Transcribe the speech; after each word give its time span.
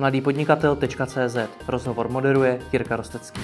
mladýpodnikatel.cz. 0.00 1.36
Rozhovor 1.68 2.08
moderuje 2.08 2.58
Jirka 2.72 2.96
Rostecký. 2.96 3.40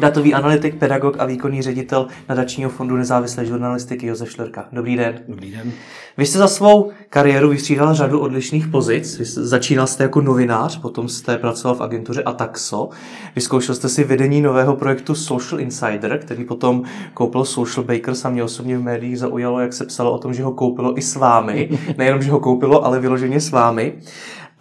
Datový 0.00 0.34
analytik, 0.34 0.78
pedagog 0.78 1.16
a 1.18 1.24
výkonný 1.24 1.62
ředitel 1.62 2.06
nadačního 2.28 2.70
fondu 2.70 2.96
nezávislé 2.96 3.46
žurnalistiky 3.46 4.06
Josef 4.06 4.30
Šlerka. 4.30 4.68
Dobrý 4.72 4.96
den. 4.96 5.20
Dobrý 5.28 5.50
den. 5.50 5.72
Vy 6.16 6.26
jste 6.26 6.38
za 6.38 6.48
svou 6.48 6.90
kariéru 7.10 7.48
vystřídal 7.48 7.94
řadu 7.94 8.20
odlišných 8.20 8.66
pozic. 8.66 9.18
Vy 9.18 9.24
začínal 9.24 9.86
jste 9.86 10.02
jako 10.02 10.20
novinář, 10.20 10.80
potom 10.80 11.08
jste 11.08 11.38
pracoval 11.38 11.76
v 11.76 11.80
agentuře 11.80 12.22
Ataxo. 12.22 12.88
Vyzkoušel 13.34 13.74
jste 13.74 13.88
si 13.88 14.04
vedení 14.04 14.40
nového 14.40 14.76
projektu 14.76 15.14
Social 15.14 15.60
Insider, 15.60 16.18
který 16.18 16.44
potom 16.44 16.82
koupil 17.14 17.44
Social 17.44 17.84
Bakers 17.84 18.24
a 18.24 18.30
mě 18.30 18.44
osobně 18.44 18.78
v 18.78 18.82
médiích 18.82 19.18
zaujalo, 19.18 19.60
jak 19.60 19.72
se 19.72 19.86
psalo 19.86 20.12
o 20.12 20.18
tom, 20.18 20.34
že 20.34 20.42
ho 20.42 20.52
koupilo 20.52 20.98
i 20.98 21.02
s 21.02 21.16
vámi. 21.16 21.78
Nejenom, 21.98 22.22
že 22.22 22.30
ho 22.30 22.40
koupilo, 22.40 22.84
ale 22.84 23.00
vyloženě 23.00 23.40
s 23.40 23.50
vámi. 23.50 23.94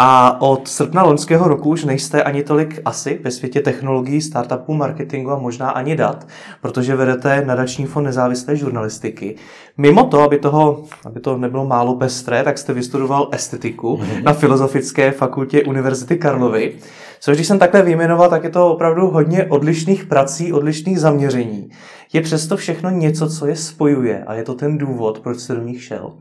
A 0.04 0.42
od 0.42 0.68
srpna 0.68 1.04
loňského 1.04 1.48
roku 1.48 1.70
už 1.70 1.84
nejste 1.84 2.24
ani 2.24 2.44
tolik 2.44 2.82
asi 2.86 3.20
ve 3.24 3.32
světě 3.32 3.62
technologií, 3.62 4.22
startupů, 4.22 4.74
marketingu 4.74 5.32
a 5.32 5.40
možná 5.40 5.70
ani 5.70 5.96
dat, 5.96 6.28
protože 6.62 6.96
vedete 6.96 7.46
nadační 7.46 7.86
fond 7.86 8.04
nezávislé 8.04 8.56
žurnalistiky. 8.56 9.36
Mimo 9.78 10.04
to, 10.04 10.22
aby, 10.22 10.40
toho, 10.40 10.84
aby 11.06 11.20
to 11.20 11.38
nebylo 11.38 11.66
málo 11.66 11.96
pestré, 11.96 12.44
tak 12.44 12.58
jste 12.58 12.74
vystudoval 12.74 13.30
estetiku 13.32 13.98
mm-hmm. 13.98 14.24
na 14.24 14.34
Filozofické 14.34 15.12
fakultě 15.12 15.64
Univerzity 15.64 16.18
Karlovy. 16.18 16.74
Což 17.20 17.38
když 17.38 17.48
jsem 17.48 17.60
takhle 17.60 17.82
vyjmenoval, 17.82 18.30
tak 18.30 18.44
je 18.44 18.50
to 18.50 18.74
opravdu 18.74 19.08
hodně 19.08 19.46
odlišných 19.46 20.06
prací, 20.06 20.54
odlišných 20.54 21.00
zaměření. 21.00 21.70
Je 22.14 22.22
přesto 22.22 22.58
všechno 22.58 22.90
něco, 22.90 23.30
co 23.30 23.48
je 23.48 23.56
spojuje 23.56 24.24
a 24.24 24.34
je 24.34 24.44
to 24.44 24.54
ten 24.54 24.78
důvod, 24.78 25.20
proč 25.20 25.38
jste 25.38 25.56
do 25.56 25.64
nich 25.64 25.84
šel? 25.84 26.14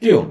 Jo, 0.00 0.26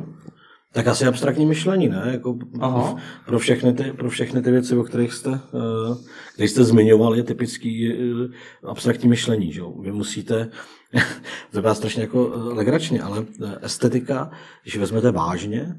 tak 0.72 0.88
asi 0.88 1.06
abstraktní 1.06 1.46
myšlení, 1.46 1.90
ne? 1.90 2.10
Jako 2.12 2.38
Aha. 2.60 2.96
pro, 3.26 3.40
všechny 3.40 3.74
ty, 3.74 3.84
pro 3.84 4.10
všechny 4.10 4.42
ty 4.42 4.52
věci, 4.52 4.76
o 4.76 4.84
kterých 4.84 5.14
jste, 5.14 5.30
uh, 5.30 5.98
které 6.34 6.50
jste 6.50 6.64
zmiňoval, 6.64 7.16
je 7.16 7.24
typický 7.24 7.94
uh, 7.94 8.32
abstraktní 8.64 9.10
myšlení. 9.10 9.52
Že? 9.52 9.62
Vy 9.82 9.92
musíte, 9.92 10.46
to 11.52 11.58
vypadá 11.58 11.76
strašně 11.76 12.02
jako 12.02 12.26
uh, 12.26 12.58
legračně, 12.58 13.02
ale 13.02 13.26
estetika, 13.62 14.32
když 14.64 14.78
vezmete 14.78 15.12
vážně, 15.12 15.76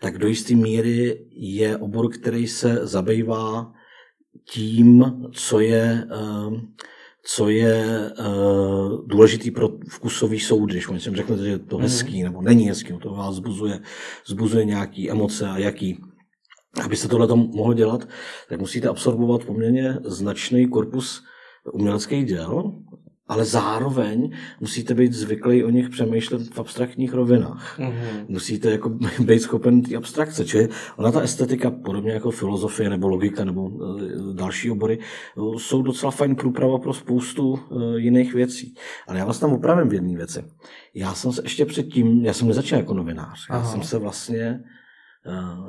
tak 0.00 0.18
do 0.18 0.28
jisté 0.28 0.54
míry 0.54 1.26
je 1.30 1.76
obor, 1.76 2.10
který 2.10 2.46
se 2.46 2.86
zabývá 2.86 3.72
tím, 4.44 5.04
co 5.32 5.60
je 5.60 6.04
co 7.24 7.48
je 7.48 8.10
uh, 8.18 9.06
důležitý 9.06 9.50
pro 9.50 9.68
vkusový 9.88 10.40
soud, 10.40 10.66
když 10.66 10.88
oni 10.88 11.00
si 11.00 11.10
řeknete, 11.10 11.44
že 11.44 11.50
je 11.50 11.58
to 11.58 11.76
mhm. 11.76 11.82
hezký 11.82 12.22
nebo 12.22 12.42
není 12.42 12.68
hezký, 12.68 12.98
to 13.02 13.14
vás 13.14 13.34
zbuzuje, 13.34 13.80
zbuzuje 14.26 14.64
nějaký 14.64 15.10
emoce 15.10 15.48
a 15.48 15.58
jaký. 15.58 16.00
Abyste 16.84 17.08
tohle 17.08 17.26
to 17.26 17.36
mohlo 17.36 17.74
dělat, 17.74 18.08
tak 18.48 18.60
musíte 18.60 18.88
absorbovat 18.88 19.44
poměrně 19.44 19.98
značný 20.04 20.68
korpus 20.68 21.22
uměleckých 21.72 22.24
děl, 22.26 22.72
ale 23.30 23.44
zároveň 23.44 24.30
musíte 24.60 24.94
být 24.94 25.12
zvyklí 25.12 25.64
o 25.64 25.70
nich 25.70 25.88
přemýšlet 25.88 26.54
v 26.54 26.58
abstraktních 26.58 27.12
rovinách. 27.12 27.78
Mm-hmm. 27.78 28.24
Musíte 28.28 28.70
jako 28.70 28.88
být 29.20 29.42
schopen 29.42 29.82
té 29.82 29.96
abstrakce. 29.96 30.44
Čili 30.44 30.68
ona 30.96 31.12
ta 31.12 31.20
estetika, 31.20 31.70
podobně 31.70 32.12
jako 32.12 32.30
filozofie 32.30 32.90
nebo 32.90 33.08
logika 33.08 33.44
nebo 33.44 33.62
uh, 33.62 34.00
další 34.34 34.70
obory, 34.70 34.98
uh, 35.36 35.56
jsou 35.56 35.82
docela 35.82 36.12
fajn 36.12 36.36
průprava 36.36 36.78
pro 36.78 36.92
spoustu 36.92 37.50
uh, 37.50 37.94
jiných 37.96 38.34
věcí. 38.34 38.74
Ale 39.08 39.18
já 39.18 39.24
vás 39.24 39.38
tam 39.38 39.52
opravím 39.52 39.88
v 39.88 39.94
jedné 39.94 40.16
věci. 40.16 40.44
Já 40.94 41.14
jsem 41.14 41.32
se 41.32 41.42
ještě 41.44 41.66
předtím, 41.66 42.24
já 42.24 42.32
jsem 42.32 42.48
nezačal 42.48 42.78
jako 42.78 42.94
novinář. 42.94 43.46
Aha. 43.50 43.58
Já 43.58 43.64
jsem 43.64 43.82
se 43.82 43.98
vlastně 43.98 44.40
Eh, 44.50 44.79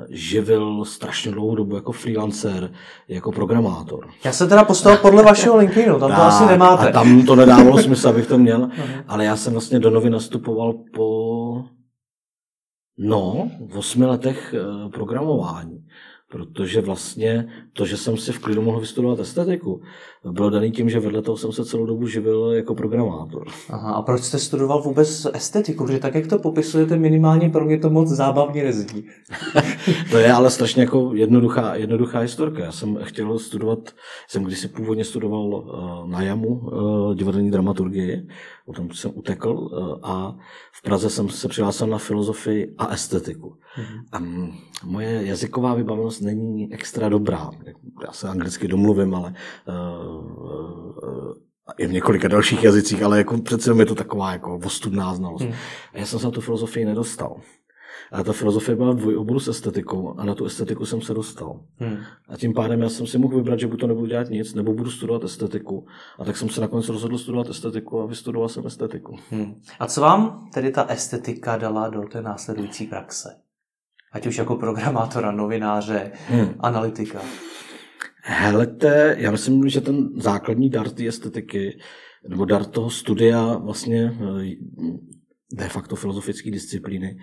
živil 0.08 0.84
strašně 0.84 1.32
dlouhou 1.32 1.54
dobu 1.54 1.74
jako 1.74 1.92
freelancer, 1.92 2.72
jako 3.08 3.32
programátor. 3.32 4.08
Já 4.24 4.32
se 4.32 4.46
teda 4.46 4.64
postavil 4.64 4.98
podle 4.98 5.22
vašeho 5.22 5.56
LinkedInu, 5.56 5.98
tam 5.98 6.10
to 6.10 6.16
tak, 6.16 6.26
asi 6.26 6.46
nemáte. 6.46 6.88
A 6.88 6.92
tam 6.92 7.26
to 7.26 7.36
nedávalo 7.36 7.78
smysl, 7.82 8.08
abych 8.08 8.26
to 8.26 8.38
měl, 8.38 8.68
ale 9.08 9.24
já 9.24 9.36
jsem 9.36 9.52
vlastně 9.52 9.80
do 9.80 9.90
novy 9.90 10.10
nastupoval 10.10 10.74
po 10.94 11.64
no, 12.98 13.50
v 13.68 13.78
osmi 13.78 14.06
letech 14.06 14.54
eh, 14.54 14.88
programování 14.88 15.86
protože 16.32 16.80
vlastně 16.80 17.48
to, 17.72 17.86
že 17.86 17.96
jsem 17.96 18.16
si 18.16 18.32
v 18.32 18.38
klidu 18.38 18.62
mohl 18.62 18.80
vystudovat 18.80 19.20
estetiku, 19.20 19.82
bylo 20.30 20.50
daný 20.50 20.70
tím, 20.70 20.90
že 20.90 21.00
vedle 21.00 21.22
toho 21.22 21.36
jsem 21.36 21.52
se 21.52 21.64
celou 21.64 21.86
dobu 21.86 22.06
živil 22.06 22.52
jako 22.52 22.74
programátor. 22.74 23.46
Aha, 23.70 23.92
a 23.92 24.02
proč 24.02 24.22
jste 24.22 24.38
studoval 24.38 24.82
vůbec 24.82 25.26
estetiku? 25.32 25.86
Protože 25.86 25.98
tak, 25.98 26.14
jak 26.14 26.26
to 26.26 26.38
popisujete, 26.38 26.96
minimálně 26.96 27.48
pro 27.48 27.64
mě 27.64 27.78
to 27.78 27.90
moc 27.90 28.08
zábavně 28.08 28.64
nezní. 28.64 29.04
to 30.10 30.18
je 30.18 30.32
ale 30.32 30.50
strašně 30.50 30.82
jako 30.82 31.10
jednoduchá, 31.14 31.74
jednoduchá 31.74 32.18
historka. 32.18 32.64
Já 32.64 32.72
jsem 32.72 32.98
chtěl 33.02 33.38
studovat, 33.38 33.78
jsem 34.28 34.44
kdysi 34.44 34.68
původně 34.68 35.04
studoval 35.04 35.44
uh, 35.44 36.10
na 36.10 36.22
JAMu 36.22 36.48
uh, 36.48 37.14
divadelní 37.14 37.50
dramaturgii, 37.50 38.26
potom 38.66 38.90
jsem 38.90 39.10
utekl 39.14 39.50
uh, 39.50 39.98
a 40.02 40.36
v 40.72 40.82
Praze 40.82 41.10
jsem 41.10 41.28
se 41.28 41.48
přihlásil 41.48 41.86
na 41.86 41.98
filozofii 41.98 42.74
a 42.78 42.86
estetiku. 42.86 43.56
Mm-hmm. 43.76 44.04
A 44.12 44.18
moje 44.86 45.26
jazyková 45.26 45.74
vybavenost 45.74 46.22
není 46.22 46.72
extra 46.74 47.08
dobrá. 47.08 47.50
Já 48.06 48.12
se 48.12 48.28
anglicky 48.28 48.68
domluvím, 48.68 49.14
ale 49.14 49.34
uh, 49.68 51.34
i 51.78 51.86
v 51.86 51.92
několika 51.92 52.28
dalších 52.28 52.64
jazycích, 52.64 53.02
ale 53.02 53.18
jako 53.18 53.38
přece 53.38 53.74
je 53.78 53.86
to 53.86 53.94
taková 53.94 54.32
jako 54.32 54.60
ostudná 54.64 55.14
znalost. 55.14 55.42
Hmm. 55.42 55.52
A 55.92 55.98
já 55.98 56.06
jsem 56.06 56.18
se 56.18 56.24
na 56.24 56.30
tu 56.30 56.40
filozofii 56.40 56.84
nedostal. 56.84 57.36
A 58.12 58.22
ta 58.22 58.32
filozofie 58.32 58.76
byla 58.76 58.92
dvojoboru 58.92 59.40
s 59.40 59.48
estetikou 59.48 60.14
a 60.18 60.24
na 60.24 60.34
tu 60.34 60.44
estetiku 60.44 60.86
jsem 60.86 61.00
se 61.00 61.14
dostal. 61.14 61.60
Hmm. 61.76 61.96
A 62.28 62.36
tím 62.36 62.54
pádem 62.54 62.82
já 62.82 62.88
jsem 62.88 63.06
si 63.06 63.18
mohl 63.18 63.36
vybrat, 63.36 63.60
že 63.60 63.66
buď 63.66 63.80
to 63.80 63.86
nebudu 63.86 64.06
dělat 64.06 64.30
nic, 64.30 64.54
nebo 64.54 64.74
budu 64.74 64.90
studovat 64.90 65.24
estetiku. 65.24 65.86
A 66.18 66.24
tak 66.24 66.36
jsem 66.36 66.48
se 66.48 66.60
nakonec 66.60 66.88
rozhodl 66.88 67.18
studovat 67.18 67.48
estetiku 67.48 68.00
a 68.00 68.06
vystudoval 68.06 68.48
jsem 68.48 68.66
estetiku. 68.66 69.16
Hmm. 69.30 69.54
A 69.80 69.86
co 69.86 70.00
vám 70.00 70.50
tedy 70.54 70.70
ta 70.70 70.84
estetika 70.84 71.56
dala 71.56 71.88
do 71.88 72.02
té 72.02 72.22
následující 72.22 72.86
praxe? 72.86 73.28
Ať 74.12 74.26
už 74.26 74.38
jako 74.38 74.56
programátora, 74.56 75.32
novináře, 75.32 76.12
hmm. 76.28 76.54
analytika. 76.60 77.20
Helete, 78.24 79.16
já 79.18 79.30
myslím, 79.30 79.68
že 79.68 79.80
ten 79.80 80.08
základní 80.16 80.70
dar 80.70 80.90
té 80.90 81.06
estetiky, 81.06 81.78
nebo 82.28 82.44
dar 82.44 82.64
toho 82.64 82.90
studia 82.90 83.56
vlastně 83.56 84.12
eh, 84.20 84.56
de 85.52 85.68
facto 85.68 85.96
filozofické 85.96 86.50
disciplíny, 86.50 87.16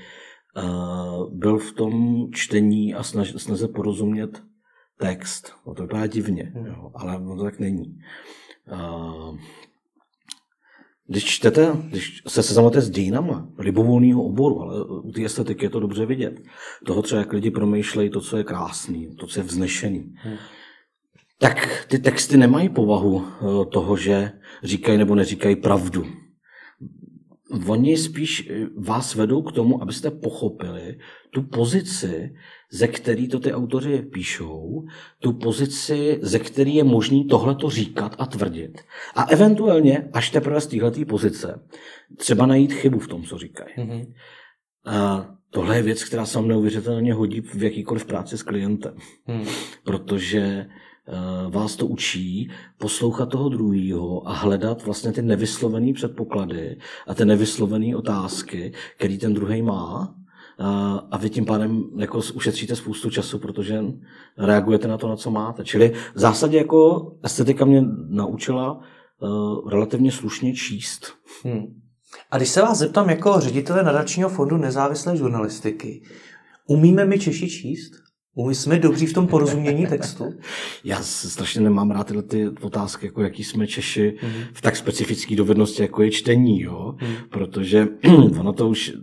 byl 1.30 1.58
v 1.58 1.72
tom 1.72 2.28
čtení 2.34 2.94
a 2.94 3.04
snaž, 3.04 3.34
snaze 3.38 3.68
porozumět 3.68 4.44
text. 4.98 5.54
No 5.68 5.74
to 5.74 5.82
vypadá 5.82 6.08
divně, 6.08 6.52
hmm. 6.56 6.66
jo, 6.66 6.92
ale 6.96 7.18
ono 7.18 7.38
to 7.38 7.44
tak 7.44 7.60
není. 7.60 8.00
Když 11.08 11.26
čtete, 11.26 11.72
když 11.90 12.22
se 12.28 12.44
seznamujete 12.44 12.82
s 12.82 12.90
dějinama 12.90 13.50
libovolného 13.58 14.24
oboru, 14.24 14.62
ale 14.62 14.86
u 14.86 15.12
té 15.12 15.26
estetiky 15.26 15.66
je 15.66 15.70
to 15.70 15.80
dobře 15.80 16.06
vidět, 16.06 16.42
toho 16.86 17.02
třeba, 17.02 17.20
jak 17.22 17.34
lidi 17.34 17.52
promýšlejí 17.52 18.09
to, 18.09 18.22
co 18.22 18.38
je 18.38 18.44
krásný, 18.44 19.16
to, 19.16 19.28
co 19.28 19.40
je 19.40 19.44
vznešený, 19.44 20.14
hmm 20.16 20.38
tak 21.40 21.86
ty 21.88 22.00
texty 22.00 22.38
nemají 22.38 22.70
povahu 22.70 23.26
eh, 23.26 23.66
toho, 23.66 23.98
že 23.98 24.32
říkají 24.64 24.98
nebo 24.98 25.16
neříkají 25.16 25.56
pravdu. 25.56 26.06
Oni 27.68 27.98
spíš 27.98 28.50
eh, 28.50 28.68
vás 28.78 29.16
vedou 29.16 29.42
k 29.42 29.52
tomu, 29.52 29.82
abyste 29.82 30.12
pochopili 30.12 30.98
tu 31.30 31.44
pozici, 31.44 32.36
ze 32.72 32.88
který 32.88 33.28
to 33.28 33.40
ty 33.40 33.54
autoři 33.54 34.02
píšou, 34.02 34.86
tu 35.20 35.34
pozici, 35.34 36.20
ze 36.22 36.40
který 36.40 36.76
je 36.76 36.84
možný 36.84 37.28
tohleto 37.28 37.70
říkat 37.70 38.16
a 38.20 38.26
tvrdit. 38.26 38.82
A 39.16 39.24
eventuálně, 39.24 40.09
až 40.14 40.30
teprve 40.30 40.62
z 40.62 40.68
této 40.68 41.06
pozice, 41.06 41.68
třeba 42.18 42.46
najít 42.46 42.74
chybu 42.74 43.00
v 43.00 43.08
tom, 43.08 43.24
co 43.24 43.38
říkají. 43.38 43.76
Mm-hmm. 43.78 44.14
A 44.86 45.30
tohle 45.50 45.76
je 45.76 45.84
věc, 45.84 46.04
která 46.04 46.26
se 46.26 46.42
neuvěřitelně 46.42 47.14
hodí 47.14 47.42
v 47.42 47.64
jakýkoliv 47.64 48.06
práci 48.06 48.38
s 48.38 48.44
klientem. 48.44 48.96
Mm. 49.28 49.46
Protože 49.84 50.66
vás 51.50 51.76
to 51.76 51.85
učí 51.85 52.52
poslouchat 52.78 53.29
toho 53.29 53.50
druhého 53.50 54.28
a 54.28 54.34
hledat 54.34 54.85
vlastně 54.85 55.11
ty 55.11 55.22
nevyslovené 55.22 55.94
předpoklady 55.94 56.78
a 57.08 57.14
ty 57.14 57.26
nevyslovené 57.26 57.96
otázky, 57.96 58.73
který 58.97 59.17
ten 59.17 59.34
druhý 59.34 59.61
má. 59.61 60.16
Eh, 60.59 61.00
a 61.11 61.17
vy 61.17 61.29
tím 61.29 61.46
pádem 61.46 61.84
jako 61.97 62.22
ušetříte 62.34 62.76
spoustu 62.76 63.09
času, 63.09 63.40
protože 63.40 63.84
reagujete 64.38 64.88
na 64.88 64.97
to, 64.97 65.08
na 65.08 65.16
co 65.16 65.32
máte. 65.32 65.66
Čili 65.66 65.94
v 66.16 66.20
zásadě 66.20 66.58
jako 66.58 67.11
estetika 67.23 67.66
mě 67.66 67.84
naučila 68.09 68.79
uh, 69.22 69.70
relativně 69.70 70.11
slušně 70.11 70.53
číst. 70.53 71.14
Hmm. 71.44 71.82
A 72.32 72.38
když 72.38 72.50
se 72.50 72.61
vás 72.61 72.78
zeptám 72.78 73.09
jako 73.09 73.40
ředitele 73.40 73.84
nadačního 73.84 74.29
fondu 74.29 74.58
nezávislé 74.58 75.17
žurnalistiky, 75.17 76.02
umíme 76.67 77.06
my 77.06 77.20
Češi 77.20 77.50
číst? 77.50 78.09
My 78.47 78.55
jsme 78.55 78.79
dobří 78.79 79.05
v 79.05 79.14
tom 79.14 79.28
porozumění 79.28 79.87
textu? 79.87 80.34
Já 80.84 81.03
strašně 81.03 81.61
nemám 81.61 81.91
rád 81.91 82.08
tyhle 82.08 82.23
ty 82.23 82.49
otázky, 82.61 83.05
jako 83.05 83.22
jaký 83.22 83.43
jsme 83.43 83.67
Češi 83.67 84.17
mm-hmm. 84.22 84.47
v 84.53 84.61
tak 84.61 84.76
specifické 84.76 85.35
dovednosti, 85.35 85.81
jako 85.81 86.03
je 86.03 86.11
čtení, 86.11 86.61
jo? 86.61 86.96
Mm. 87.02 87.16
protože 87.29 87.87
ono 88.40 88.53
to 88.53 88.70
už, 88.70 88.93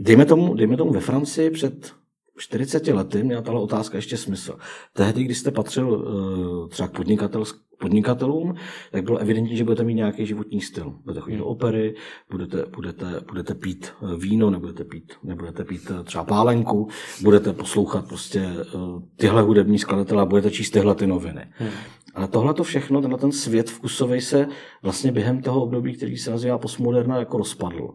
dejme 0.00 0.24
tomu, 0.24 0.54
dejme 0.54 0.76
tomu 0.76 0.92
ve 0.92 1.00
Francii 1.00 1.50
před 1.50 1.92
40 2.38 2.86
lety 2.86 3.22
měla 3.22 3.42
tahle 3.42 3.60
otázka 3.60 3.98
ještě 3.98 4.16
smysl. 4.16 4.58
Tehdy, 4.92 5.24
když 5.24 5.38
jste 5.38 5.50
patřil 5.50 5.90
uh, 5.90 6.68
třeba 6.68 6.88
k 6.88 6.96
podnikatel, 6.96 7.44
podnikatelům, 7.80 8.54
tak 8.92 9.04
bylo 9.04 9.18
evidentní, 9.18 9.56
že 9.56 9.64
budete 9.64 9.84
mít 9.84 9.94
nějaký 9.94 10.26
životní 10.26 10.60
styl. 10.60 10.94
Budete 11.04 11.20
chodit 11.20 11.36
do 11.36 11.46
opery, 11.46 11.94
budete, 12.30 12.64
budete, 12.76 13.20
budete 13.28 13.54
pít 13.54 13.92
eh, 14.02 14.16
víno, 14.16 14.50
nebudete 14.50 14.84
pít, 14.84 15.12
nebudete 15.22 15.64
pít 15.64 15.90
eh, 15.90 16.04
třeba 16.04 16.24
pálenku, 16.24 16.88
budete 17.22 17.52
poslouchat 17.52 18.08
prostě 18.08 18.48
uh, 18.74 19.02
tyhle 19.16 19.42
hudební 19.42 19.78
skladatele 19.78 20.22
a 20.22 20.24
budete 20.24 20.50
číst 20.50 20.70
tyhle 20.70 20.94
ty 20.94 21.06
noviny. 21.06 21.46
Hmm. 21.52 21.70
Ale 22.14 22.28
tohle 22.28 22.54
to 22.54 22.64
všechno, 22.64 23.00
tenhle 23.00 23.18
ten 23.18 23.32
svět 23.32 23.70
vkusový 23.70 24.20
se 24.20 24.46
vlastně 24.82 25.12
během 25.12 25.42
toho 25.42 25.62
období, 25.62 25.96
který 25.96 26.16
se 26.16 26.30
nazývá 26.30 26.58
postmoderna, 26.58 27.16
jako 27.18 27.38
rozpadl. 27.38 27.90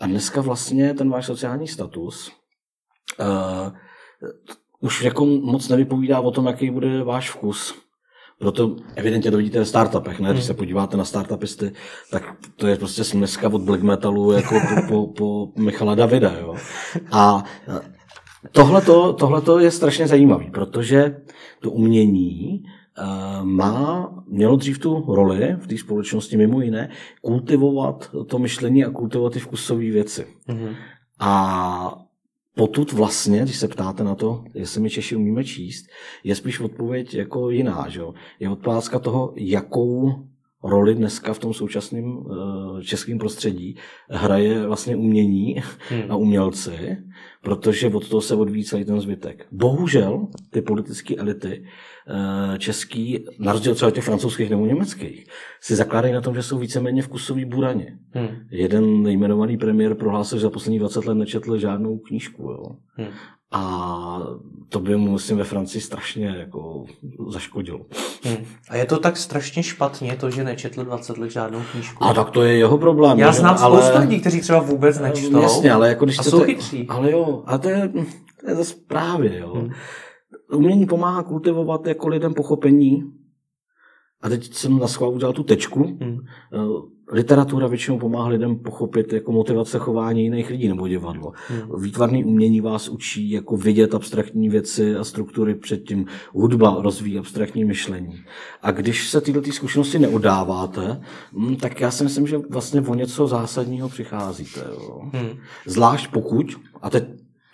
A 0.00 0.06
dneska 0.06 0.40
vlastně 0.40 0.94
ten 0.94 1.10
váš 1.10 1.26
sociální 1.26 1.68
status 1.68 2.32
uh, 3.20 3.72
už 4.80 5.02
jako 5.02 5.26
moc 5.26 5.68
nevypovídá 5.68 6.20
o 6.20 6.30
tom, 6.30 6.46
jaký 6.46 6.70
bude 6.70 7.04
váš 7.04 7.30
vkus. 7.30 7.81
Proto 8.42 8.76
evidentně 8.94 9.30
to 9.30 9.36
vidíte 9.36 9.58
ve 9.58 9.64
startupech, 9.64 10.20
ne? 10.20 10.32
Když 10.32 10.44
se 10.44 10.54
podíváte 10.54 10.96
na 10.96 11.04
startupisty, 11.04 11.72
tak 12.10 12.36
to 12.56 12.66
je 12.66 12.76
prostě 12.76 13.04
směska 13.04 13.48
od 13.48 13.62
black 13.62 13.82
metalu 13.82 14.32
jako 14.32 14.54
po, 14.54 14.82
po, 14.88 15.06
po 15.06 15.60
Michala 15.62 15.94
Davida, 15.94 16.32
jo. 16.40 16.54
A 17.12 17.44
tohle 19.18 19.64
je 19.64 19.70
strašně 19.70 20.06
zajímavé, 20.06 20.44
protože 20.52 21.16
to 21.60 21.70
umění 21.70 22.62
uh, 22.98 23.44
má, 23.44 24.14
mělo 24.26 24.56
dřív 24.56 24.78
tu 24.78 25.14
roli 25.14 25.56
v 25.60 25.66
té 25.66 25.78
společnosti 25.78 26.36
mimo 26.36 26.60
jiné, 26.60 26.88
kultivovat 27.20 28.10
to 28.26 28.38
myšlení 28.38 28.84
a 28.84 28.90
kultivovat 28.90 29.32
ty 29.32 29.38
vkusové 29.38 29.90
věci. 29.90 30.26
Mm-hmm. 30.48 30.74
A 31.20 32.01
potud 32.56 32.92
vlastně, 32.92 33.42
když 33.42 33.56
se 33.56 33.68
ptáte 33.68 34.04
na 34.04 34.14
to, 34.14 34.44
jestli 34.54 34.80
my 34.80 34.90
Češi 34.90 35.16
umíme 35.16 35.44
číst, 35.44 35.86
je 36.24 36.34
spíš 36.34 36.60
odpověď 36.60 37.14
jako 37.14 37.50
jiná. 37.50 37.88
Že? 37.88 38.02
Je 38.40 38.50
otázka 38.50 38.98
toho, 38.98 39.32
jakou 39.36 40.24
roli 40.64 40.94
dneska 40.94 41.34
v 41.34 41.38
tom 41.38 41.54
současném 41.54 42.18
eh, 42.18 42.82
českém 42.82 43.18
prostředí 43.18 43.76
hraje 44.10 44.66
vlastně 44.66 44.96
umění 44.96 45.62
hmm. 45.88 46.02
a 46.08 46.16
umělci, 46.16 46.96
protože 47.42 47.88
od 47.88 48.08
toho 48.08 48.20
se 48.20 48.34
odvíjí 48.34 48.64
celý 48.64 48.84
ten 48.84 49.00
zbytek. 49.00 49.46
Bohužel 49.52 50.28
ty 50.50 50.62
politické 50.62 51.16
elity 51.16 51.64
eh, 52.08 52.58
český, 52.58 53.24
na 53.38 53.52
rozdíl 53.52 53.74
třeba 53.74 53.90
těch 53.90 54.04
francouzských 54.04 54.50
nebo 54.50 54.66
německých, 54.66 55.26
si 55.60 55.76
zakládají 55.76 56.14
na 56.14 56.20
tom, 56.20 56.34
že 56.34 56.42
jsou 56.42 56.58
víceméně 56.58 57.02
vkusový 57.02 57.44
buraně. 57.44 57.98
Hmm. 58.10 58.28
Jeden 58.50 59.02
nejmenovaný 59.02 59.56
premiér 59.56 59.94
prohlásil, 59.94 60.38
že 60.38 60.42
za 60.42 60.50
poslední 60.50 60.78
20 60.78 61.04
let 61.04 61.14
nečetl 61.14 61.58
žádnou 61.58 61.98
knížku. 61.98 62.42
Jo. 62.42 62.76
Hmm. 62.94 63.08
A 63.52 64.22
to 64.68 64.80
by 64.80 64.96
mu, 64.96 65.12
myslím, 65.12 65.38
ve 65.38 65.44
Francii 65.44 65.82
strašně 65.82 66.26
jako 66.26 66.84
zaškodilo. 67.28 67.80
Hmm. 68.22 68.36
A 68.68 68.76
je 68.76 68.84
to 68.84 68.98
tak 68.98 69.16
strašně 69.16 69.62
špatně, 69.62 70.16
to, 70.16 70.30
že 70.30 70.44
nečetl 70.44 70.84
20 70.84 71.18
let 71.18 71.30
žádnou 71.30 71.60
knížku? 71.72 72.04
A 72.04 72.14
tak 72.14 72.30
to 72.30 72.42
je 72.42 72.56
jeho 72.56 72.78
problém. 72.78 73.18
Já 73.18 73.32
znám 73.32 73.56
ale... 73.60 73.82
spoustu 73.82 74.00
lidí, 74.00 74.20
kteří 74.20 74.40
třeba 74.40 74.60
vůbec 74.60 74.98
nečtou. 74.98 75.42
Jasně, 75.42 75.72
ale 75.72 75.88
jako 75.88 76.04
když 76.04 76.18
a 76.18 76.22
jsou 76.22 76.40
chytří. 76.40 76.86
Ale 76.88 77.10
jo, 77.10 77.42
a 77.46 77.58
to 77.58 77.68
je, 77.68 77.88
to 78.40 78.50
je 78.50 78.54
zase 78.54 78.74
právě, 78.86 79.38
jo. 79.38 79.54
Hmm. 79.54 79.70
Umění 80.52 80.86
pomáhá 80.86 81.22
kultivovat 81.22 81.86
jako 81.86 82.08
lidem 82.08 82.34
pochopení. 82.34 83.02
A 84.22 84.28
teď 84.28 84.54
jsem 84.54 84.78
na 84.78 84.88
schvál 84.88 85.10
udělal 85.10 85.32
tu 85.32 85.42
tečku. 85.42 85.98
Hmm 86.00 86.18
literatura 87.12 87.66
většinou 87.66 87.98
pomáhá 87.98 88.28
lidem 88.28 88.56
pochopit 88.56 89.12
jako 89.12 89.32
motivace 89.32 89.78
chování 89.78 90.22
jiných 90.22 90.50
lidí 90.50 90.68
nebo 90.68 90.88
divadlo. 90.88 91.32
Hmm. 91.48 91.82
Výtvarné 91.82 92.24
umění 92.24 92.60
vás 92.60 92.88
učí 92.88 93.30
jako 93.30 93.56
vidět 93.56 93.94
abstraktní 93.94 94.48
věci 94.48 94.96
a 94.96 95.04
struktury 95.04 95.54
předtím. 95.54 96.06
Hudba 96.32 96.76
rozvíjí 96.80 97.18
abstraktní 97.18 97.64
myšlení. 97.64 98.24
A 98.62 98.70
když 98.70 99.10
se 99.10 99.20
tyhle 99.20 99.42
ty 99.42 99.52
zkušenosti 99.52 99.98
neodáváte, 99.98 101.00
hm, 101.32 101.56
tak 101.56 101.80
já 101.80 101.90
si 101.90 102.04
myslím, 102.04 102.26
že 102.26 102.38
vlastně 102.50 102.80
o 102.80 102.94
něco 102.94 103.26
zásadního 103.26 103.88
přicházíte. 103.88 104.60
Jo. 104.70 105.02
Hmm. 105.12 105.38
Zvlášť 105.66 106.10
pokud, 106.10 106.46
a 106.82 106.90
teď 106.90 107.04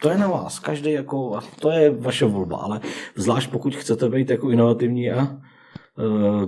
to 0.02 0.10
je 0.10 0.18
na 0.18 0.28
vás, 0.28 0.58
každý 0.58 0.92
jako, 0.92 1.38
to 1.60 1.70
je 1.70 1.90
vaše 1.90 2.24
volba, 2.24 2.56
ale 2.56 2.80
zvlášť 3.16 3.50
pokud 3.50 3.76
chcete 3.76 4.08
být 4.08 4.30
jako 4.30 4.50
inovativní 4.50 5.10
a 5.10 5.36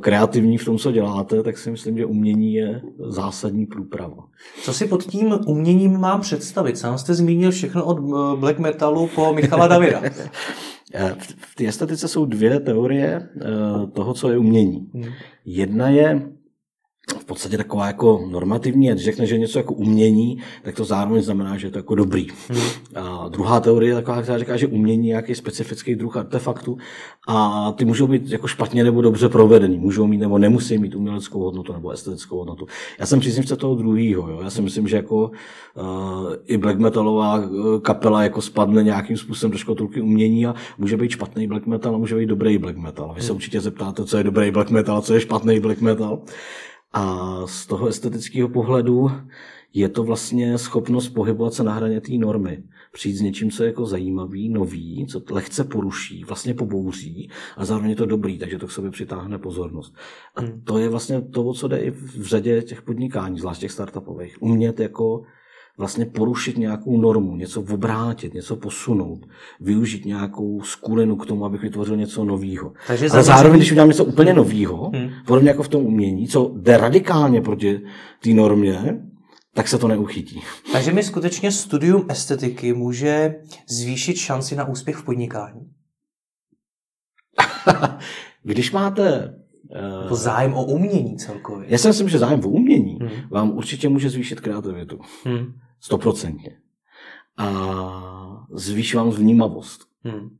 kreativní 0.01 0.59
v 0.59 0.65
tom, 0.65 0.79
co 0.79 0.93
děláte, 0.93 1.43
tak 1.43 1.59
si 1.59 1.71
myslím, 1.71 1.99
že 1.99 2.07
umění 2.07 2.55
je 2.55 2.83
zásadní 3.09 3.67
průprava. 3.67 4.25
Co 4.63 4.73
si 4.73 4.87
pod 4.87 5.05
tím 5.05 5.39
uměním 5.47 6.01
mám 6.01 6.21
představit? 6.21 6.79
Sám 6.79 6.99
jste 6.99 7.15
zmínil 7.15 7.51
všechno 7.51 7.85
od 7.85 7.99
eh, 7.99 8.41
black 8.41 8.59
metalu 8.59 9.11
po 9.15 9.33
Michala 9.33 9.67
Davida. 9.67 10.03
Eh, 10.95 11.17
v 11.37 11.55
té 11.55 11.67
estetice 11.67 12.09
jsou 12.09 12.25
dvě 12.25 12.61
teorie 12.61 13.29
toho, 13.93 14.15
co 14.15 14.31
je 14.31 14.39
umění. 14.39 14.91
Hmm. 14.95 15.13
Jedna 15.45 15.89
je 15.89 16.31
v 17.19 17.25
podstatě 17.25 17.57
taková 17.57 17.87
jako 17.87 18.29
normativní, 18.31 18.91
a 18.91 18.95
když 18.95 19.05
řekne, 19.05 19.27
že 19.27 19.39
něco 19.39 19.59
jako 19.59 19.75
umění, 19.75 20.39
tak 20.63 20.75
to 20.75 20.85
zároveň 20.85 21.23
znamená, 21.23 21.57
že 21.57 21.67
je 21.67 21.71
to 21.71 21.79
jako 21.79 21.95
dobrý. 21.95 22.27
Hmm. 22.49 22.61
A 22.95 23.29
druhá 23.29 23.61
teorie 23.61 23.91
je 23.91 23.95
taková, 23.95 24.23
která 24.23 24.39
říká, 24.39 24.57
že 24.57 24.67
umění 24.67 25.09
je 25.09 25.13
nějaký 25.13 25.35
specifický 25.35 25.95
druh 25.95 26.17
artefaktu 26.17 26.79
a 27.29 27.73
ty 27.73 27.85
můžou 27.85 28.07
být 28.07 28.31
jako 28.31 28.47
špatně 28.47 28.85
nebo 28.85 29.03
dobře 29.03 29.29
provedený, 29.29 29.79
můžou 29.79 30.07
mít 30.07 30.19
nebo 30.19 30.39
nemusí 30.39 30.79
mít 30.79 30.95
uměleckou 30.95 31.41
hodnotu 31.41 31.73
nebo 31.73 31.91
estetickou 31.91 32.39
hodnotu. 32.39 32.67
Já 32.99 33.07
jsem 33.07 33.21
příznivce 33.21 33.57
toho 33.57 33.75
druhého. 33.75 34.43
Já 34.43 34.51
si 34.51 34.63
myslím, 34.63 34.89
že 34.89 34.97
jako 34.97 35.17
uh, 35.21 36.35
i 36.47 36.57
black 36.57 36.79
metalová 36.79 37.43
eh, 37.45 37.81
kapela 37.81 38.23
jako 38.23 38.43
spadne 38.43 38.83
nějakým 38.83 39.17
způsobem 39.17 39.53
do 39.53 39.59
škotulky 39.59 40.01
umění 40.01 40.47
a 40.47 40.55
může 40.79 40.97
být 40.97 41.11
špatný 41.11 41.47
black 41.47 41.67
metal 41.67 41.95
a 41.95 41.99
může 41.99 42.17
být 42.17 42.27
dobrý 42.27 42.59
black 42.59 42.77
metal. 42.77 43.13
Vy 43.15 43.21
se 43.21 43.27
hmm. 43.27 43.37
určitě 43.37 43.61
zeptáte, 43.61 44.05
co 44.05 44.17
je 44.17 44.25
dobrý 44.25 44.51
black 44.51 44.71
metal 44.71 44.97
a 44.97 45.03
co 45.03 45.15
je 45.15 45.21
špatný 45.21 45.61
black 45.61 45.81
metal. 45.81 46.19
A 46.93 47.37
z 47.47 47.67
toho 47.67 47.87
estetického 47.87 48.49
pohledu 48.49 49.11
je 49.75 49.89
to 49.89 50.05
vlastně 50.05 50.59
schopnost 50.59 51.09
pohybovat 51.09 51.55
se 51.55 51.65
na 51.65 51.73
hraně 51.73 52.01
té 52.01 52.13
normy. 52.13 52.63
Přijít 52.93 53.17
s 53.17 53.21
něčím, 53.21 53.51
co 53.51 53.63
je 53.63 53.67
jako 53.67 53.87
zajímavý, 53.87 54.49
nový, 54.49 55.07
co 55.07 55.23
lehce 55.31 55.65
poruší, 55.65 56.25
vlastně 56.25 56.55
pobouří 56.55 57.31
a 57.57 57.65
zároveň 57.65 57.91
je 57.91 57.97
to 57.97 58.07
dobrý, 58.07 58.39
takže 58.39 58.59
to 58.59 58.67
k 58.67 58.71
sobě 58.71 58.91
přitáhne 58.91 59.39
pozornost. 59.39 59.95
A 60.35 60.41
hmm. 60.41 60.63
to 60.65 60.79
je 60.79 60.89
vlastně 60.89 61.21
to, 61.21 61.53
co 61.53 61.69
jde 61.69 61.79
i 61.79 61.91
v 61.91 62.27
řadě 62.27 62.63
těch 62.63 62.83
podnikání, 62.83 63.39
zvlášť 63.39 63.61
těch 63.61 63.73
startupových. 63.73 64.43
Umět 64.43 64.81
jako 64.81 65.23
vlastně 65.81 66.07
porušit 66.07 66.59
nějakou 66.59 67.01
normu, 67.01 67.37
něco 67.37 67.63
obrátit, 67.63 68.35
něco 68.35 68.57
posunout, 68.57 69.27
využít 69.61 70.05
nějakou 70.05 70.63
skulinu 70.63 71.17
k 71.17 71.27
tomu, 71.27 71.45
abych 71.45 71.63
vytvořil 71.63 71.97
něco 71.97 72.25
nového. 72.25 72.73
Takže 72.87 73.09
Ale 73.13 73.23
zároveň, 73.23 73.59
když 73.59 73.73
udělám 73.73 73.89
něco 73.89 74.05
úplně 74.05 74.35
nového, 74.35 74.91
hmm. 74.95 75.11
podobně 75.27 75.49
jako 75.49 75.63
v 75.63 75.69
tom 75.69 75.87
umění, 75.87 76.29
co 76.29 76.55
jde 76.57 76.77
radikálně 76.77 77.41
proti 77.41 77.81
té 78.23 78.31
normě, 78.31 79.01
tak 79.55 79.69
se 79.69 79.79
to 79.79 79.89
neuchytí. 79.89 80.41
Takže 80.73 80.93
mi 80.93 81.03
skutečně 81.03 81.53
studium 81.53 82.07
estetiky 82.09 82.73
může 82.73 83.35
zvýšit 83.69 84.17
šanci 84.17 84.57
na 84.57 84.69
úspěch 84.69 84.97
v 84.97 85.05
podnikání? 85.05 85.61
Když 88.43 88.73
máte 88.73 89.35
jako 89.75 90.15
zájem 90.15 90.55
o 90.55 90.65
umění 90.65 91.17
celkově. 91.17 91.67
Já 91.71 91.79
si 91.79 91.89
myslím, 91.89 92.09
že 92.09 92.19
zájem 92.19 92.41
o 92.45 92.49
umění 92.49 92.99
hmm. 93.01 93.11
vám 93.31 93.51
určitě 93.51 93.89
může 93.89 94.11
zvýšit 94.11 94.41
kreativitu. 94.41 94.99
Hmm. 95.25 95.53
Stoprocentně. 95.81 96.57
A 97.37 98.47
zvýší 98.53 98.97
vám 98.97 99.11
vnímavost. 99.11 99.81
Hmm. 100.05 100.37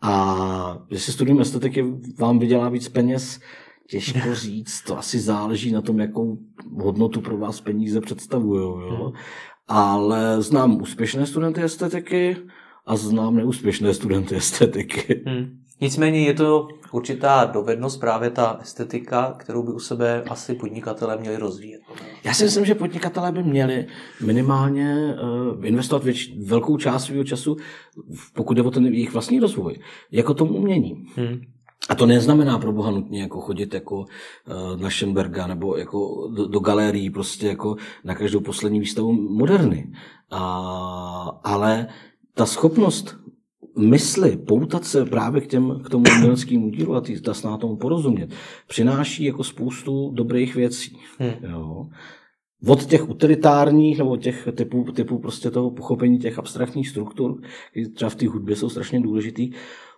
A 0.00 0.78
jestli 0.90 1.12
studium 1.12 1.40
estetiky 1.40 1.84
vám 2.18 2.38
vydělá 2.38 2.68
víc 2.68 2.88
peněz, 2.88 3.40
těžko 3.88 4.34
říct, 4.34 4.82
to 4.82 4.98
asi 4.98 5.18
záleží 5.18 5.72
na 5.72 5.80
tom, 5.80 6.00
jakou 6.00 6.38
hodnotu 6.82 7.20
pro 7.20 7.38
vás 7.38 7.60
peníze 7.60 8.00
představují. 8.00 8.60
Jo? 8.60 9.04
Hmm. 9.04 9.12
Ale 9.68 10.42
znám 10.42 10.82
úspěšné 10.82 11.26
studenty 11.26 11.62
estetiky 11.62 12.36
a 12.86 12.96
znám 12.96 13.36
neúspěšné 13.36 13.94
studenty 13.94 14.36
estetiky. 14.36 15.24
Hmm. 15.26 15.63
Nicméně 15.80 16.20
je 16.20 16.34
to 16.34 16.68
určitá 16.92 17.44
dovednost, 17.44 18.00
právě 18.00 18.30
ta 18.30 18.58
estetika, 18.62 19.34
kterou 19.38 19.62
by 19.62 19.72
u 19.72 19.78
sebe 19.78 20.22
asi 20.22 20.54
podnikatelé 20.54 21.16
měli 21.16 21.36
rozvíjet. 21.36 21.80
Já 22.24 22.34
si 22.34 22.44
myslím, 22.44 22.64
že 22.64 22.74
podnikatelé 22.74 23.32
by 23.32 23.42
měli 23.42 23.86
minimálně 24.26 25.14
uh, 25.56 25.66
investovat 25.66 26.04
věč, 26.04 26.32
velkou 26.46 26.76
část 26.76 27.04
svého 27.04 27.24
času, 27.24 27.56
pokud 28.34 28.54
jde 28.54 28.62
o 28.62 28.70
ten 28.70 28.86
jejich 28.86 29.12
vlastní 29.12 29.40
rozvoj, 29.40 29.78
jako 30.12 30.34
tomu 30.34 30.54
umění. 30.54 31.06
Hmm. 31.16 31.40
A 31.88 31.94
to 31.94 32.06
neznamená 32.06 32.58
pro 32.58 32.72
boha 32.72 32.90
nutně 32.90 33.22
jako 33.22 33.40
chodit 33.40 33.74
jako 33.74 33.96
uh, 33.96 34.80
na 34.80 34.90
Schemberga 34.90 35.46
nebo 35.46 35.76
jako 35.76 36.28
do, 36.36 36.46
do 36.46 36.60
galérií 36.60 37.10
prostě 37.10 37.46
jako 37.46 37.76
na 38.04 38.14
každou 38.14 38.40
poslední 38.40 38.80
výstavu 38.80 39.12
moderny. 39.12 39.92
A, 40.30 41.40
ale 41.44 41.86
ta 42.34 42.46
schopnost 42.46 43.23
mysli, 43.78 44.36
poutat 44.36 44.84
se 44.84 45.04
právě 45.04 45.40
k, 45.40 45.46
těm, 45.46 45.80
k 45.84 45.90
tomu 45.90 46.04
uměleckému 46.16 46.70
dílu 46.70 46.94
a 46.94 47.00
ty, 47.00 47.20
ta 47.20 47.34
sná 47.34 47.56
tomu 47.56 47.76
porozumět, 47.76 48.30
přináší 48.68 49.24
jako 49.24 49.44
spoustu 49.44 50.10
dobrých 50.10 50.54
věcí. 50.54 50.98
Hmm. 51.18 51.52
Jo. 51.52 51.86
od 52.66 52.84
těch 52.84 53.08
utilitárních 53.08 53.98
nebo 53.98 54.16
těch 54.16 54.48
typů, 54.54 54.84
typů 54.92 55.18
prostě 55.18 55.50
toho 55.50 55.70
pochopení 55.70 56.18
těch 56.18 56.38
abstraktních 56.38 56.88
struktur, 56.88 57.40
které 57.70 57.88
třeba 57.88 58.08
v 58.08 58.14
té 58.14 58.28
hudbě 58.28 58.56
jsou 58.56 58.68
strašně 58.68 59.00
důležitý, 59.00 59.52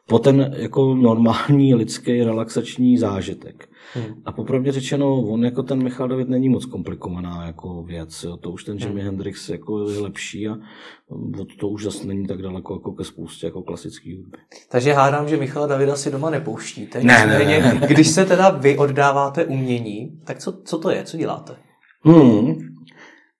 po 0.09 0.19
ten 0.19 0.55
jako 0.57 0.95
normální 0.95 1.75
lidský 1.75 2.23
relaxační 2.23 2.99
zážitek. 2.99 3.69
Hmm. 3.95 4.23
A 4.25 4.33
popravdě 4.33 4.73
řečeno, 4.73 5.15
on 5.15 5.45
jako 5.45 5.63
ten 5.63 5.83
Michal 5.83 6.09
David 6.09 6.29
není 6.29 6.49
moc 6.49 6.67
komplikovaná 6.67 7.47
jako 7.47 7.83
věc. 7.83 8.23
Jo. 8.23 8.37
To 8.37 8.51
už 8.51 8.65
ten 8.65 8.77
Jimi 8.77 9.01
hmm. 9.01 9.01
Hendrix 9.01 9.49
jako 9.49 9.91
je 9.91 10.01
lepší 10.01 10.49
a 10.49 10.57
od 11.41 11.49
to 11.61 11.69
už 11.69 11.85
zase 11.85 12.07
není 12.07 12.27
tak 12.27 12.43
daleko 12.43 12.75
jako 12.75 12.93
ke 12.93 13.05
spoustě 13.05 13.47
jako 13.47 13.63
klasický 13.63 14.17
hudby. 14.17 14.39
Takže 14.71 14.93
hádám, 14.93 15.29
že 15.29 15.37
Michala 15.37 15.67
Davida 15.67 15.97
si 15.97 16.11
doma 16.11 16.31
nepouštíte. 16.31 17.05
Ne, 17.05 17.27
ne, 17.27 17.45
ne. 17.45 17.87
Když 17.89 18.09
se 18.09 18.25
teda 18.25 18.51
vy 18.51 18.79
oddáváte 18.79 19.45
umění, 19.45 20.21
tak 20.25 20.39
co, 20.39 20.63
co 20.65 20.79
to 20.79 20.91
je? 20.91 21.05
Co 21.05 21.17
děláte? 21.17 21.57
Hmm. 22.01 22.55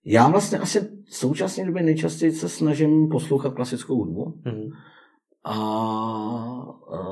Já 0.05 0.29
vlastně 0.29 0.59
asi 0.59 0.81
v 0.81 1.17
současné 1.17 1.67
době 1.67 1.83
nejčastěji 1.83 2.33
se 2.33 2.49
snažím 2.49 3.09
poslouchat 3.09 3.55
klasickou 3.55 3.97
hudbu. 3.97 4.41
Hmm 4.45 4.71
a, 5.47 5.57
a 6.93 7.03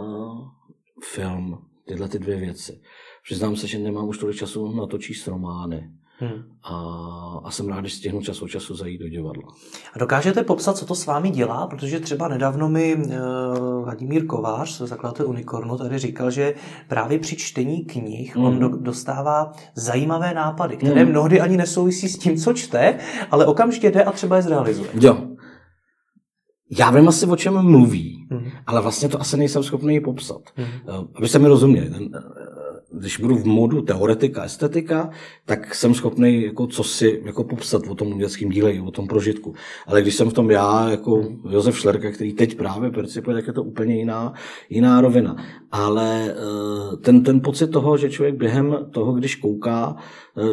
film. 1.12 1.58
Tyhle 1.88 2.08
ty 2.08 2.18
dvě 2.18 2.36
věci. 2.36 2.80
Přiznám 3.24 3.56
se, 3.56 3.66
že 3.66 3.78
nemám 3.78 4.08
už 4.08 4.18
tolik 4.18 4.36
času 4.36 4.76
na 4.76 4.86
to 4.86 4.98
číst 4.98 5.26
romány. 5.26 5.90
Hmm. 6.18 6.42
A, 6.62 6.74
a 7.44 7.50
jsem 7.50 7.68
rád, 7.68 7.80
když 7.80 7.94
stihnu 7.94 8.22
čas 8.22 8.42
od 8.42 8.48
času 8.48 8.76
zajít 8.76 9.00
do 9.00 9.08
divadla. 9.08 9.42
A 9.94 9.98
dokážete 9.98 10.42
popsat, 10.42 10.76
co 10.76 10.86
to 10.86 10.94
s 10.94 11.06
vámi 11.06 11.30
dělá? 11.30 11.66
Protože 11.66 12.00
třeba 12.00 12.28
nedávno 12.28 12.68
mi 12.68 12.96
uh, 12.96 13.84
Vladimír 13.84 14.26
Kovář, 14.26 14.80
zakladatel 14.80 15.26
Unicornu, 15.26 15.78
tady 15.78 15.98
říkal, 15.98 16.30
že 16.30 16.54
právě 16.88 17.18
při 17.18 17.36
čtení 17.36 17.84
knih 17.84 18.36
hmm. 18.36 18.44
on 18.44 18.58
do, 18.58 18.68
dostává 18.68 19.52
zajímavé 19.74 20.34
nápady, 20.34 20.76
které 20.76 21.02
hmm. 21.02 21.10
mnohdy 21.10 21.40
ani 21.40 21.56
nesouvisí 21.56 22.08
s 22.08 22.18
tím, 22.18 22.36
co 22.36 22.52
čte, 22.52 22.98
ale 23.30 23.46
okamžitě 23.46 23.90
jde 23.90 24.04
a 24.04 24.12
třeba 24.12 24.36
je 24.36 24.42
zrealizuje. 24.42 24.90
Jo, 25.00 25.18
já 26.70 26.90
vím 26.90 27.08
asi, 27.08 27.26
o 27.26 27.36
čem 27.36 27.62
mluví, 27.62 28.26
mm. 28.30 28.50
ale 28.66 28.80
vlastně 28.80 29.08
to 29.08 29.20
asi 29.20 29.36
nejsem 29.36 29.62
schopný 29.62 30.00
popsat. 30.00 30.40
Mm. 30.56 30.64
Abyste 31.14 31.38
mi 31.38 31.48
rozuměli, 31.48 31.90
eh, 31.90 32.18
když 32.98 33.18
budu 33.18 33.36
v 33.36 33.44
modu 33.44 33.82
teoretika, 33.82 34.42
estetika, 34.42 35.10
tak 35.44 35.74
jsem 35.74 35.94
schopný 35.94 36.42
jako 36.42 36.66
co 36.66 36.84
si 36.84 37.22
jako 37.24 37.44
popsat 37.44 37.82
o 37.88 37.94
tom 37.94 38.08
uměleckém 38.08 38.48
díle, 38.48 38.80
o 38.80 38.90
tom 38.90 39.06
prožitku. 39.06 39.54
Ale 39.86 40.02
když 40.02 40.14
jsem 40.14 40.30
v 40.30 40.32
tom 40.32 40.50
já, 40.50 40.90
jako. 40.90 41.24
Josef 41.50 41.78
Šlerka, 41.78 42.10
který 42.10 42.32
teď 42.32 42.56
právě 42.56 42.90
percipuje, 42.90 43.36
tak 43.36 43.46
je 43.46 43.52
to 43.52 43.62
úplně 43.62 43.96
jiná, 43.96 44.32
jiná 44.70 45.00
rovina. 45.00 45.36
Ale 45.72 46.30
eh, 46.30 46.96
ten, 46.96 47.22
ten 47.22 47.40
pocit 47.40 47.66
toho, 47.66 47.96
že 47.96 48.10
člověk 48.10 48.34
během 48.34 48.76
toho, 48.90 49.12
když 49.12 49.34
kouká, 49.34 49.96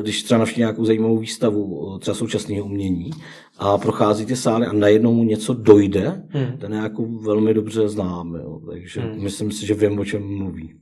když 0.02 0.24
třeba 0.24 0.38
navštíví 0.38 0.60
nějakou 0.60 0.86
zajímavou 0.86 1.18
výstavu 1.18 1.98
třeba 2.00 2.16
současného 2.16 2.66
umění 2.66 3.12
a 3.58 3.78
prochází 3.78 4.26
ty 4.26 4.36
sály 4.36 4.68
a 4.68 4.74
najednou 4.74 5.14
mu 5.14 5.24
něco 5.24 5.54
dojde, 5.54 6.24
hmm. 6.30 6.58
ten 6.58 6.74
je 6.74 6.80
jako 6.80 7.06
velmi 7.06 7.54
dobře 7.54 7.90
znám. 7.90 8.36
Jo. 8.36 8.62
Takže 8.72 9.02
hmm. 9.02 9.24
myslím 9.24 9.52
si, 9.52 9.66
že 9.66 9.74
vím, 9.74 10.00
o 10.00 10.06
čem 10.06 10.38
mluví. 10.38 10.74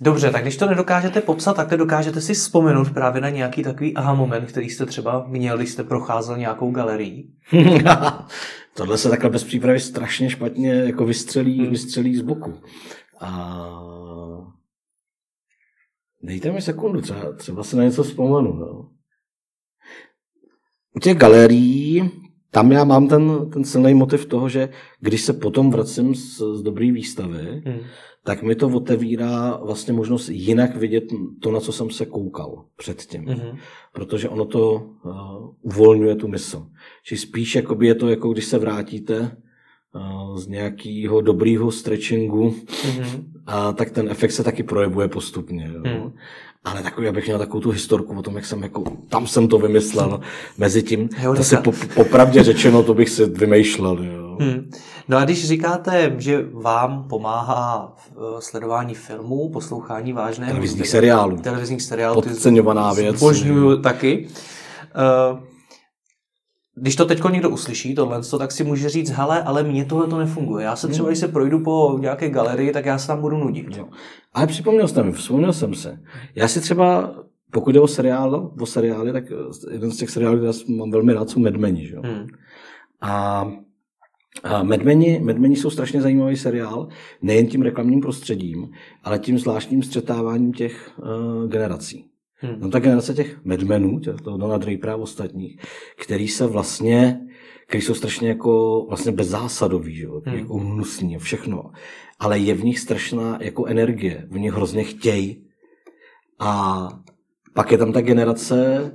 Dobře, 0.00 0.30
tak 0.30 0.42
když 0.42 0.56
to 0.56 0.66
nedokážete 0.66 1.20
popsat, 1.20 1.56
tak 1.56 1.68
dokážete 1.68 2.20
si 2.20 2.34
vzpomenout 2.34 2.90
právě 2.90 3.20
na 3.20 3.28
nějaký 3.28 3.62
takový 3.62 3.94
aha 3.94 4.14
moment, 4.14 4.46
který 4.46 4.70
jste 4.70 4.86
třeba 4.86 5.26
měl, 5.26 5.56
když 5.56 5.70
jste 5.70 5.84
procházel 5.84 6.36
nějakou 6.36 6.70
galerii. 6.70 7.30
Tohle 8.74 8.98
se 8.98 9.08
takhle 9.08 9.30
bez 9.30 9.44
přípravy 9.44 9.80
strašně 9.80 10.30
špatně 10.30 10.74
jako 10.74 11.04
vystřelí, 11.04 11.58
hmm. 11.58 11.70
vystřelí 11.70 12.16
z 12.16 12.20
boku. 12.20 12.60
A... 13.20 13.70
Dejte 16.22 16.52
mi 16.52 16.62
sekundu, 16.62 17.00
třeba, 17.00 17.32
třeba 17.32 17.62
se 17.62 17.76
na 17.76 17.84
něco 17.84 18.02
vzpomenu. 18.02 18.52
No. 18.52 18.88
U 20.96 21.00
těch 21.00 21.16
galerií, 21.16 22.10
tam 22.50 22.72
já 22.72 22.84
mám 22.84 23.08
ten, 23.08 23.50
ten 23.52 23.64
silný 23.64 23.94
motiv 23.94 24.26
toho, 24.26 24.48
že 24.48 24.68
když 25.00 25.22
se 25.22 25.32
potom 25.32 25.70
vracím 25.70 26.14
z, 26.14 26.42
z 26.54 26.62
dobré 26.62 26.92
výstavy, 26.92 27.62
hmm. 27.66 27.80
tak 28.24 28.42
mi 28.42 28.54
to 28.54 28.68
otevírá 28.68 29.60
vlastně 29.64 29.92
možnost 29.92 30.28
jinak 30.28 30.76
vidět 30.76 31.04
to, 31.40 31.52
na 31.52 31.60
co 31.60 31.72
jsem 31.72 31.90
se 31.90 32.06
koukal 32.06 32.64
předtím. 32.76 33.26
Hmm. 33.26 33.58
Protože 33.92 34.28
ono 34.28 34.44
to 34.44 34.74
uh, 34.74 35.12
uvolňuje 35.62 36.16
tu 36.16 36.28
mysl. 36.28 36.66
Či 37.04 37.16
spíš 37.16 37.54
jakoby 37.54 37.86
je 37.86 37.94
to, 37.94 38.08
jako 38.08 38.32
když 38.32 38.44
se 38.44 38.58
vrátíte 38.58 39.36
uh, 39.94 40.36
z 40.36 40.46
nějakého 40.46 41.20
dobrého 41.20 41.70
stretchingu, 41.70 42.50
mm-hmm. 42.50 43.24
a 43.46 43.72
tak 43.72 43.90
ten 43.90 44.08
efekt 44.08 44.30
se 44.30 44.44
taky 44.44 44.62
projevuje 44.62 45.08
postupně. 45.08 45.70
Jo. 45.74 45.80
Mm. 45.80 46.12
Ale 46.64 46.82
takový, 46.82 47.08
abych 47.08 47.26
měl 47.26 47.38
takovou 47.38 47.60
tu 47.60 47.70
historku 47.70 48.18
o 48.18 48.22
tom, 48.22 48.36
jak 48.36 48.44
jsem 48.44 48.62
jako, 48.62 48.84
tam 49.08 49.26
jsem 49.26 49.48
to 49.48 49.58
vymyslel. 49.58 50.20
Mezi 50.58 50.82
tím, 50.82 51.08
to 51.36 51.44
si 51.44 51.56
po, 51.56 51.72
popravdě 51.94 52.42
řečeno, 52.42 52.82
to 52.82 52.94
bych 52.94 53.08
si 53.08 53.24
vymýšlel. 53.24 54.04
Jo. 54.04 54.36
Hmm. 54.40 54.70
No 55.08 55.16
a 55.16 55.24
když 55.24 55.48
říkáte, 55.48 56.14
že 56.18 56.44
vám 56.52 57.04
pomáhá 57.08 57.92
v 58.16 58.40
sledování 58.40 58.94
filmů, 58.94 59.50
poslouchání 59.52 60.12
vážného... 60.12 60.50
Televizních 60.50 60.88
seriálů. 60.88 61.36
Televizních 61.36 61.82
seriálů. 61.82 62.22
Podceňovaná 62.22 62.92
věc. 62.92 63.16
Zbožňuju 63.16 63.82
taky. 63.82 64.28
Uh, 65.32 65.38
když 66.74 66.96
to 66.96 67.04
teď 67.04 67.20
někdo 67.30 67.50
uslyší, 67.50 67.94
tohle, 67.94 68.20
tak 68.38 68.52
si 68.52 68.64
může 68.64 68.88
říct, 68.88 69.10
hele, 69.10 69.42
ale 69.42 69.62
mně 69.62 69.84
tohle 69.84 70.06
to 70.06 70.18
nefunguje. 70.18 70.64
Já 70.64 70.76
se 70.76 70.88
třeba, 70.88 71.08
když 71.08 71.18
se 71.18 71.28
projdu 71.28 71.60
po 71.60 71.98
nějaké 72.00 72.30
galerii, 72.30 72.72
tak 72.72 72.86
já 72.86 72.98
se 72.98 73.06
tam 73.06 73.20
budu 73.20 73.36
nudit. 73.36 73.76
Jo. 73.76 73.88
Ale 74.32 74.46
připomněl 74.46 74.88
jsem 74.88 75.06
mi, 75.06 75.12
vzpomněl 75.12 75.52
jsem 75.52 75.74
se. 75.74 75.98
Já 76.34 76.48
si 76.48 76.60
třeba, 76.60 77.14
pokud 77.52 77.70
jde 77.70 77.80
o 77.80 77.88
seriál, 77.88 78.52
o 78.60 78.66
seriály, 78.66 79.12
tak 79.12 79.24
jeden 79.70 79.90
z 79.90 79.96
těch 79.96 80.10
seriálů, 80.10 80.36
které 80.38 80.76
mám 80.76 80.90
velmi 80.90 81.12
rád, 81.12 81.30
jsou 81.30 81.40
Medmeni. 81.40 81.86
Že? 81.86 81.96
Hmm. 81.96 82.26
A 83.00 83.46
a 84.44 84.62
Medmeni, 84.62 85.20
Medmeni 85.20 85.56
jsou 85.56 85.70
strašně 85.70 86.02
zajímavý 86.02 86.36
seriál, 86.36 86.88
nejen 87.22 87.46
tím 87.46 87.62
reklamním 87.62 88.00
prostředím, 88.00 88.70
ale 89.04 89.18
tím 89.18 89.38
zvláštním 89.38 89.82
střetáváním 89.82 90.52
těch 90.52 90.90
uh, 90.98 91.50
generací. 91.50 92.09
Hmm. 92.42 92.60
No 92.60 92.70
ta 92.70 92.78
generace 92.78 93.14
těch 93.14 93.44
medmenů, 93.44 94.00
toho 94.00 94.38
Dona 94.38 94.58
Drapera 94.58 94.92
a 94.92 94.96
ostatních, 94.96 95.60
který 95.96 96.28
se 96.28 96.46
vlastně, 96.46 97.20
který 97.66 97.82
jsou 97.82 97.94
strašně 97.94 98.28
jako 98.28 98.84
vlastně 98.88 99.12
bezzásadový, 99.12 99.94
že? 99.94 100.06
Hmm. 100.06 100.38
jako 100.38 100.54
hnusný 100.54 101.18
všechno. 101.18 101.70
Ale 102.18 102.38
je 102.38 102.54
v 102.54 102.64
nich 102.64 102.78
strašná 102.78 103.38
jako 103.40 103.66
energie, 103.66 104.26
v 104.30 104.38
nich 104.38 104.52
hrozně 104.52 104.84
chtějí. 104.84 105.44
A 106.38 106.88
pak 107.54 107.72
je 107.72 107.78
tam 107.78 107.92
ta 107.92 108.00
generace 108.00 108.90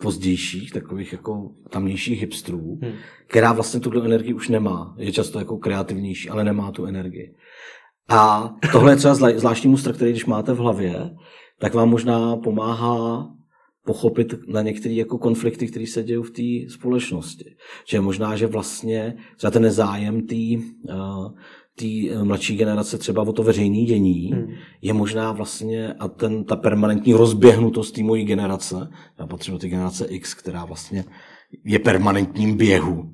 pozdějších, 0.00 0.72
takových 0.72 1.12
jako 1.12 1.50
tamnějších 1.70 2.20
hipstrů, 2.20 2.78
hmm. 2.82 2.92
která 3.26 3.52
vlastně 3.52 3.80
tuto 3.80 4.02
energii 4.02 4.34
už 4.34 4.48
nemá. 4.48 4.94
Je 4.98 5.12
často 5.12 5.38
jako 5.38 5.58
kreativnější, 5.58 6.30
ale 6.30 6.44
nemá 6.44 6.72
tu 6.72 6.86
energii. 6.86 7.34
A 8.08 8.50
tohle 8.72 8.92
je 8.92 8.96
třeba 8.96 9.14
zvláštní 9.14 9.70
mustr, 9.70 9.92
který 9.92 10.10
když 10.10 10.26
máte 10.26 10.52
v 10.52 10.58
hlavě, 10.58 11.10
tak 11.58 11.74
vám 11.74 11.90
možná 11.90 12.36
pomáhá 12.36 13.28
pochopit 13.86 14.34
na 14.48 14.62
některé 14.62 14.94
jako 14.94 15.18
konflikty, 15.18 15.66
které 15.66 15.86
se 15.86 16.02
dějí 16.02 16.22
v 16.22 16.30
té 16.30 16.72
společnosti. 16.72 17.56
Že 17.88 18.00
možná, 18.00 18.36
že 18.36 18.46
vlastně 18.46 19.16
třeba 19.36 19.50
ten 19.50 19.62
nezájem 19.62 20.26
té 20.26 20.36
tý 21.76 22.10
eh, 22.10 22.24
mladší 22.24 22.56
generace 22.56 22.98
třeba 22.98 23.22
o 23.22 23.32
to 23.32 23.42
veřejné 23.42 23.84
dění 23.84 24.30
hmm. 24.32 24.46
je 24.82 24.92
možná 24.92 25.32
vlastně 25.32 25.92
a 25.92 26.08
ten, 26.08 26.44
ta 26.44 26.56
permanentní 26.56 27.12
rozběhnutost 27.12 27.94
té 27.94 28.02
mojí 28.02 28.24
generace, 28.24 28.88
já 29.18 29.26
patřím 29.26 29.54
do 29.54 29.58
té 29.58 29.68
generace 29.68 30.04
X, 30.04 30.34
která 30.34 30.64
vlastně 30.64 31.04
je 31.64 31.78
permanentním 31.78 32.56
běhu, 32.56 33.12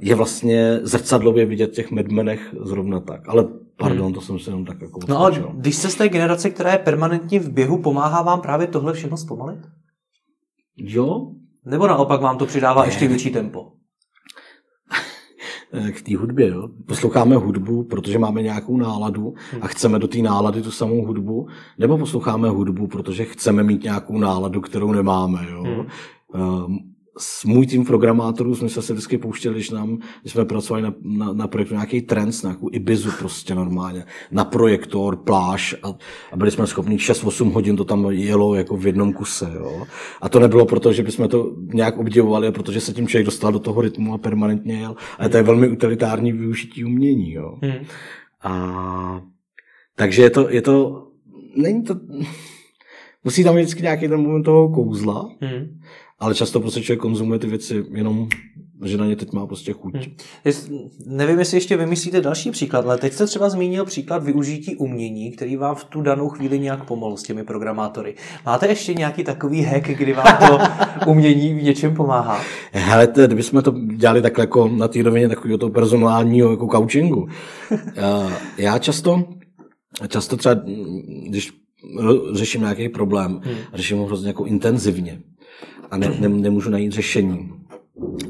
je 0.00 0.14
vlastně 0.14 0.80
zrcadlově 0.82 1.46
vidět 1.46 1.70
v 1.70 1.74
těch 1.74 1.90
medmenech 1.90 2.54
zrovna 2.62 3.00
tak. 3.00 3.28
Ale 3.28 3.48
pardon, 3.76 4.04
hmm. 4.04 4.14
to 4.14 4.20
jsem 4.20 4.38
si 4.38 4.50
jenom 4.50 4.64
tak 4.64 4.80
jako 4.80 5.00
No 5.08 5.18
ale 5.18 5.44
když 5.54 5.76
jste 5.76 5.88
z 5.88 5.94
té 5.94 6.08
generace, 6.08 6.50
která 6.50 6.72
je 6.72 6.78
permanentně 6.78 7.40
v 7.40 7.50
běhu, 7.50 7.82
pomáhá 7.82 8.22
vám 8.22 8.40
právě 8.40 8.66
tohle 8.66 8.92
všechno 8.92 9.16
zpomalit? 9.16 9.60
Jo. 10.76 11.30
Nebo 11.64 11.86
naopak 11.86 12.20
vám 12.20 12.38
to 12.38 12.46
přidává 12.46 12.82
ne. 12.82 12.88
ještě 12.88 13.08
větší 13.08 13.30
tempo? 13.30 13.72
K 15.92 16.02
té 16.02 16.16
hudbě, 16.16 16.48
jo. 16.48 16.68
Posloucháme 16.86 17.36
hudbu, 17.36 17.84
protože 17.84 18.18
máme 18.18 18.42
nějakou 18.42 18.76
náladu 18.76 19.34
a 19.60 19.66
chceme 19.66 19.98
do 19.98 20.08
té 20.08 20.18
nálady 20.18 20.62
tu 20.62 20.70
samou 20.70 21.06
hudbu, 21.06 21.48
nebo 21.78 21.98
posloucháme 21.98 22.48
hudbu, 22.48 22.86
protože 22.86 23.24
chceme 23.24 23.62
mít 23.62 23.82
nějakou 23.82 24.18
náladu, 24.18 24.60
kterou 24.60 24.92
nemáme, 24.92 25.46
jo. 25.50 25.62
Hmm. 25.62 26.93
S 27.18 27.44
můj 27.44 27.66
tým 27.66 27.84
programátorů 27.84 28.54
jsme 28.54 28.68
se 28.68 28.92
vždycky 28.92 29.18
pouštěli, 29.18 29.54
když, 29.54 29.70
nám, 29.70 29.98
když 30.20 30.32
jsme 30.32 30.44
pracovali 30.44 30.82
na, 30.82 30.94
na, 31.02 31.32
na 31.32 31.48
projektu 31.48 31.74
nějaký 31.74 32.02
trend, 32.02 32.42
nějakou 32.42 32.68
Ibizu 32.72 33.10
prostě 33.18 33.54
normálně, 33.54 34.04
na 34.30 34.44
projektor, 34.44 35.16
pláž 35.16 35.74
a, 35.82 35.88
a 36.32 36.36
byli 36.36 36.50
jsme 36.50 36.66
schopni 36.66 36.96
6-8 36.96 37.52
hodin 37.52 37.76
to 37.76 37.84
tam 37.84 38.06
jelo 38.10 38.54
jako 38.54 38.76
v 38.76 38.86
jednom 38.86 39.12
kuse. 39.12 39.50
Jo. 39.54 39.86
A 40.20 40.28
to 40.28 40.40
nebylo 40.40 40.66
proto, 40.66 40.92
že 40.92 41.02
bychom 41.02 41.28
to 41.28 41.56
nějak 41.74 41.98
obdivovali, 41.98 42.52
protože 42.52 42.80
se 42.80 42.92
tím 42.92 43.08
člověk 43.08 43.26
dostal 43.26 43.52
do 43.52 43.58
toho 43.58 43.80
rytmu 43.80 44.14
a 44.14 44.18
permanentně 44.18 44.80
jel. 44.80 44.96
Ale 45.18 45.28
to 45.28 45.36
je 45.36 45.42
velmi 45.42 45.68
utilitární 45.68 46.32
využití 46.32 46.84
umění. 46.84 47.32
Jo. 47.32 47.58
Hmm. 47.62 47.86
A, 48.42 49.22
takže 49.96 50.22
je 50.22 50.30
to, 50.30 50.50
je 50.50 50.62
to, 50.62 51.06
není 51.56 51.82
to, 51.82 51.94
Musí 53.24 53.44
tam 53.44 53.54
být 53.54 53.60
vždycky 53.60 53.82
nějaký 53.82 54.08
ten 54.08 54.20
moment 54.20 54.42
toho 54.42 54.68
kouzla, 54.68 55.28
Hmm. 55.40 55.80
Ale 56.18 56.34
často 56.34 56.60
prostě 56.60 56.80
člověk 56.82 57.00
konzumuje 57.00 57.38
ty 57.38 57.46
věci 57.46 57.84
jenom, 57.92 58.28
že 58.84 58.96
na 58.96 59.06
ně 59.06 59.16
teď 59.16 59.32
má 59.32 59.46
prostě 59.46 59.72
chuť. 59.72 59.94
Hmm. 59.94 60.04
Jest, 60.44 60.70
nevím, 61.06 61.38
jestli 61.38 61.56
ještě 61.56 61.76
vymyslíte 61.76 62.20
další 62.20 62.50
příklad, 62.50 62.84
ale 62.86 62.98
teď 62.98 63.12
jste 63.12 63.26
třeba 63.26 63.48
zmínil 63.48 63.84
příklad 63.84 64.22
využití 64.24 64.76
umění, 64.76 65.32
který 65.32 65.56
vám 65.56 65.74
v 65.74 65.84
tu 65.84 66.00
danou 66.00 66.28
chvíli 66.28 66.58
nějak 66.58 66.84
pomohl 66.84 67.16
s 67.16 67.22
těmi 67.22 67.44
programátory. 67.44 68.14
Máte 68.46 68.66
ještě 68.68 68.94
nějaký 68.94 69.24
takový 69.24 69.62
hack, 69.62 69.86
kdy 69.88 70.12
vám 70.12 70.48
to 70.48 70.58
umění 71.10 71.54
v 71.54 71.62
něčem 71.62 71.94
pomáhá? 71.94 72.40
Hele, 72.72 73.06
to, 73.06 73.26
kdybychom 73.26 73.62
to 73.62 73.70
dělali 73.96 74.22
takhle 74.22 74.42
jako 74.42 74.68
na 74.68 74.88
té 74.88 75.02
rovině 75.02 75.28
takového 75.28 75.58
toho 75.58 75.70
personálního 75.70 76.50
jako 76.50 76.68
coachingu. 76.68 77.28
Já- 77.94 78.32
Já 78.58 78.78
často, 78.78 79.24
často 80.08 80.36
třeba, 80.36 80.54
mm, 80.54 81.00
když 81.28 81.52
řeším 82.32 82.60
nějaký 82.60 82.88
problém, 82.88 83.40
Hmm. 83.44 83.54
řeším 83.74 83.98
ho 83.98 84.06
hrozně 84.06 84.28
jako 84.28 84.44
intenzivně 84.44 85.18
a 85.94 85.96
ne, 85.96 86.16
ne, 86.20 86.28
nemůžu 86.28 86.70
najít 86.70 86.92
řešení, 86.92 87.50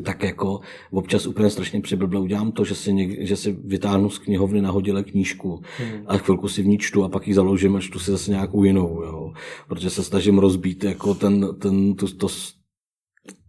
tak 0.05 0.23
jako 0.23 0.61
občas 0.91 1.27
úplně 1.27 1.51
strašně 1.51 1.81
přiblble 1.81 2.21
udělám 2.21 2.53
to, 2.53 2.65
že 2.65 2.75
si, 2.75 2.93
něk, 2.93 3.27
že 3.27 3.37
si 3.37 3.53
vytáhnu 3.65 4.11
z 4.11 4.19
knihovny 4.19 4.63
nahodile 4.63 5.03
knížku 5.03 5.61
Hmm. 5.79 6.03
a 6.07 6.17
chvilku 6.19 6.49
si 6.49 6.63
v 6.63 6.67
ní 6.67 6.79
čtu 6.79 7.05
a 7.05 7.09
pak 7.09 7.29
ji 7.29 7.35
založím 7.35 7.77
a 7.77 7.81
čtu 7.81 7.99
si 7.99 8.11
zase 8.11 8.31
nějakou 8.31 8.65
jinou, 8.65 9.03
jo. 9.03 9.33
Protože 9.69 9.91
se 9.91 10.03
snažím 10.03 10.39
rozbít 10.39 10.85
jako 10.85 11.15
ten, 11.15 11.49
ten, 11.59 11.95
tu, 11.95 12.07
to, 12.17 12.27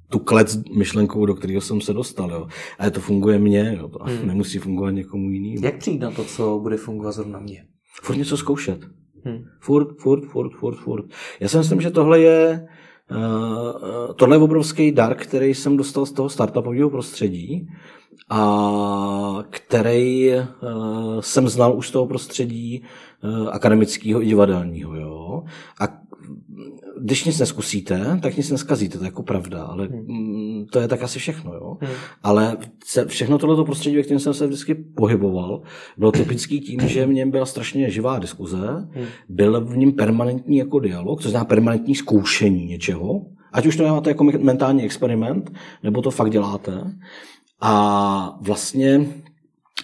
tu 0.09 0.19
klec 0.19 0.57
myšlenkou, 0.77 1.25
do 1.25 1.35
kterého 1.35 1.61
jsem 1.61 1.81
se 1.81 1.93
dostal, 1.93 2.31
jo. 2.31 2.47
Ale 2.79 2.91
to 2.91 2.99
funguje 2.99 3.39
mně, 3.39 3.75
jo. 3.77 3.87
To 3.89 3.99
Hmm. 4.03 4.27
nemusí 4.27 4.57
fungovat 4.59 4.91
někomu 4.91 5.29
jinému. 5.29 5.65
Jak 5.65 5.77
přijít 5.77 6.01
na 6.01 6.11
to, 6.11 6.23
co 6.23 6.59
bude 6.63 6.77
fungovat 6.77 7.11
zrovna 7.11 7.39
mě? 7.39 7.63
Furt 8.03 8.15
něco 8.17 8.37
zkoušet. 8.37 8.79
Hmm. 9.25 9.43
Furt, 9.61 9.87
furt, 9.99 10.25
furt, 10.25 10.51
furt, 10.59 10.75
furt. 10.75 11.05
Já 11.39 11.47
si 11.47 11.57
myslím, 11.57 11.81
že 11.81 11.91
tohle 11.91 12.19
je, 12.19 12.67
tohle 14.15 14.35
je 14.35 14.41
obrovský 14.41 14.91
dar, 14.91 15.15
který 15.15 15.53
jsem 15.53 15.77
dostal 15.77 16.05
z 16.05 16.11
toho 16.11 16.29
startupového 16.29 16.89
prostředí 16.89 17.69
a 18.29 19.43
který 19.49 20.31
uh, 20.35 21.19
jsem 21.19 21.49
znal 21.49 21.77
už 21.77 21.87
z 21.87 21.91
toho 21.91 22.07
prostředí 22.07 22.83
uh, 23.23 23.49
akademického 23.51 24.21
i 24.21 24.25
divadelního. 24.25 24.95
Jo? 24.95 25.43
A 25.81 25.87
když 27.01 27.23
nic 27.23 27.39
neskusíte, 27.39 28.19
tak 28.21 28.37
nic 28.37 28.51
neskazíte, 28.51 28.97
to 28.97 29.03
je 29.03 29.07
jako 29.07 29.23
pravda, 29.23 29.63
ale 29.63 29.87
mm, 29.87 30.65
to 30.71 30.79
je 30.79 30.87
tak 30.87 31.03
asi 31.03 31.19
všechno. 31.19 31.53
Jo? 31.53 31.77
Hmm. 31.81 31.91
Ale 32.23 32.57
všechno 33.07 33.37
tohleto 33.37 33.65
prostředí, 33.65 33.95
ve 33.95 34.03
kterém 34.03 34.19
jsem 34.19 34.33
se 34.33 34.47
vždycky 34.47 34.75
pohyboval, 34.75 35.61
bylo 35.97 36.11
typický 36.11 36.61
tím, 36.61 36.79
že 36.87 37.05
v 37.05 37.13
něm 37.13 37.31
byla 37.31 37.45
strašně 37.45 37.89
živá 37.89 38.19
diskuze, 38.19 38.57
Hmm. 38.57 39.05
byl 39.29 39.65
v 39.65 39.77
něm 39.77 39.91
permanentní 39.91 40.57
jako 40.57 40.79
dialog, 40.79 41.21
což 41.21 41.31
znamená 41.31 41.45
permanentní 41.45 41.95
zkoušení 41.95 42.65
něčeho, 42.65 43.21
ať 43.53 43.65
už 43.65 43.75
to 43.75 43.83
děláte 43.83 44.09
jako 44.09 44.23
mentální 44.23 44.83
experiment, 44.83 45.51
nebo 45.83 46.01
to 46.01 46.11
fakt 46.11 46.31
děláte. 46.31 46.91
A 47.61 48.37
vlastně 48.41 49.05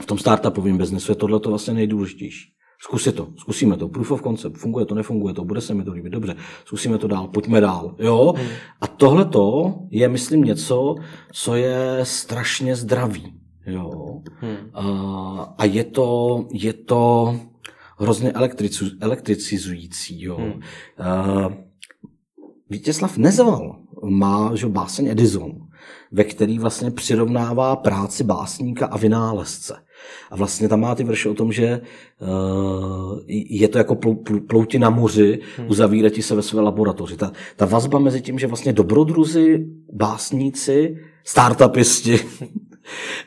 v 0.01 0.05
tom 0.05 0.17
startupovém 0.17 0.77
biznesu 0.77 1.11
je 1.11 1.15
tohle 1.15 1.39
vlastně 1.45 1.73
nejdůležitější. 1.73 2.51
Zkusit 2.83 3.15
to, 3.15 3.27
zkusíme 3.37 3.77
to, 3.77 3.87
proof 3.87 4.11
of 4.11 4.21
concept, 4.21 4.57
funguje 4.57 4.85
to, 4.85 4.95
nefunguje 4.95 5.33
to, 5.33 5.45
bude 5.45 5.61
se 5.61 5.73
mi 5.73 5.83
to 5.83 5.91
líbit, 5.91 6.09
dobře, 6.09 6.35
zkusíme 6.65 6.97
to 6.97 7.07
dál, 7.07 7.27
pojďme 7.27 7.61
dál, 7.61 7.95
jo. 7.99 8.33
Hmm. 8.37 8.47
A 8.81 8.87
tohle 8.87 9.25
to 9.25 9.75
je, 9.89 10.09
myslím, 10.09 10.43
něco, 10.43 10.95
co 11.31 11.55
je 11.55 11.99
strašně 12.03 12.75
zdravý, 12.75 13.33
jo. 13.65 14.21
Hmm. 14.39 14.57
A, 14.73 15.55
a 15.57 15.65
je 15.65 15.83
to, 15.83 16.45
je 16.51 16.73
to 16.73 17.35
hrozně 17.97 18.31
elektricu, 18.31 18.85
elektricizující, 19.01 20.21
jo. 20.21 20.37
Hmm. 20.37 20.61
Uh, 21.43 21.53
Vítězslav 22.69 23.17
Nezval 23.17 23.75
má 24.03 24.55
že, 24.55 24.67
báseň 24.67 25.07
Edison, 25.07 25.51
ve 26.11 26.23
který 26.23 26.59
vlastně 26.59 26.91
přirovnává 26.91 27.75
práci 27.75 28.23
básníka 28.23 28.85
a 28.85 28.97
vynálezce. 28.97 29.75
A 30.31 30.35
vlastně 30.35 30.69
tam 30.69 30.79
má 30.79 30.95
ty 30.95 31.03
verše 31.03 31.29
o 31.29 31.33
tom, 31.33 31.51
že 31.51 31.81
uh, 32.21 33.19
je 33.27 33.67
to 33.67 33.77
jako 33.77 33.95
plou, 33.95 34.15
plou, 34.15 34.39
plouti 34.39 34.79
na 34.79 34.89
moři, 34.89 35.39
Hmm. 35.57 35.69
uzavírat 35.69 36.13
se 36.21 36.35
ve 36.35 36.41
své 36.41 36.61
laboratoři. 36.61 37.17
Ta, 37.17 37.31
ta 37.55 37.65
vazba 37.65 37.99
mezi 37.99 38.21
tím, 38.21 38.39
že 38.39 38.47
vlastně 38.47 38.73
dobrodruzi, 38.73 39.65
básníci, 39.93 40.97
startupisti 41.23 42.19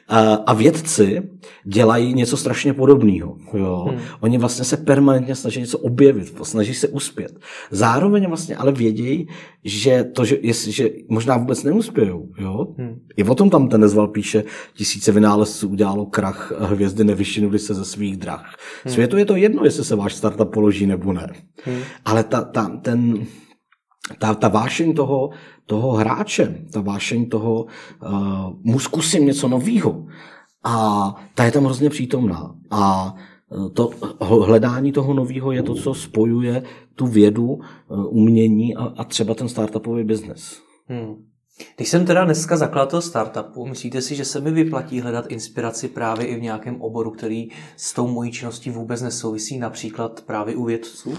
a, 0.08 0.54
vědci 0.54 1.22
dělají 1.64 2.14
něco 2.14 2.36
strašně 2.36 2.74
podobného. 2.74 3.36
Jo? 3.54 3.86
Hmm. 3.88 4.00
Oni 4.20 4.38
vlastně 4.38 4.64
se 4.64 4.76
permanentně 4.76 5.34
snaží 5.34 5.60
něco 5.60 5.78
objevit, 5.78 6.34
snaží 6.42 6.74
se 6.74 6.88
uspět. 6.88 7.38
Zároveň 7.70 8.26
vlastně 8.28 8.56
ale 8.56 8.72
vědějí, 8.72 9.28
že 9.64 10.04
to, 10.04 10.24
že, 10.24 10.38
jestli, 10.42 10.72
že 10.72 10.90
možná 11.08 11.36
vůbec 11.36 11.62
neuspějou. 11.62 12.28
Jo? 12.38 12.66
Hmm. 12.78 13.00
I 13.16 13.24
o 13.24 13.34
tom 13.34 13.50
tam 13.50 13.68
ten 13.68 13.80
nezval 13.80 14.08
píše, 14.08 14.44
tisíce 14.74 15.12
vynálezců 15.12 15.68
udělalo 15.68 16.06
krach, 16.06 16.52
hvězdy 16.58 17.04
nevyšinuli 17.04 17.58
se 17.58 17.74
ze 17.74 17.84
svých 17.84 18.16
drah. 18.16 18.56
Hmm. 18.84 18.94
Světu 18.94 19.16
je 19.16 19.24
to 19.24 19.36
jedno, 19.36 19.64
jestli 19.64 19.84
se 19.84 19.96
váš 19.96 20.14
startup 20.14 20.50
položí 20.52 20.86
nebo 20.86 21.12
ne. 21.12 21.32
Hmm. 21.64 21.80
Ale 22.04 22.24
ta, 22.24 22.40
ta, 22.40 22.68
ten, 22.82 23.26
ta, 24.18 24.34
ta 24.34 24.48
vášeň 24.48 24.94
toho, 24.94 25.30
toho 25.66 25.92
hráče, 25.92 26.64
ta 26.72 26.80
vášeň 26.80 27.28
toho, 27.28 27.66
uh, 28.02 28.10
mu 28.62 28.78
zkusím 28.78 29.26
něco 29.26 29.48
nového, 29.48 30.06
a 30.64 31.14
ta 31.34 31.44
je 31.44 31.52
tam 31.52 31.64
hrozně 31.64 31.90
přítomná. 31.90 32.54
A 32.70 33.14
eh, 33.52 33.70
to 33.70 33.90
hledání 34.20 34.92
toho 34.92 35.14
nového 35.14 35.52
je 35.52 35.62
to, 35.62 35.74
co 35.74 35.94
spojuje 35.94 36.62
tu 36.94 37.06
vědu, 37.06 37.58
eh, 37.62 37.94
umění 38.08 38.76
a, 38.76 38.84
a 38.96 39.04
třeba 39.04 39.34
ten 39.34 39.48
startupový 39.48 40.04
biznes. 40.04 40.58
Hmm. 40.88 41.24
Když 41.76 41.88
jsem 41.88 42.06
teda 42.06 42.24
dneska 42.24 42.56
zakladatel 42.56 43.02
startupu, 43.02 43.66
myslíte 43.66 44.02
si, 44.02 44.14
že 44.14 44.24
se 44.24 44.40
mi 44.40 44.50
vyplatí 44.50 45.00
hledat 45.00 45.26
inspiraci 45.28 45.88
právě 45.88 46.26
i 46.26 46.36
v 46.36 46.42
nějakém 46.42 46.82
oboru, 46.82 47.10
který 47.10 47.48
s 47.76 47.92
tou 47.92 48.08
mojí 48.08 48.32
činností 48.32 48.70
vůbec 48.70 49.02
nesouvisí, 49.02 49.58
například 49.58 50.20
právě 50.20 50.56
u 50.56 50.64
vědců? 50.64 51.14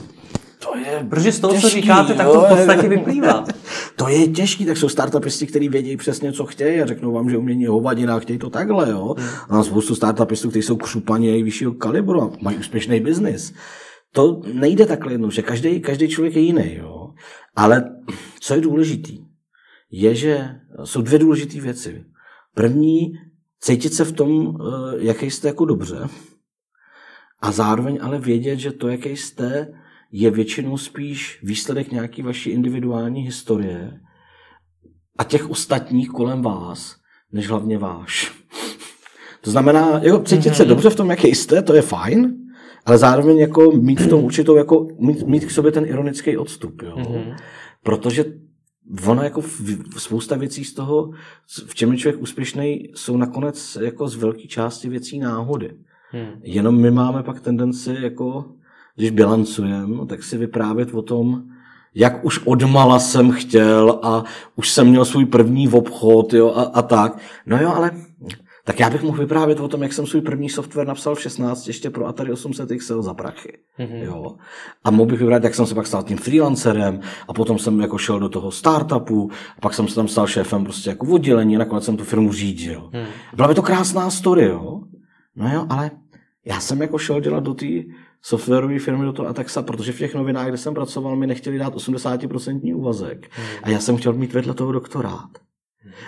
To 0.65 0.77
je 0.77 1.07
Protože 1.09 1.31
z 1.31 1.39
toho, 1.39 1.53
co 1.53 1.61
těžký, 1.61 1.81
říkáte, 1.81 2.13
tak 2.13 2.27
jo. 2.27 2.33
to 2.33 2.39
v 2.41 2.47
podstatě 2.47 2.87
vyplývá. 2.87 3.45
To 3.95 4.07
je 4.07 4.27
těžký, 4.27 4.65
tak 4.65 4.77
jsou 4.77 4.89
startupisti, 4.89 5.47
kteří 5.47 5.69
vědí 5.69 5.97
přesně, 5.97 6.33
co 6.33 6.45
chtějí 6.45 6.81
a 6.81 6.85
řeknou 6.85 7.11
vám, 7.11 7.29
že 7.29 7.37
umění 7.37 7.63
je 7.63 7.69
hovadina 7.69 8.15
a 8.15 8.19
chtějí 8.19 8.39
to 8.39 8.49
takhle. 8.49 8.89
Jo? 8.89 9.15
A 9.49 9.53
mám 9.53 9.63
spoustu 9.63 9.95
startupistů, 9.95 10.49
kteří 10.49 10.63
jsou 10.63 10.75
křupaní 10.75 11.27
nejvyššího 11.27 11.73
kalibru 11.73 12.21
a 12.21 12.31
mají 12.41 12.57
úspěšný 12.57 12.99
biznis. 12.99 13.53
To 14.11 14.41
nejde 14.53 14.85
takhle 14.85 15.11
jednou, 15.11 15.29
že 15.29 15.41
každý, 15.41 15.79
každý 15.79 16.07
člověk 16.07 16.35
je 16.35 16.41
jiný. 16.41 16.75
Jo? 16.75 17.09
Ale 17.55 17.83
co 18.39 18.53
je 18.53 18.61
důležitý, 18.61 19.19
je, 19.91 20.15
že 20.15 20.49
jsou 20.83 21.01
dvě 21.01 21.19
důležité 21.19 21.61
věci. 21.61 22.03
První, 22.55 23.13
cítit 23.59 23.93
se 23.93 24.05
v 24.05 24.11
tom, 24.11 24.57
eh, 24.61 24.95
jaký 24.97 25.31
jste 25.31 25.47
jako 25.47 25.65
dobře 25.65 26.09
a 27.45 27.51
zároveň 27.51 27.99
ale 28.01 28.19
vědět, 28.19 28.59
že 28.59 28.71
to, 28.71 28.87
jaký 28.87 29.09
jste, 29.09 29.67
je 30.17 30.31
většinou 30.31 30.77
spíš 30.77 31.39
výsledek 31.43 31.91
nějaký 31.91 32.21
vaší 32.21 32.49
individuální 32.49 33.21
historie 33.21 33.99
a 35.17 35.23
těch 35.23 35.49
ostatních 35.49 36.09
kolem 36.09 36.41
vás, 36.41 36.95
než 37.31 37.49
hlavně 37.49 37.77
váš. 37.77 38.31
To 39.41 39.51
znamená, 39.51 39.99
jako 40.03 40.19
cítit 40.23 40.55
se 40.55 40.63
Mhm. 40.63 40.69
dobře 40.69 40.89
v 40.89 40.95
tom, 40.95 41.09
jaký 41.09 41.27
jste, 41.35 41.61
to 41.61 41.73
je 41.75 41.81
fajn, 41.81 42.33
ale 42.85 42.97
zároveň 42.97 43.37
jako 43.37 43.71
mít 43.71 43.99
v 44.01 44.09
tom 44.09 44.23
určitou, 44.23 44.55
jako 44.55 44.87
mít, 44.99 45.23
mít 45.23 45.45
k 45.45 45.51
sobě 45.51 45.71
ten 45.71 45.85
ironický 45.85 46.37
odstup. 46.37 46.81
Jo? 46.81 46.95
Mhm. 46.97 47.35
Protože 47.83 48.25
ono 49.07 49.23
jako 49.23 49.41
spousta 49.97 50.35
věcí 50.35 50.63
z 50.65 50.73
toho, 50.73 51.11
v 51.67 51.75
čem 51.75 51.91
je 51.91 51.97
člověk 51.97 52.21
úspěšný, 52.21 52.83
jsou 52.95 53.17
nakonec 53.17 53.77
jako 53.81 54.07
z 54.07 54.15
velké 54.15 54.47
části 54.47 54.89
věcí 54.89 55.19
náhody. 55.19 55.71
Hmm. 56.11 56.31
Jenom 56.43 56.81
my 56.81 56.91
máme 56.91 57.23
pak 57.23 57.39
tendenci, 57.41 57.95
jako, 58.01 58.45
když 58.95 59.11
bilancujeme, 59.11 60.05
tak 60.05 60.23
si 60.23 60.37
vyprávět 60.37 60.93
o 60.93 61.01
tom, 61.01 61.43
jak 61.95 62.25
už 62.25 62.39
odmala 62.45 62.99
jsem 62.99 63.31
chtěl 63.31 63.99
a 64.03 64.23
už 64.55 64.69
jsem 64.69 64.87
měl 64.87 65.05
svůj 65.05 65.25
první 65.25 65.69
obchod 65.69 66.33
jo, 66.33 66.53
a, 66.55 66.61
a 66.61 66.81
tak. 66.81 67.17
No 67.45 67.57
jo, 67.61 67.73
ale 67.75 67.91
tak 68.65 68.79
já 68.79 68.89
bych 68.89 69.03
mohl 69.03 69.17
vyprávět 69.17 69.59
o 69.59 69.67
tom, 69.67 69.83
jak 69.83 69.93
jsem 69.93 70.07
svůj 70.07 70.21
první 70.21 70.49
software 70.49 70.87
napsal 70.87 71.15
v 71.15 71.21
16 71.21 71.67
ještě 71.67 71.89
pro 71.89 72.07
Atari 72.07 72.31
800 72.31 72.69
XL 72.69 73.01
za 73.01 73.13
prachy. 73.13 73.57
Mhm. 73.77 73.97
Jo. 73.97 74.35
A 74.83 74.91
mohl 74.91 75.09
bych 75.09 75.19
vyprávět, 75.19 75.43
jak 75.43 75.55
jsem 75.55 75.65
se 75.65 75.75
pak 75.75 75.87
stal 75.87 76.03
tím 76.03 76.17
freelancerem 76.17 76.99
a 77.27 77.33
potom 77.33 77.59
jsem 77.59 77.79
jako 77.79 77.97
šel 77.97 78.19
do 78.19 78.29
toho 78.29 78.51
startupu 78.51 79.31
a 79.57 79.61
pak 79.61 79.73
jsem 79.73 79.87
se 79.87 79.95
tam 79.95 80.07
stal 80.07 80.27
šéfem 80.27 80.63
prostě 80.63 80.89
jako 80.89 81.05
v 81.05 81.13
oddělení 81.13 81.55
a 81.55 81.59
nakonec 81.59 81.85
jsem 81.85 81.97
tu 81.97 82.03
firmu 82.03 82.31
řídil. 82.31 82.89
Hmm. 82.93 83.05
Byla 83.35 83.47
by 83.47 83.55
to 83.55 83.61
krásná 83.61 84.09
story, 84.09 84.45
jo? 84.45 84.81
No 85.35 85.53
jo, 85.53 85.65
ale 85.69 85.91
já 86.45 86.59
jsem 86.59 86.81
jako 86.81 86.97
šel 86.97 87.21
dělat 87.21 87.43
do 87.43 87.53
té 87.53 87.65
softwarové 88.21 88.79
firmy 88.79 89.05
do 89.05 89.13
toho 89.13 89.29
Ataxa, 89.29 89.61
protože 89.61 89.91
v 89.91 89.97
těch 89.97 90.15
novinách, 90.15 90.47
kde 90.47 90.57
jsem 90.57 90.73
pracoval, 90.73 91.15
mi 91.15 91.27
nechtěli 91.27 91.57
dát 91.57 91.75
80% 91.75 92.75
úvazek. 92.75 93.31
A 93.63 93.69
já 93.69 93.79
jsem 93.79 93.97
chtěl 93.97 94.13
mít 94.13 94.33
vedle 94.33 94.53
toho 94.53 94.71
doktorát. 94.71 95.29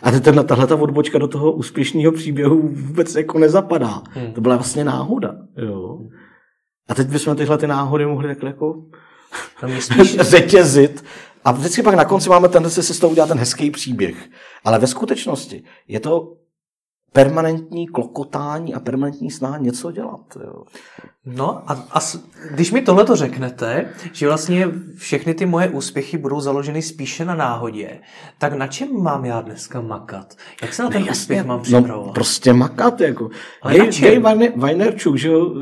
A 0.03 0.11
teď 0.11 0.23
tenhle, 0.23 0.43
tahle 0.43 0.67
ta 0.67 0.75
odbočka 0.75 1.17
do 1.17 1.27
toho 1.27 1.51
úspěšného 1.51 2.11
příběhu 2.11 2.67
vůbec 2.67 3.15
jako 3.15 3.39
nezapadá. 3.39 4.03
Hmm. 4.09 4.33
To 4.33 4.41
byla 4.41 4.55
vlastně 4.55 4.83
náhoda. 4.83 5.35
Jo? 5.57 5.99
A 6.87 6.95
teď 6.95 7.07
bychom 7.07 7.35
tyhle 7.35 7.57
ty 7.57 7.67
náhody 7.67 8.05
mohli 8.05 8.27
takhle 8.27 8.49
jako 8.49 8.83
řetězit. 10.19 11.03
A 11.45 11.51
vždycky 11.51 11.83
pak 11.83 11.95
na 11.95 12.05
konci 12.05 12.29
máme 12.29 12.49
tendenci 12.49 12.83
si 12.83 12.93
z 12.93 12.99
toho 12.99 13.11
udělat 13.11 13.27
ten 13.27 13.37
hezký 13.37 13.71
příběh. 13.71 14.29
Ale 14.65 14.79
ve 14.79 14.87
skutečnosti 14.87 15.63
je 15.87 15.99
to 15.99 16.33
permanentní 17.13 17.87
klokotání 17.87 18.73
a 18.73 18.79
permanentní 18.79 19.31
snaha 19.31 19.57
něco 19.57 19.91
dělat. 19.91 20.37
Jo. 20.43 20.63
No 21.25 21.71
a, 21.71 21.85
a 21.91 21.99
když 22.51 22.71
mi 22.71 22.81
tohle 22.81 23.05
to 23.05 23.15
řeknete, 23.15 23.89
že 24.11 24.27
vlastně 24.27 24.67
všechny 24.97 25.33
ty 25.33 25.45
moje 25.45 25.69
úspěchy 25.69 26.17
budou 26.17 26.39
založeny 26.39 26.81
spíše 26.81 27.25
na 27.25 27.35
náhodě, 27.35 27.99
tak 28.37 28.53
na 28.53 28.67
čem 28.67 29.03
mám 29.03 29.25
já 29.25 29.41
dneska 29.41 29.81
makat? 29.81 30.35
Jak 30.61 30.73
se 30.73 30.83
na 30.83 30.89
ten 30.89 31.09
úspěch 31.11 31.45
mám 31.45 31.61
připravovat? 31.61 32.07
No, 32.07 32.13
prostě 32.13 32.53
makat, 32.53 33.01
jako. 33.01 33.29
Ale 33.61 33.77
Gay? 33.77 33.91
Gay 33.91 34.19
Vaynerchuk, 34.55 35.17
že 35.17 35.27
jo, 35.27 35.55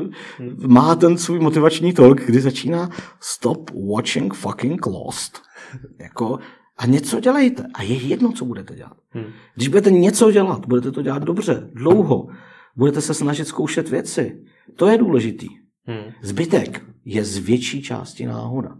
má 0.66 0.94
ten 0.94 1.18
svůj 1.18 1.38
motivační 1.38 1.92
talk, 1.92 2.20
kdy 2.20 2.40
začíná 2.40 2.90
stop 3.20 3.70
watching 3.94 4.34
fucking 4.34 4.86
Lost. 4.86 5.42
Jako, 5.98 6.38
a 6.78 6.86
něco 6.86 7.20
dělejte. 7.20 7.64
A 7.74 7.82
je 7.82 7.94
jedno, 7.96 8.32
co 8.32 8.44
budete 8.44 8.74
dělat. 8.74 8.96
Hmm. 9.10 9.24
Když 9.54 9.68
budete 9.68 9.90
něco 9.90 10.30
dělat, 10.32 10.66
budete 10.66 10.90
to 10.92 11.02
dělat 11.02 11.22
dobře, 11.22 11.70
dlouho. 11.74 12.26
Budete 12.76 13.00
se 13.00 13.14
snažit 13.14 13.48
zkoušet 13.48 13.88
věci. 13.88 14.40
To 14.76 14.86
je 14.88 14.98
důležitý. 14.98 15.48
Hmm. 15.86 16.12
Zbytek 16.22 16.82
je 17.04 17.24
z 17.24 17.38
větší 17.38 17.82
části 17.82 18.26
náhoda. 18.26 18.70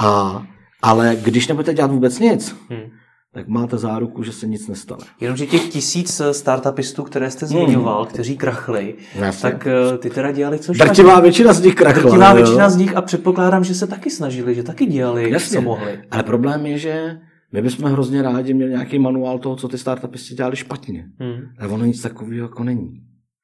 A, 0.00 0.42
ale 0.82 1.16
když 1.22 1.48
nebudete 1.48 1.74
dělat 1.74 1.90
vůbec 1.90 2.18
nic, 2.18 2.56
Hmm. 2.70 2.90
tak 3.34 3.48
máte 3.48 3.78
záruku, 3.78 4.22
že 4.22 4.32
se 4.32 4.46
nic 4.46 4.68
nestane. 4.68 5.04
Jenomže 5.20 5.46
těch 5.46 5.68
tisíc 5.68 6.20
eh, 6.20 6.34
startupistů, 6.34 7.02
které 7.02 7.30
jste 7.30 7.46
zmiňoval, 7.46 8.06
kteří 8.06 8.36
krachli, 8.36 8.94
Jasně. 9.14 9.42
tak 9.50 9.66
eh, 9.66 9.98
ty 9.98 10.10
teda 10.10 10.32
dělali 10.32 10.58
co 10.58 10.72
Drtivá 10.72 11.20
většina 11.20 11.52
z 11.52 11.62
nich 11.62 11.74
krachla. 11.74 12.02
Drtivá 12.02 12.32
většina 12.34 12.70
z 12.70 12.76
nich 12.76 12.96
a 12.96 13.02
předpokládám, 13.02 13.64
že 13.64 13.74
se 13.74 13.86
taky 13.86 14.10
snažili, 14.10 14.54
že 14.54 14.62
taky 14.62 14.86
dělali, 14.86 15.30
Jasně. 15.30 15.56
co 15.56 15.62
mohli. 15.62 16.02
Ale 16.10 16.22
problém 16.22 16.66
je, 16.66 16.78
že 16.78 17.20
my 17.52 17.62
bychom 17.62 17.92
hrozně 17.92 18.22
rádi 18.22 18.54
měli 18.54 18.70
nějaký 18.70 18.98
manuál 18.98 19.38
toho, 19.38 19.56
co 19.56 19.68
ty 19.68 19.78
startupisti 19.78 20.34
dělali 20.34 20.56
špatně. 20.56 21.06
Hmm. 21.18 21.40
Ale 21.58 21.68
ono 21.68 21.84
nic 21.84 22.02
takového 22.02 22.46
jako 22.46 22.64
není. 22.64 22.90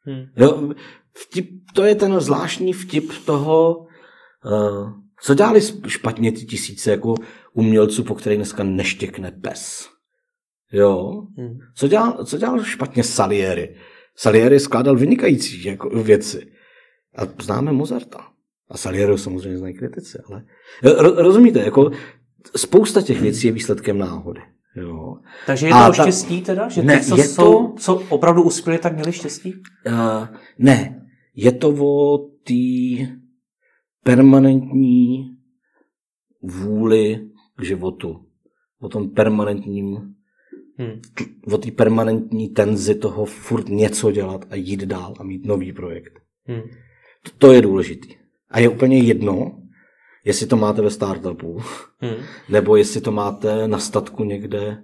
Hmm. 0.01 0.25
Jo, 0.37 0.73
vtip, 1.16 1.51
to 1.75 1.85
je 1.85 1.94
ten 1.94 2.21
zvláštní 2.21 2.73
vtip 2.73 3.12
toho, 3.27 3.77
uh, 4.44 4.92
co 5.23 5.35
dělali 5.35 5.61
špatně 5.87 6.33
ty 6.33 6.40
tisíce 6.40 6.90
jako 6.90 7.14
umělců, 7.53 8.05
po 8.05 8.14
kterých 8.14 8.38
dneska 8.38 8.62
neštěkne 8.64 9.33
pes. 9.42 9.88
Jo, 10.73 11.23
Hmm. 11.38 11.59
co 11.77 11.88
dělal, 11.88 12.25
co 12.25 12.38
dělal 12.38 12.62
špatně 12.64 13.05
Salieri? 13.05 13.77
Salieri 14.16 14.61
skládal 14.61 14.97
vynikající 14.97 15.64
jako 15.64 15.88
věci. 15.88 16.53
A 17.16 17.42
známe 17.42 17.73
Mozarta. 17.73 18.25
A 18.71 18.77
Salieri 18.77 19.18
samozřejmě 19.18 19.59
znají 19.59 19.75
kritici, 19.75 20.18
ale 20.27 20.44
ro, 20.83 21.11
rozumíte, 21.11 21.59
jako 21.59 21.90
spousta 22.56 23.02
těch 23.02 23.20
věcí 23.20 23.46
je 23.46 23.52
výsledkem 23.52 23.98
náhody. 23.98 24.40
Jo. 24.76 25.16
Takže 25.46 25.66
je 25.66 25.72
A 25.72 25.84
to 25.87 25.92
o 25.92 25.94
ta- 25.96 26.02
štěstí 26.02 26.42
teda? 26.42 26.68
Že 26.68 26.82
Ne, 26.82 26.98
ty, 26.98 27.04
co, 27.04 27.16
je 27.16 27.22
to- 27.24 27.28
jsou, 27.34 27.72
co 27.78 27.94
opravdu 28.08 28.42
uspěli, 28.42 28.78
tak 28.78 28.94
měli 28.94 29.12
štěstí? 29.12 29.54
Uh, 29.87 30.28
ne, 30.58 31.06
je 31.34 31.52
to 31.52 31.68
o 31.70 32.18
té 32.18 32.54
permanentní 34.04 35.24
vůli 36.42 37.20
k 37.56 37.64
životu. 37.64 38.24
O 38.80 38.88
tom 38.88 39.11
permanentním, 39.11 40.14
Hmm. 40.80 41.00
o 41.52 41.58
té 41.58 41.70
permanentní 41.70 42.48
tenzi 42.48 42.94
toho 42.94 43.24
furt 43.24 43.68
něco 43.68 44.11
dělat 44.12 44.44
a 44.50 44.54
jít 44.54 44.80
dál 44.84 45.14
a 45.18 45.22
mít 45.24 45.44
nový 45.46 45.72
projekt. 45.72 46.12
Hmm. 46.46 46.61
To, 47.22 47.30
to 47.38 47.52
je 47.52 47.62
důležitý. 47.62 48.14
A 48.50 48.61
je 48.61 48.68
úplně 48.68 48.98
jedno, 48.98 49.58
jestli 50.29 50.47
to 50.47 50.57
máte 50.57 50.83
ve 50.83 50.91
startupu, 50.91 51.61
Hmm. 52.01 52.14
nebo 52.49 52.77
jestli 52.77 53.01
to 53.01 53.12
máte 53.12 53.69
na 53.69 53.79
statku 53.79 54.25
někde 54.25 54.83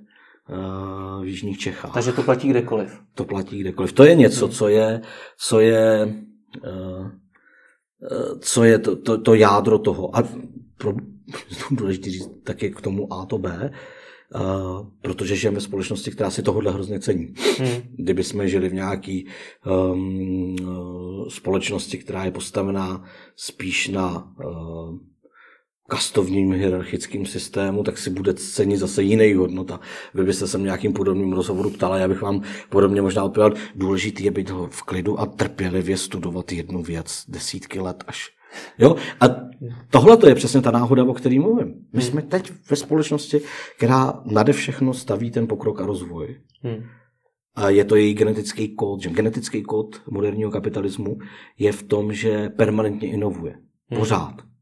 uh, 0.49 1.25
v 1.25 1.27
Jižních 1.27 1.59
Čechách. 1.59 1.95
Takže 1.95 2.13
to 2.13 2.23
platí 2.23 2.49
kdekoliv. 2.49 3.01
to 3.15 3.25
platí 3.25 3.59
kdekoliv. 3.59 3.93
To 3.93 4.05
je 4.05 4.15
něco, 4.15 4.49
co 4.49 4.69
je, 4.69 5.01
co 5.39 5.61
je, 5.61 6.15
uh, 6.67 7.09
co 8.41 8.65
je 8.65 8.79
to, 8.79 8.97
to, 8.97 9.19
to 9.19 9.35
jádro 9.35 9.79
toho. 9.79 10.17
A 10.17 10.23
pro, 10.79 10.93
důležité 11.71 12.11
říct 12.11 12.31
taky 12.45 12.71
k 12.71 12.81
tomu 12.81 13.13
A 13.13 13.27
to 13.27 13.39
B, 13.39 13.71
uh, 14.35 14.87
protože 15.03 15.37
žijeme 15.37 15.55
ve 15.55 15.61
společnosti, 15.61 16.11
která 16.11 16.31
si 16.31 16.43
tohohle 16.43 16.73
hrozně 16.73 17.01
cení. 17.01 17.35
Hmm. 17.59 17.83
Kdyby 17.97 18.25
jsme 18.25 18.49
žili 18.49 18.69
v 18.69 18.75
nějaký 18.75 19.27
um, 19.67 20.57
uh, 20.63 21.29
společnosti, 21.29 21.99
která 21.99 22.25
je 22.25 22.31
postavená 22.31 23.05
spíš 23.37 23.89
na 23.89 24.33
uh, 24.45 24.99
kastovním 25.89 26.53
hierarchickým 26.53 27.27
systému, 27.27 27.83
tak 27.83 27.99
si 27.99 28.11
bude 28.11 28.35
cenit 28.35 28.79
zase 28.79 29.03
jiný 29.03 29.35
hodnota. 29.35 29.81
Vy 30.15 30.25
byste 30.25 30.47
se 30.47 30.59
nějakým 30.59 30.93
podobným 30.93 31.33
rozhovoru 31.33 31.71
ptala, 31.71 31.99
já 31.99 32.09
bych 32.09 32.23
vám 32.23 32.43
podobně 32.69 33.03
možná 33.03 33.25
odpověděl, 33.25 33.63
důležitý 33.75 34.25
je 34.25 34.31
být 34.31 34.51
v 34.69 34.83
klidu 34.83 35.21
a 35.21 35.27
trpělivě 35.27 35.97
studovat 35.97 36.53
jednu 36.53 36.83
věc 36.83 37.25
desítky 37.29 37.81
let 37.81 38.05
až. 38.07 38.31
Jo? 38.79 38.97
A 39.21 39.25
tohle 39.91 40.17
to 40.17 40.29
je 40.29 40.35
přesně 40.35 40.61
ta 40.61 40.71
náhoda, 40.71 41.05
o 41.05 41.15
který 41.15 41.39
mluvím. 41.39 41.75
My 41.93 42.03
jsme 42.03 42.23
teď 42.23 42.53
ve 42.71 42.77
společnosti, 42.77 43.41
která 43.77 44.23
nade 44.25 44.53
všechno 44.53 44.95
staví 44.95 45.31
ten 45.31 45.47
pokrok 45.47 45.81
a 45.81 45.87
rozvoj. 45.87 46.37
Hmm. 46.63 46.85
A 47.55 47.71
je 47.71 47.85
to 47.85 47.97
její 47.97 48.15
genetický 48.15 48.75
kód. 48.75 49.03
Že 49.03 49.11
genetický 49.11 49.63
kód 49.63 50.03
moderního 50.11 50.51
kapitalismu 50.51 51.19
je 51.59 51.73
v 51.73 51.83
tom, 51.83 52.13
že 52.13 52.49
permanentně 52.49 53.09
inovuje. 53.09 53.55
Pořád. 53.97 54.54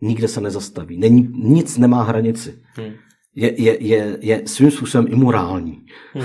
Nikde 0.00 0.28
se 0.28 0.40
nezastaví. 0.40 0.98
Není, 0.98 1.28
nic 1.34 1.78
nemá 1.78 2.02
hranici. 2.02 2.62
Hmm. 2.72 2.92
Je, 3.34 3.62
je, 3.62 3.84
je, 3.84 4.18
je 4.20 4.42
svým 4.46 4.70
způsobem 4.70 5.06
imorální. 5.10 5.86
Hmm. 6.12 6.24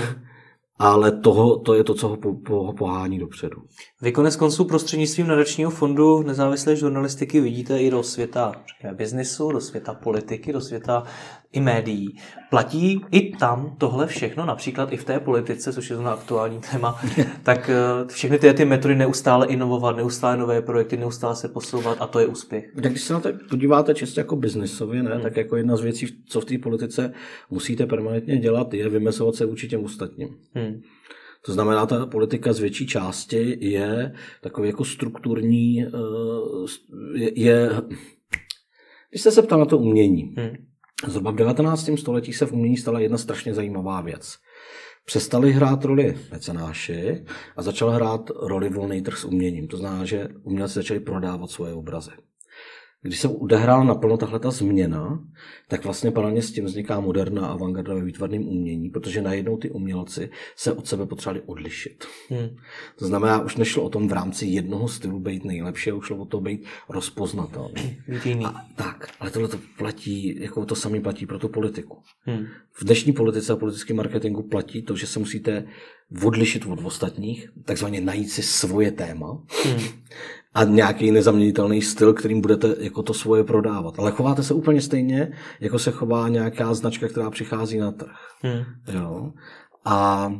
Ale 0.78 1.12
toho, 1.12 1.58
to 1.58 1.74
je 1.74 1.84
to, 1.84 1.94
co 1.94 2.08
ho 2.08 2.16
po, 2.16 2.34
po, 2.34 2.72
pohání 2.72 3.18
dopředu. 3.18 3.62
Vy 4.02 4.12
konec 4.12 4.36
konců 4.36 4.64
prostřednictvím 4.64 5.26
nadačního 5.26 5.70
fondu 5.70 6.22
nezávislé 6.22 6.76
žurnalistiky 6.76 7.40
vidíte 7.40 7.78
i 7.78 7.90
do 7.90 8.02
světa 8.02 8.52
řekněme, 8.68 8.96
biznisu, 8.96 9.52
do 9.52 9.60
světa 9.60 9.94
politiky, 9.94 10.52
do 10.52 10.60
světa 10.60 11.04
i 11.54 11.60
médií. 11.60 12.16
Platí 12.50 13.00
i 13.10 13.36
tam 13.36 13.76
tohle 13.78 14.06
všechno, 14.06 14.46
například 14.46 14.92
i 14.92 14.96
v 14.96 15.04
té 15.04 15.20
politice, 15.20 15.72
což 15.72 15.90
je 15.90 15.96
zrovna 15.96 16.12
aktuální 16.12 16.60
téma, 16.72 17.00
tak 17.42 17.70
eh, 17.70 18.08
všechny 18.08 18.38
ty, 18.38 18.54
ty 18.54 18.64
metody 18.64 18.94
neustále 18.94 19.46
inovovat, 19.46 19.96
neustále 19.96 20.36
nové 20.36 20.62
projekty, 20.62 20.96
neustále 20.96 21.36
se 21.36 21.48
posouvat 21.48 21.96
a 22.00 22.06
to 22.06 22.20
je 22.20 22.26
úspěch. 22.26 22.72
Tak 22.82 22.92
když 22.92 23.02
se 23.02 23.12
na 23.12 23.20
to 23.20 23.28
podíváte 23.50 23.94
čistě 23.94 24.20
jako 24.20 24.36
biznisově, 24.36 25.02
ne, 25.02 25.20
tak 25.20 25.36
jako 25.36 25.56
jedna 25.56 25.76
z 25.76 25.80
věcí, 25.80 26.06
co 26.26 26.40
v 26.40 26.44
té 26.44 26.58
politice 26.58 27.12
musíte 27.50 27.86
permanentně 27.86 28.38
dělat, 28.38 28.74
je 28.74 28.88
vymezovat 28.88 29.34
se 29.34 29.46
vůči 29.46 29.68
těm 29.68 29.84
ostatním. 29.84 30.28
Hmm. 30.54 30.80
To 31.46 31.52
znamená, 31.52 31.86
ta 31.86 32.06
politika 32.06 32.52
z 32.52 32.60
větší 32.60 32.86
části 32.86 33.56
je 33.60 34.12
takový 34.40 34.68
jako 34.68 34.84
strukturní, 34.84 35.84
eh, 35.84 35.88
je, 37.14 37.40
je 37.40 37.70
když 39.10 39.20
jste 39.20 39.30
se 39.30 39.42
ptal 39.42 39.58
na 39.58 39.64
to 39.64 39.78
umění, 39.78 40.34
Hmm. 40.36 40.73
Zhruba 41.06 41.30
v 41.30 41.34
19. 41.34 41.90
století 41.96 42.32
se 42.32 42.46
v 42.46 42.52
umění 42.52 42.76
stala 42.76 43.00
jedna 43.00 43.18
strašně 43.18 43.54
zajímavá 43.54 44.00
věc. 44.00 44.36
Přestali 45.04 45.52
hrát 45.52 45.84
roli 45.84 46.18
mecenáši 46.32 47.24
a 47.56 47.62
začal 47.62 47.90
hrát 47.90 48.30
roli 48.30 48.68
volný 48.68 49.02
trh 49.02 49.18
s 49.18 49.24
uměním. 49.24 49.68
To 49.68 49.76
znamená, 49.76 50.04
že 50.04 50.28
umělci 50.42 50.74
začali 50.74 51.00
prodávat 51.00 51.50
svoje 51.50 51.72
obrazy. 51.72 52.10
Když 53.04 53.20
se 53.20 53.28
odehrála 53.28 53.84
naplno 53.84 54.16
tahle 54.16 54.38
ta 54.38 54.50
změna, 54.50 55.24
tak 55.68 55.84
vlastně 55.84 56.10
paralelně 56.10 56.42
s 56.42 56.52
tím 56.52 56.64
vzniká 56.64 57.00
moderna 57.00 57.46
avantgarda 57.46 57.94
ve 57.94 58.04
výtvarném 58.04 58.48
umění, 58.48 58.90
protože 58.90 59.22
najednou 59.22 59.56
ty 59.56 59.70
umělci 59.70 60.30
se 60.56 60.72
od 60.72 60.86
sebe 60.86 61.06
potřebovali 61.06 61.42
odlišit. 61.46 62.04
Hmm. 62.28 62.56
To 62.98 63.06
znamená, 63.06 63.40
už 63.40 63.56
nešlo 63.56 63.82
o 63.82 63.88
tom 63.88 64.08
v 64.08 64.12
rámci 64.12 64.46
jednoho 64.46 64.88
stylu 64.88 65.20
být 65.20 65.44
nejlepší, 65.44 65.92
už 65.92 66.06
šlo 66.06 66.16
o 66.16 66.24
to 66.24 66.40
být 66.40 66.64
rozpoznatelný. 66.88 67.98
A, 68.44 68.66
tak, 68.76 69.08
ale 69.20 69.30
tohle 69.30 69.48
to 69.48 69.58
platí, 69.78 70.42
jako 70.42 70.66
to 70.66 70.74
samé 70.74 71.00
platí 71.00 71.26
pro 71.26 71.38
tu 71.38 71.48
politiku. 71.48 71.98
Hmm. 72.20 72.46
V 72.72 72.84
dnešní 72.84 73.12
politice 73.12 73.52
a 73.52 73.56
politickém 73.56 73.96
marketingu 73.96 74.42
platí 74.42 74.82
to, 74.82 74.96
že 74.96 75.06
se 75.06 75.18
musíte 75.18 75.66
odlišit 76.22 76.66
od 76.66 76.84
ostatních, 76.84 77.50
takzvaně 77.64 78.00
najít 78.00 78.30
si 78.30 78.42
svoje 78.42 78.92
téma 78.92 79.42
Hmm. 79.64 79.80
A 80.54 80.64
nějaký 80.64 81.10
nezaměnitelný 81.10 81.82
styl, 81.82 82.12
kterým 82.12 82.40
budete 82.40 82.74
jako 82.78 83.02
to 83.02 83.14
svoje 83.14 83.44
prodávat. 83.44 83.98
Ale 83.98 84.10
chováte 84.10 84.42
se 84.42 84.54
úplně 84.54 84.80
stejně, 84.80 85.32
jako 85.60 85.78
se 85.78 85.90
chová 85.90 86.28
nějaká 86.28 86.74
značka, 86.74 87.08
která 87.08 87.30
přichází 87.30 87.78
na 87.78 87.92
trh. 87.92 88.16
Hmm. 88.42 88.64
Jo. 88.92 89.32
A 89.84 90.30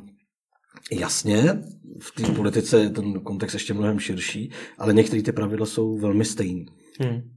jasně, 0.92 1.62
v 2.00 2.12
té 2.14 2.32
politice 2.32 2.80
je 2.80 2.90
ten 2.90 3.20
kontext 3.20 3.54
ještě 3.54 3.74
mnohem 3.74 3.98
širší, 3.98 4.52
ale 4.78 4.92
některé 4.92 5.22
ty 5.22 5.32
pravidla 5.32 5.66
jsou 5.66 5.98
velmi 5.98 6.24
stejné. 6.24 6.64
Hmm. 7.00 7.33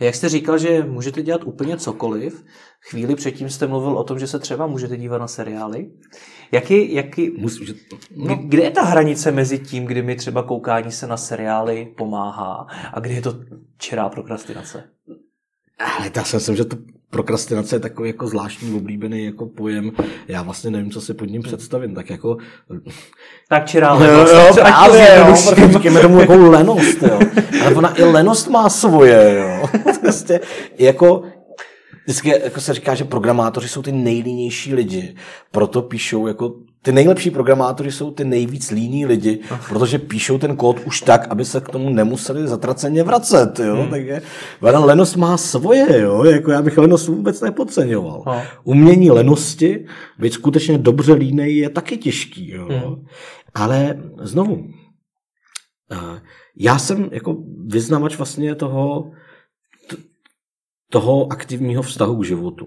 Jak 0.00 0.14
jste 0.14 0.28
říkal, 0.28 0.58
že 0.58 0.84
můžete 0.84 1.22
dělat 1.22 1.44
úplně 1.44 1.76
cokoliv, 1.76 2.44
chvíli 2.80 3.14
předtím 3.14 3.50
jste 3.50 3.66
mluvil 3.66 3.98
o 3.98 4.04
tom, 4.04 4.18
že 4.18 4.26
se 4.26 4.38
třeba 4.38 4.66
můžete 4.66 4.96
dívat 4.96 5.18
na 5.18 5.28
seriály. 5.28 5.90
Jaký, 6.52 6.94
jaký, 6.94 7.30
Musí, 7.30 7.66
že, 7.66 7.74
no, 8.16 8.36
Kde 8.36 8.62
je 8.62 8.70
ta 8.70 8.82
hranice 8.82 9.32
mezi 9.32 9.58
tím, 9.58 9.84
kdy 9.84 10.02
mi 10.02 10.16
třeba 10.16 10.42
koukání 10.42 10.92
se 10.92 11.06
na 11.06 11.16
seriály 11.16 11.94
pomáhá 11.96 12.66
a 12.92 13.00
kdy 13.00 13.14
je 13.14 13.22
to 13.22 13.34
čirá 13.78 14.08
prokrastinace? 14.08 14.90
Ale 15.78 16.10
já 16.16 16.24
si 16.24 16.36
myslím, 16.36 16.56
že 16.56 16.64
to 16.64 16.76
prokrastinace 17.14 17.76
je 17.76 17.80
takový 17.80 18.08
jako 18.08 18.26
zvláštní 18.26 18.74
oblíbený 18.74 19.24
jako 19.24 19.46
pojem. 19.46 19.90
Já 20.28 20.42
vlastně 20.42 20.70
nevím, 20.70 20.90
co 20.90 21.00
si 21.00 21.14
pod 21.14 21.24
ním 21.24 21.42
představím. 21.42 21.94
Tak 21.94 22.10
jako... 22.10 22.36
Tak 23.48 23.66
čirá 23.66 23.92
lenost. 23.92 24.32
Jo, 24.32 24.38
jo, 24.38 24.54
právě, 24.54 25.24
jo, 25.26 25.36
říkáme 25.72 26.00
tomu 26.00 26.20
jako 26.20 26.36
lenost, 26.36 27.02
jo. 27.02 27.18
Ale 27.62 27.74
ona 27.74 27.98
i 27.98 28.02
lenost 28.02 28.48
má 28.48 28.68
svoje, 28.68 29.34
jo. 29.34 29.68
Prostě 30.00 30.40
jako 30.78 31.22
Vždycky 32.04 32.28
jako 32.28 32.60
se 32.60 32.74
říká, 32.74 32.94
že 32.94 33.04
programátoři 33.04 33.68
jsou 33.68 33.82
ty 33.82 33.92
nejlínější 33.92 34.74
lidi, 34.74 35.14
proto 35.50 35.82
píšou 35.82 36.26
jako 36.26 36.54
ty 36.84 36.92
nejlepší 36.92 37.30
programátoři 37.30 37.92
jsou 37.92 38.10
ty 38.10 38.24
nejvíc 38.24 38.70
líní 38.70 39.06
lidi, 39.06 39.40
protože 39.68 39.98
píšou 39.98 40.38
ten 40.38 40.56
kód 40.56 40.80
už 40.86 41.00
tak, 41.00 41.26
aby 41.30 41.44
se 41.44 41.60
k 41.60 41.68
tomu 41.68 41.90
nemuseli 41.90 42.48
zatraceně 42.48 43.02
vracet, 43.02 43.58
jo, 43.58 43.76
hmm. 43.76 43.90
takže 43.90 44.22
lenost 44.62 45.16
má 45.16 45.36
svoje, 45.36 46.00
jo, 46.00 46.24
jako 46.24 46.50
já 46.50 46.62
bych 46.62 46.78
lenost 46.78 47.08
vůbec 47.08 47.40
nepodceňoval. 47.40 48.22
No. 48.26 48.42
Umění 48.64 49.10
lenosti, 49.10 49.86
být 50.18 50.32
skutečně 50.32 50.78
dobře 50.78 51.12
línej 51.12 51.56
je 51.56 51.70
taky 51.70 51.96
těžký, 51.96 52.50
jo. 52.50 52.68
Hmm. 52.70 53.04
Ale 53.54 54.02
znovu, 54.20 54.66
eh, 55.92 56.20
já 56.56 56.78
jsem 56.78 57.08
jako 57.12 57.36
vyznavač 57.66 58.16
vlastně 58.16 58.54
toho, 58.54 59.10
toho 60.90 61.32
aktivního 61.32 61.82
vztahu 61.82 62.16
k 62.16 62.24
životu 62.24 62.66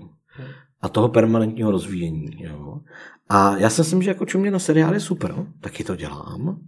a 0.82 0.89
toho 0.89 1.10
permanentního 1.10 1.71
rozvíjení. 1.71 2.27
Jo. 2.39 2.80
A 3.29 3.57
já 3.57 3.69
si 3.69 3.81
myslím, 3.81 4.01
že 4.01 4.09
jako 4.09 4.25
čumě 4.25 4.51
na 4.51 4.59
seriál 4.59 4.93
je 4.93 4.99
super, 4.99 5.35
taky 5.61 5.83
to 5.83 5.95
dělám, 5.95 6.59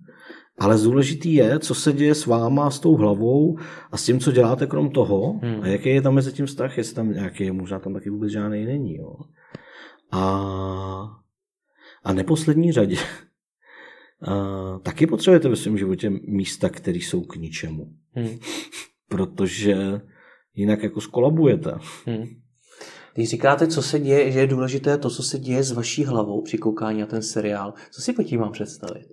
ale 0.60 0.78
důležitý 0.84 1.34
je, 1.34 1.60
co 1.60 1.76
se 1.76 1.94
děje 1.94 2.16
s 2.16 2.26
váma, 2.26 2.72
s 2.72 2.80
tou 2.80 2.96
hlavou 2.96 3.58
a 3.92 3.98
s 3.98 4.06
tím, 4.06 4.20
co 4.20 4.32
děláte 4.32 4.68
krom 4.68 4.92
toho 4.92 5.40
hmm. 5.44 5.62
a 5.62 5.68
jaký 5.68 5.90
je 5.90 6.02
tam 6.02 6.14
mezi 6.14 6.34
tím 6.34 6.46
vztah, 6.46 6.78
jestli 6.78 6.96
tam 6.96 7.12
nějaký 7.12 7.44
je, 7.44 7.52
možná 7.52 7.80
tam 7.80 7.94
taky 7.94 8.10
vůbec 8.10 8.32
žádný 8.32 8.66
není. 8.66 8.96
Jo. 8.96 9.16
A, 10.12 10.22
a 12.04 12.14
neposlední 12.14 12.72
řadě, 12.72 12.98
a, 14.22 14.80
taky 14.80 15.08
potřebujete 15.08 15.50
ve 15.50 15.56
svém 15.56 15.78
životě 15.78 16.10
místa, 16.10 16.70
které 16.70 16.98
jsou 16.98 17.22
k 17.22 17.36
ničemu. 17.36 17.94
Hmm. 18.14 18.40
Protože 19.10 20.02
jinak 20.56 20.84
jako 20.84 21.02
skolabujete. 21.02 21.74
Hmm. 22.06 22.26
Když 23.20 23.30
říkáte, 23.30 23.68
co 23.68 23.82
se 23.82 24.00
děje, 24.00 24.32
že 24.32 24.40
je 24.40 24.48
důležité 24.48 24.98
to, 24.98 25.10
co 25.10 25.24
se 25.24 25.40
děje 25.40 25.64
s 25.64 25.72
vaší 25.72 26.06
hlavou 26.06 26.42
při 26.42 26.58
koukání 26.58 27.00
na 27.00 27.06
ten 27.06 27.22
seriál, 27.22 27.74
co 27.92 28.02
si 28.02 28.14
pod 28.14 28.24
tím 28.24 28.40
mám 28.40 28.52
představit? 28.52 29.06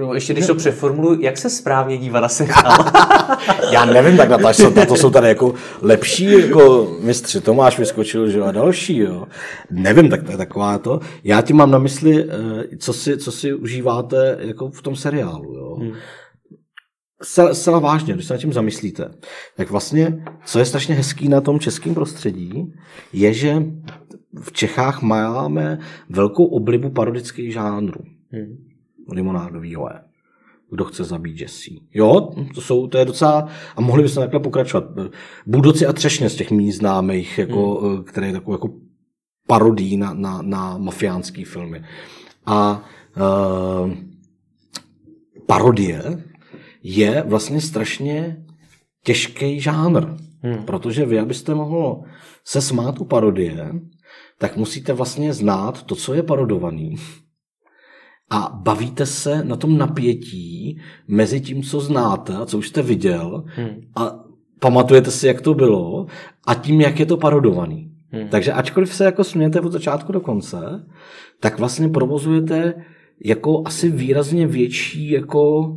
No, 0.00 0.14
ještě 0.14 0.32
když 0.32 0.46
to 0.46 0.54
přeformuluji, 0.54 1.24
jak 1.24 1.38
se 1.38 1.50
správně 1.50 1.98
dívá 1.98 2.20
na 2.20 2.28
seriál? 2.28 2.72
Já 3.72 3.84
nevím, 3.84 4.16
tak 4.16 4.28
na 4.28 4.38
to, 4.38 4.70
na 4.70 4.86
to 4.86 4.96
jsou 4.96 5.10
tady 5.10 5.28
jako 5.28 5.54
lepší 5.82 6.32
jako 6.32 6.96
mistři. 7.00 7.40
Tomáš 7.40 7.78
vyskočil, 7.78 8.30
že 8.30 8.42
a 8.42 8.52
další, 8.52 8.96
jo. 8.98 9.26
Nevím, 9.70 10.10
tak 10.10 10.22
to 10.22 10.30
je 10.30 10.36
taková 10.36 10.78
to. 10.78 11.00
Já 11.24 11.42
tím 11.42 11.56
mám 11.56 11.70
na 11.70 11.78
mysli, 11.78 12.24
eh, 12.24 12.76
co 12.78 12.92
si, 12.92 13.18
co 13.18 13.32
si 13.32 13.54
užíváte 13.54 14.38
jako 14.40 14.70
v 14.70 14.82
tom 14.82 14.96
seriálu, 14.96 15.54
jo. 15.54 15.76
Hmm 15.80 15.92
zcela 17.52 17.78
vážně, 17.78 18.14
když 18.14 18.26
se 18.26 18.34
nad 18.34 18.40
tím 18.40 18.52
zamyslíte, 18.52 19.10
tak 19.56 19.70
vlastně, 19.70 20.24
co 20.44 20.58
je 20.58 20.64
strašně 20.64 20.94
hezký 20.94 21.28
na 21.28 21.40
tom 21.40 21.60
českém 21.60 21.94
prostředí, 21.94 22.74
je, 23.12 23.32
že 23.32 23.62
v 24.40 24.52
Čechách 24.52 25.02
máme 25.02 25.78
velkou 26.08 26.44
oblibu 26.44 26.90
parodických 26.90 27.52
žánrů. 27.52 28.00
Hmm. 28.30 28.56
Limonádový 29.12 29.70
je. 29.70 29.78
Kdo 30.70 30.84
chce 30.84 31.04
zabít 31.04 31.40
Jesse. 31.40 31.70
Jo, 31.94 32.34
to, 32.54 32.60
jsou, 32.60 32.86
to 32.86 32.98
je 32.98 33.04
docela, 33.04 33.48
a 33.76 33.80
mohli 33.80 34.02
bychom 34.02 34.22
takhle 34.22 34.40
pokračovat. 34.40 34.84
Budoci 35.46 35.86
a 35.86 35.92
třešně 35.92 36.30
z 36.30 36.34
těch 36.34 36.50
mý 36.50 36.72
známých, 36.72 37.38
jako, 37.38 37.74
hmm. 37.74 38.04
které 38.04 38.26
je 38.26 38.32
takovou 38.32 38.54
jako 38.54 38.68
parodí 39.46 39.96
na, 39.96 40.14
na, 40.14 40.42
na 40.42 40.78
mafiánský 40.78 41.44
filmy. 41.44 41.84
A 42.46 42.84
uh, 43.16 43.92
parodie 45.46 46.24
je 46.88 47.22
vlastně 47.26 47.60
strašně 47.60 48.36
těžký 49.04 49.60
žánr. 49.60 50.06
Hmm. 50.42 50.62
Protože 50.64 51.06
vy, 51.06 51.18
abyste 51.18 51.54
mohl 51.54 52.02
se 52.44 52.60
smát 52.60 53.00
u 53.00 53.04
parodie, 53.04 53.72
tak 54.38 54.56
musíte 54.56 54.92
vlastně 54.92 55.32
znát 55.32 55.82
to, 55.82 55.94
co 55.94 56.14
je 56.14 56.22
parodovaný. 56.22 56.94
A 58.30 58.58
bavíte 58.62 59.06
se 59.06 59.44
na 59.44 59.56
tom 59.56 59.78
napětí 59.78 60.80
mezi 61.08 61.40
tím, 61.40 61.62
co 61.62 61.80
znáte 61.80 62.36
a 62.36 62.46
co 62.46 62.58
už 62.58 62.68
jste 62.68 62.82
viděl 62.82 63.44
hmm. 63.46 63.80
a 63.96 64.24
pamatujete 64.60 65.10
si, 65.10 65.26
jak 65.26 65.40
to 65.40 65.54
bylo 65.54 66.06
a 66.46 66.54
tím, 66.54 66.80
jak 66.80 67.00
je 67.00 67.06
to 67.06 67.16
parodovaný. 67.16 67.90
Hmm. 68.10 68.28
Takže 68.28 68.52
ačkoliv 68.52 68.94
se 68.94 69.04
jako 69.04 69.24
smějete 69.24 69.60
od 69.60 69.72
začátku 69.72 70.12
do 70.12 70.20
konce, 70.20 70.86
tak 71.40 71.58
vlastně 71.58 71.88
provozujete 71.88 72.74
jako 73.24 73.62
asi 73.64 73.90
výrazně 73.90 74.46
větší 74.46 75.10
jako 75.10 75.76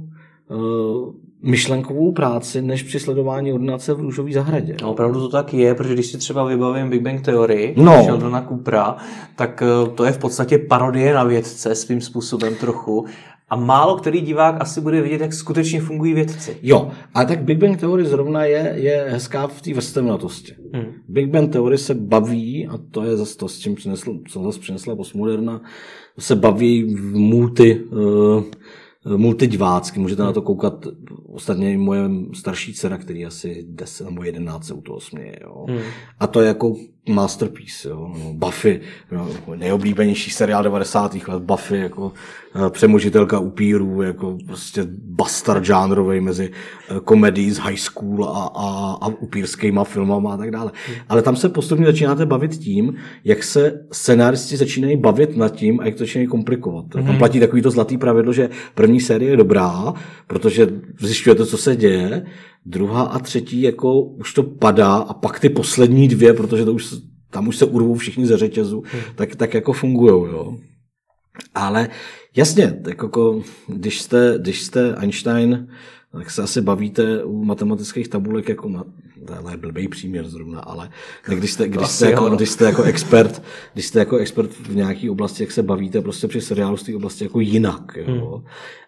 myšlenkovou 1.42 2.12
práci, 2.12 2.62
než 2.62 2.84
při 2.84 3.00
sledování 3.00 3.54
ordinace 3.54 3.94
v 3.94 4.00
růžové 4.00 4.32
zahradě. 4.32 4.76
No, 4.82 4.92
opravdu 4.92 5.20
to 5.20 5.30
tak 5.30 5.54
je, 5.54 5.76
protože 5.76 5.94
když 5.94 6.06
si 6.06 6.18
třeba 6.18 6.46
vybavím 6.46 6.90
Big 6.90 7.02
Bang 7.02 7.22
Theory, 7.22 7.74
no. 7.78 8.04
Sheldona 8.04 8.46
Coopera, 8.50 8.98
tak 9.36 9.64
eh, 9.64 9.90
to 9.96 10.06
je 10.06 10.12
v 10.12 10.18
podstatě 10.18 10.58
parodie 10.58 11.14
na 11.14 11.24
vědce 11.24 11.76
svým 11.76 12.02
způsobem 12.02 12.56
trochu. 12.56 13.06
A 13.52 13.56
málo 13.56 13.96
který 13.96 14.22
divák 14.22 14.62
asi 14.62 14.82
bude 14.82 15.02
vidět, 15.02 15.22
jak 15.22 15.34
skutečně 15.34 15.82
fungují 15.82 16.14
vědci. 16.14 16.58
Jo, 16.62 16.92
ale 17.14 17.26
tak 17.26 17.44
Big 17.44 17.58
Bang 17.58 17.80
Theory 17.80 18.06
zrovna 18.06 18.46
je, 18.46 18.74
je 18.76 19.06
hezká 19.10 19.48
v 19.48 19.62
té 19.62 19.74
vrstevnatosti. 19.74 20.54
Hmm. 20.74 20.86
Big 21.08 21.30
Bang 21.30 21.52
Theory 21.52 21.78
se 21.78 21.94
baví, 21.94 22.68
a 22.68 22.80
to 22.92 23.04
je 23.04 23.18
zase 23.18 23.38
to, 23.38 23.48
s 23.48 23.60
čím 23.60 23.76
přinesl, 23.76 24.20
co 24.28 24.44
zase 24.44 24.60
přinesla 24.60 24.96
postmoderna, 24.96 25.62
se 26.20 26.36
baví 26.36 26.96
v 26.96 27.16
multi, 27.16 27.80
uh, 27.80 28.44
multidivácky, 29.06 30.00
můžete 30.00 30.24
na 30.24 30.34
to 30.34 30.42
koukat. 30.42 30.88
Ostatně 31.26 31.74
i 31.74 31.78
moje 31.78 32.10
starší 32.34 32.74
dcera, 32.74 32.98
který 32.98 33.26
asi 33.26 33.66
10 33.70 34.04
nebo 34.04 34.24
11 34.24 34.66
se 34.66 34.74
u 34.74 34.82
toho 34.82 35.00
směje. 35.00 35.40
Jo. 35.42 35.66
Hmm. 35.70 35.82
A 36.20 36.28
to 36.28 36.42
je 36.42 36.48
jako 36.48 36.76
masterpiece. 37.10 37.90
Jo. 37.90 38.14
No, 38.24 38.34
Buffy, 38.34 38.82
jo, 39.12 39.30
nejoblíbenější 39.56 40.32
seriál 40.32 40.64
90. 40.64 41.16
let, 41.28 41.44
Buffy, 41.44 41.78
jako 41.78 42.12
uh, 42.56 42.70
přemožitelka 42.70 43.40
upírů, 43.40 44.02
jako 44.02 44.38
prostě 44.46 44.88
bastard 45.04 45.66
žánrový 45.66 46.20
mezi 46.20 46.52
uh, 46.92 46.98
komedií 46.98 47.52
z 47.52 47.58
high 47.58 47.78
school 47.78 48.26
a, 48.26 48.52
a, 48.56 48.98
a 49.02 49.08
upírskýma 49.08 49.84
filmama 49.84 50.34
a 50.34 50.38
tak 50.38 50.52
dále. 50.52 50.72
Ale 51.10 51.22
tam 51.22 51.36
se 51.36 51.50
postupně 51.50 51.86
začínáte 51.86 52.26
bavit 52.26 52.58
tím, 52.58 52.96
jak 53.24 53.44
se 53.44 53.86
scenáristi 53.92 54.58
začínají 54.58 54.98
bavit 54.98 55.38
nad 55.38 55.50
tím 55.50 55.80
a 55.80 55.86
jak 55.86 55.96
to 55.96 56.00
začínají 56.00 56.28
komplikovat. 56.28 56.96
Hmm. 56.96 57.06
Tam 57.06 57.18
platí 57.18 57.40
takový 57.40 57.62
to 57.62 57.72
zlatý 57.72 57.98
pravidlo, 57.98 58.34
že 58.34 58.50
první 58.76 59.00
série 59.00 59.32
je 59.32 59.38
dobrá, 59.38 59.94
protože 60.28 60.68
zjišťujete, 61.00 61.46
co 61.46 61.58
se 61.58 61.76
děje, 61.76 62.26
druhá 62.66 63.02
a 63.02 63.20
třetí 63.20 63.62
jako 63.62 64.02
už 64.02 64.34
to 64.34 64.44
padá 64.44 64.96
a 64.96 65.14
pak 65.14 65.40
ty 65.40 65.50
poslední 65.50 66.08
dvě, 66.08 66.34
protože 66.34 66.66
to 66.66 66.74
už, 66.74 66.96
tam 67.30 67.48
už 67.48 67.58
se 67.58 67.66
urvou 67.66 67.96
všichni 67.96 68.26
ze 68.26 68.38
řetězu, 68.38 68.84
hmm. 68.92 69.02
tak, 69.16 69.36
tak 69.36 69.54
jako 69.54 69.74
fungují. 69.74 70.32
Jo. 70.32 70.58
Ale 71.56 71.90
jasně, 72.36 72.82
tak 72.84 72.98
jako, 73.04 73.42
když, 73.68 74.02
jste, 74.02 74.36
když 74.42 74.62
jste 74.64 74.96
Einstein, 74.96 75.68
tak 76.12 76.32
se 76.32 76.42
asi 76.42 76.62
bavíte 76.62 77.24
u 77.24 77.44
matematických 77.44 78.08
tabulek 78.08 78.50
jako, 78.50 78.70
na, 78.70 78.84
to 79.26 79.50
je 79.50 79.58
blbý 79.58 79.88
příměr 79.88 80.28
zrovna, 80.28 80.60
ale 80.60 80.90
když 81.28 81.52
jste, 81.52 81.68
když 81.68 81.88
jste, 81.90 82.12
jako, 82.12 82.30
když 82.30 82.50
jste 82.50 82.66
jako 82.66 82.84
expert, 82.84 83.44
když 83.74 83.86
jste 83.86 84.00
jako 84.00 84.18
expert 84.18 84.52
v 84.52 84.76
nějaké 84.76 85.12
oblasti, 85.12 85.44
jak 85.44 85.52
se 85.52 85.64
bavíte 85.64 86.02
prostě 86.02 86.28
při 86.28 86.42
seriálu 86.42 86.78
z 86.78 86.84
té 86.84 86.96
oblasti 86.96 87.24
jako 87.24 87.40
jinak. 87.40 87.92
Jo. 87.96 88.06
Hmm. 88.06 88.44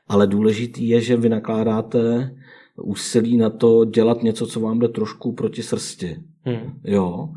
Ale 0.07 0.27
důležitý 0.27 0.87
je, 0.87 1.01
že 1.01 1.17
vy 1.17 1.29
nakládáte 1.29 2.31
úsilí 2.83 3.37
na 3.37 3.49
to 3.49 3.85
dělat 3.85 4.23
něco, 4.23 4.47
co 4.47 4.59
vám 4.59 4.79
jde 4.79 4.87
trošku 4.87 5.31
proti 5.31 5.63
srsti. 5.63 6.17
Hmm. 6.41 6.73
Jo. 6.83 7.29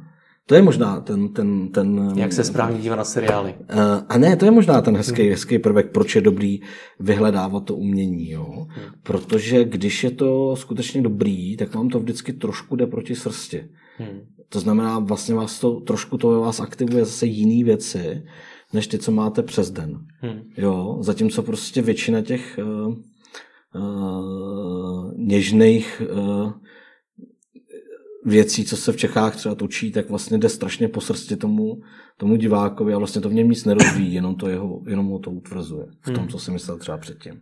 To 0.46 0.54
je 0.54 0.62
možná 0.62 1.00
ten... 1.00 1.28
ten, 1.28 1.68
ten 1.68 2.12
Jak 2.16 2.32
se 2.32 2.44
správně 2.44 2.78
dívá 2.78 2.96
na 2.96 3.04
seriály. 3.04 3.54
Uh, 3.58 3.78
a 4.08 4.18
ne, 4.18 4.36
to 4.36 4.44
je 4.44 4.50
možná 4.50 4.80
ten 4.80 4.96
hezký, 4.96 5.22
hmm. 5.22 5.30
hezký 5.30 5.58
prvek, 5.58 5.90
proč 5.90 6.14
je 6.14 6.20
dobrý 6.20 6.60
vyhledávat 7.00 7.64
to 7.64 7.76
umění. 7.76 8.30
Jo? 8.30 8.66
Hmm. 8.68 8.86
Protože 9.02 9.64
když 9.64 10.04
je 10.04 10.10
to 10.10 10.56
skutečně 10.56 11.02
dobrý, 11.02 11.56
tak 11.56 11.74
vám 11.74 11.88
to 11.88 12.00
vždycky 12.00 12.32
trošku 12.32 12.76
jde 12.76 12.86
proti 12.86 13.14
srsti. 13.14 13.64
Hmm. 13.98 14.20
To 14.48 14.60
znamená, 14.60 14.98
vlastně 14.98 15.34
vás 15.34 15.60
to, 15.60 15.80
trošku 15.80 16.18
to 16.18 16.28
ve 16.28 16.38
vás 16.38 16.60
aktivuje 16.60 17.04
zase 17.04 17.26
jiný 17.26 17.64
věci, 17.64 18.22
než 18.72 18.86
ty, 18.86 18.98
co 18.98 19.12
máte 19.12 19.42
přes 19.42 19.70
den. 19.70 19.98
Hmm. 20.20 20.40
Jo? 20.56 20.98
Zatímco 21.00 21.42
prostě 21.42 21.82
většina 21.82 22.22
těch 22.22 22.58
uh, 22.86 22.94
něžných 25.16 26.02
uh, 26.12 26.52
věcí, 28.24 28.64
co 28.64 28.76
se 28.76 28.92
v 28.92 28.96
Čechách 28.96 29.36
třeba 29.36 29.54
točí, 29.54 29.92
tak 29.92 30.08
vlastně 30.10 30.38
jde 30.38 30.48
strašně 30.48 30.88
po 30.88 31.00
srsti 31.00 31.36
tomu, 31.36 31.80
tomu 32.16 32.36
divákovi 32.36 32.94
a 32.94 32.98
vlastně 32.98 33.20
to 33.20 33.28
v 33.28 33.34
něm 33.34 33.50
nic 33.50 33.64
nerozvíjí, 33.64 34.14
jenom, 34.14 34.36
to 34.36 34.48
jeho, 34.48 34.80
jenom 34.86 35.06
ho 35.06 35.18
to 35.18 35.30
utvrzuje 35.30 35.86
v 36.00 36.06
tom, 36.06 36.16
hmm. 36.16 36.28
co 36.28 36.38
si 36.38 36.50
myslel 36.50 36.78
třeba 36.78 36.98
předtím. 36.98 37.40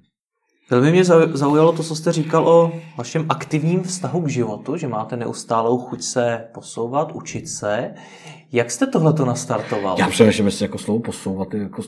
Velmi 0.70 0.90
mě 0.90 1.04
zaujalo 1.32 1.72
to, 1.72 1.82
co 1.82 1.96
jste 1.96 2.12
říkal 2.12 2.48
o 2.48 2.72
vašem 2.98 3.26
aktivním 3.28 3.82
vztahu 3.82 4.20
k 4.20 4.28
životu, 4.28 4.76
že 4.76 4.88
máte 4.88 5.16
neustálou 5.16 5.78
chuť 5.78 6.02
se 6.02 6.48
posouvat, 6.54 7.12
učit 7.12 7.48
se. 7.48 7.94
Jak 8.54 8.70
jste 8.70 8.86
tohle 8.86 9.12
to 9.12 9.24
nastartoval? 9.24 9.96
Já 9.98 10.08
přemýšlím, 10.08 10.46
jestli 10.46 10.64
jako 10.64 10.78
slovo 10.78 11.00
posouvat. 11.00 11.54
Jako, 11.54 11.82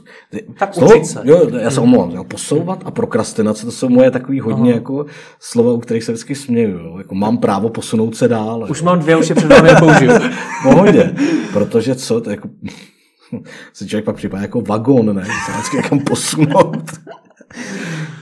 tak 0.59 0.75
slovo, 0.75 0.95
učit 0.95 1.07
se. 1.07 1.21
Jo, 1.25 1.51
já 1.59 1.71
se 1.71 1.81
omlouvám. 1.81 2.11
Jo, 2.11 2.25
posouvat 2.25 2.83
a 2.85 2.91
prokrastinace, 2.91 3.67
to 3.67 3.73
jsou 3.73 3.89
moje 3.89 4.11
takový 4.11 4.41
hodně 4.41 4.71
Aha. 4.71 4.75
jako 4.75 5.07
slova, 5.41 5.73
u 5.73 5.79
kterých 5.79 6.05
se 6.05 6.13
vždycky 6.13 6.35
směju. 6.35 6.79
Jo. 6.79 6.99
Jako 6.99 7.15
mám 7.15 7.39
právo 7.39 7.69
posunout 7.69 8.17
se 8.17 8.29
dál. 8.29 8.67
Už 8.71 8.79
jo. 8.79 8.85
mám 8.85 8.99
dvě, 8.99 9.17
už 9.17 9.29
je 9.29 9.35
před 9.35 9.49
vámi 9.49 9.71
použiju. 9.79 10.11
Pohodě, 10.63 11.15
protože 11.53 11.95
co, 11.95 12.21
to 12.21 12.31
jako, 12.31 12.49
se 13.73 13.87
člověk 13.87 14.05
pak 14.05 14.17
připadá 14.17 14.43
jako 14.43 14.61
vagón, 14.61 15.17
ne? 15.17 15.25
Se 15.25 15.53
vždycky 15.53 15.77
někam 15.77 15.99
posunout. 15.99 16.91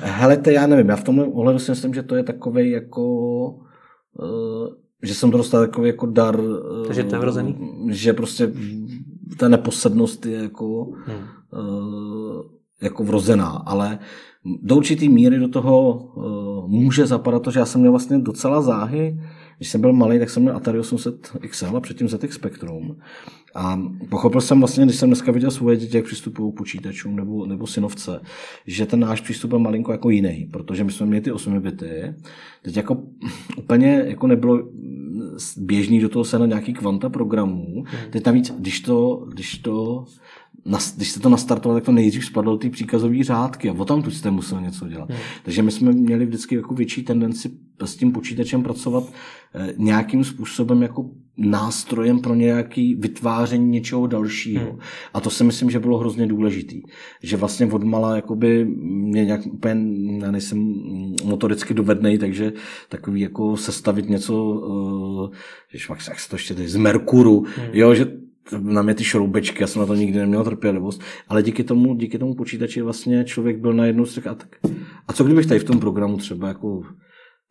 Hele, 0.00 0.36
to 0.36 0.50
já 0.50 0.66
nevím, 0.66 0.88
já 0.88 0.96
v 0.96 1.04
tomhle 1.04 1.24
ohledu 1.24 1.58
si 1.58 1.70
myslím, 1.70 1.94
že 1.94 2.02
to 2.02 2.14
je 2.14 2.22
takový 2.22 2.70
jako, 2.70 3.02
uh, 4.18 4.81
že 5.02 5.14
jsem 5.14 5.30
to 5.30 5.36
dostal 5.36 5.60
takový 5.60 5.88
jako 5.88 6.06
dar. 6.06 6.40
Takže 6.86 7.04
to 7.04 7.14
je 7.14 7.20
vrozený? 7.20 7.56
Že 7.90 8.12
prostě 8.12 8.52
ta 9.36 9.48
neposednost 9.48 10.26
je 10.26 10.42
jako, 10.42 10.84
hmm. 10.84 11.16
uh, 11.66 12.42
jako 12.82 13.04
vrozená, 13.04 13.48
ale 13.48 13.98
do 14.62 14.76
určitý 14.76 15.08
míry 15.08 15.38
do 15.38 15.48
toho 15.48 15.92
uh, 15.92 16.68
může 16.68 17.06
zapadat 17.06 17.42
to, 17.42 17.50
že 17.50 17.58
já 17.58 17.66
jsem 17.66 17.80
měl 17.80 17.92
vlastně 17.92 18.18
docela 18.18 18.62
záhy, 18.62 19.20
když 19.56 19.68
jsem 19.68 19.80
byl 19.80 19.92
malý, 19.92 20.18
tak 20.18 20.30
jsem 20.30 20.42
měl 20.42 20.56
Atari 20.56 20.78
800 20.78 21.36
XL 21.48 21.76
a 21.76 21.80
předtím 21.80 22.08
ZX 22.08 22.34
Spectrum. 22.34 22.96
A 23.54 23.82
pochopil 24.08 24.40
jsem 24.40 24.58
vlastně, 24.58 24.84
když 24.84 24.96
jsem 24.96 25.08
dneska 25.08 25.32
viděl 25.32 25.50
svoje 25.50 25.76
děti, 25.76 25.96
jak 25.96 26.06
přistupují 26.06 26.52
k 26.52 26.56
počítačům 26.56 27.16
nebo, 27.16 27.46
nebo 27.46 27.66
synovce, 27.66 28.20
že 28.66 28.86
ten 28.86 29.00
náš 29.00 29.20
přístup 29.20 29.48
byl 29.48 29.58
malinko 29.58 29.92
jako 29.92 30.10
jiný, 30.10 30.48
protože 30.52 30.84
my 30.84 30.92
jsme 30.92 31.06
měli 31.06 31.20
ty 31.20 31.32
8 31.32 31.60
bity, 31.60 32.14
teď 32.62 32.76
jako 32.76 33.02
úplně 33.56 34.04
jako 34.06 34.26
nebylo 34.26 34.68
běžný 35.56 36.00
do 36.00 36.08
toho 36.08 36.24
se 36.24 36.38
na 36.38 36.46
nějaký 36.46 36.72
kvanta 36.72 37.08
programů. 37.08 37.84
Hmm. 37.86 38.10
Teď 38.10 38.26
navíc, 38.26 38.54
když 38.58 38.80
to, 38.80 39.26
když 39.28 39.58
to 39.58 40.04
když 40.96 41.10
se 41.10 41.20
to 41.20 41.28
nastartovalo, 41.28 41.80
tak 41.80 41.84
to 41.84 41.92
nejdřív 41.92 42.24
spadlo 42.24 42.52
do 42.52 42.58
té 42.58 42.70
příkazové 42.70 43.24
řádky 43.24 43.70
a 43.70 43.72
o 43.72 43.84
tam 43.84 44.02
tu 44.02 44.10
jste 44.10 44.30
musel 44.30 44.60
něco 44.60 44.88
dělat. 44.88 45.10
Hmm. 45.10 45.18
Takže 45.44 45.62
my 45.62 45.70
jsme 45.70 45.92
měli 45.92 46.26
vždycky 46.26 46.54
jako 46.54 46.74
větší 46.74 47.02
tendenci 47.02 47.50
s 47.84 47.96
tím 47.96 48.12
počítačem 48.12 48.62
pracovat 48.62 49.04
eh, 49.54 49.74
nějakým 49.76 50.24
způsobem 50.24 50.82
jako 50.82 51.10
nástrojem 51.36 52.20
pro 52.20 52.34
nějaký 52.34 52.94
vytváření 52.94 53.68
něčeho 53.68 54.06
dalšího. 54.06 54.70
Hmm. 54.70 54.78
A 55.14 55.20
to 55.20 55.30
si 55.30 55.44
myslím, 55.44 55.70
že 55.70 55.80
bylo 55.80 55.98
hrozně 55.98 56.26
důležitý. 56.26 56.82
Že 57.22 57.36
vlastně 57.36 57.66
odmala 57.66 58.16
jakoby 58.16 58.64
mě 58.84 59.24
nějak 59.24 59.46
úplně, 59.46 59.74
já 60.24 60.30
nejsem 60.30 60.74
motoricky 61.24 61.74
dovednej, 61.74 62.18
takže 62.18 62.52
takový 62.88 63.20
jako 63.20 63.56
sestavit 63.56 64.08
něco, 64.08 64.44
uh, 64.44 65.30
jak 65.88 66.20
se 66.20 66.30
to 66.30 66.36
ještě 66.36 66.54
z 66.68 66.76
Merkuru, 66.76 67.44
hmm. 67.56 67.66
jo, 67.72 67.94
že 67.94 68.21
na 68.60 68.82
mě 68.82 68.94
ty 68.94 69.04
šroubečky, 69.04 69.62
já 69.62 69.66
jsem 69.66 69.80
na 69.80 69.86
to 69.86 69.94
nikdy 69.94 70.18
neměl 70.18 70.44
trpělivost, 70.44 71.02
ale 71.28 71.42
díky 71.42 71.64
tomu, 71.64 71.94
díky 71.94 72.18
tomu 72.18 72.34
počítači 72.34 72.82
vlastně 72.82 73.24
člověk 73.24 73.58
byl 73.58 73.72
na 73.72 73.86
jednu 73.86 74.04
a 74.30 74.34
tak. 74.34 74.56
A 75.08 75.12
co 75.12 75.24
kdybych 75.24 75.46
tady 75.46 75.60
v 75.60 75.64
tom 75.64 75.80
programu 75.80 76.16
třeba 76.16 76.48
jako 76.48 76.82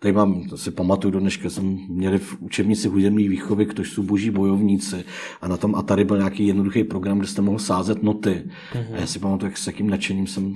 Tady 0.02 0.14
mám, 0.14 0.44
to 0.50 0.58
si 0.58 0.72
pamatuju 0.72 1.12
do 1.12 1.20
dneška, 1.20 1.50
jsem 1.50 1.78
měli 1.90 2.18
v 2.18 2.42
učebnici 2.42 2.88
hudební 2.88 3.28
výchovy, 3.30 3.66
ktož 3.66 3.90
jsou 3.90 4.04
boží 4.04 4.30
bojovníci 4.32 5.04
a 5.42 5.48
na 5.48 5.58
tom 5.58 5.76
Atari 5.76 6.04
byl 6.04 6.18
nějaký 6.18 6.48
jednoduchý 6.48 6.84
program, 6.84 7.18
kde 7.18 7.28
jste 7.28 7.42
mohl 7.42 7.60
sázet 7.60 8.04
noty. 8.04 8.44
Mm-hmm. 8.74 8.94
A 8.94 9.00
já 9.00 9.08
si 9.08 9.20
pamatuju, 9.20 9.50
jak 9.50 9.58
s 9.58 9.68
jakým 9.68 9.90
nadšením 9.90 10.28
jsem 10.28 10.56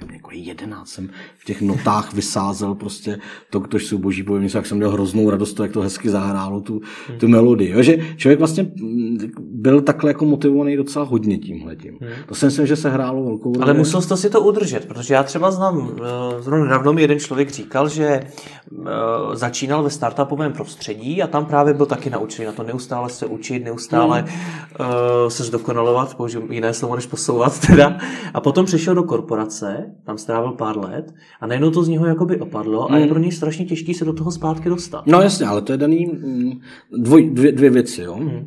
nevím, 0.00 0.14
jako 0.14 0.30
jedenáct 0.32 0.88
jsem 0.88 1.10
v 1.38 1.44
těch 1.44 1.62
notách 1.62 2.14
vysázel 2.14 2.74
prostě 2.74 3.18
to, 3.50 3.60
ktož 3.60 3.86
jsou 3.86 3.98
boží 3.98 4.22
bojovníci, 4.22 4.56
jak 4.56 4.66
jsem 4.66 4.76
měl 4.76 4.90
hroznou 4.90 5.30
radost, 5.30 5.54
to, 5.54 5.62
jak 5.62 5.72
to 5.72 5.80
hezky 5.80 6.10
zahrálo, 6.10 6.60
tu, 6.60 6.80
hmm. 7.08 7.18
tu 7.18 7.28
melodii. 7.28 7.70
Jo, 7.70 7.82
že 7.82 7.98
člověk 8.16 8.38
vlastně 8.38 8.62
mm, 8.62 9.18
byl 9.40 9.80
takhle 9.80 10.10
jako 10.10 10.24
motivovaný 10.24 10.76
docela 10.76 11.04
hodně 11.04 11.38
tímhletím. 11.38 11.98
Hmm. 12.00 12.10
To 12.26 12.34
si 12.34 12.44
myslím, 12.44 12.66
že 12.66 12.76
se 12.76 12.90
hrálo 12.90 13.24
velkou 13.24 13.52
roli. 13.52 13.64
Ale 13.64 13.74
musel 13.74 14.02
jste 14.02 14.16
si 14.16 14.30
to 14.30 14.40
udržet, 14.40 14.88
protože 14.88 15.14
já 15.14 15.22
třeba 15.22 15.50
znám, 15.50 15.96
eh, 15.98 16.42
zrovna 16.42 16.64
nedávno 16.64 16.92
mi 16.92 17.02
jeden 17.02 17.18
člověk 17.18 17.50
říkal, 17.50 17.88
že 17.88 18.06
eh, 18.06 18.22
začínal 19.32 19.82
ve 19.82 19.90
startupovém 19.90 20.52
prostředí 20.52 21.22
a 21.22 21.26
tam 21.26 21.46
právě 21.46 21.74
byl 21.74 21.86
taky 21.86 22.10
naučený 22.10 22.46
na 22.46 22.52
to 22.52 22.62
neustále 22.62 23.10
se 23.10 23.26
učit, 23.26 23.64
neustále 23.64 24.24
hmm. 24.26 25.30
se 25.30 25.44
zdokonalovat, 25.44 26.14
použiju 26.14 26.52
jiné 26.52 26.74
slovo 26.74 26.96
než 26.96 27.06
posouvat 27.06 27.66
teda. 27.66 27.98
A 28.34 28.40
potom 28.40 28.66
přišel 28.66 28.94
do 28.94 29.02
korporace 29.02 29.89
tam 30.04 30.18
strávil 30.18 30.52
pár 30.52 30.78
let 30.78 31.14
a 31.40 31.46
najednou 31.46 31.70
to 31.70 31.82
z 31.82 31.88
něho 31.88 32.06
jakoby 32.06 32.40
opadlo 32.40 32.92
a 32.92 32.96
je 32.96 33.00
hmm. 33.00 33.10
pro 33.10 33.18
něj 33.18 33.32
strašně 33.32 33.64
těžký 33.64 33.94
se 33.94 34.04
do 34.04 34.12
toho 34.12 34.30
zpátky 34.30 34.68
dostat. 34.68 35.06
No 35.06 35.20
jasně, 35.20 35.46
ale 35.46 35.62
to 35.62 35.72
je 35.72 35.78
daný 35.78 36.06
mm, 36.06 36.52
dvoj, 36.98 37.30
dvě, 37.30 37.52
dvě 37.52 37.70
věci. 37.70 38.02
Jo? 38.02 38.14
Hmm. 38.14 38.46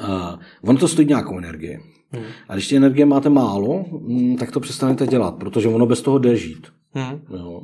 Uh, 0.00 0.38
ono 0.62 0.78
to 0.78 0.88
stojí 0.88 1.08
nějakou 1.08 1.38
energii. 1.38 1.80
Hmm. 2.10 2.24
A 2.48 2.54
když 2.54 2.68
ty 2.68 2.76
energie 2.76 3.06
máte 3.06 3.28
málo, 3.28 3.84
mm, 4.00 4.36
tak 4.36 4.50
to 4.50 4.60
přestanete 4.60 5.06
dělat, 5.06 5.34
protože 5.34 5.68
ono 5.68 5.86
bez 5.86 6.02
toho 6.02 6.18
jde 6.18 6.36
žít. 6.36 6.66
Hmm. 6.92 7.20
Jo? 7.36 7.60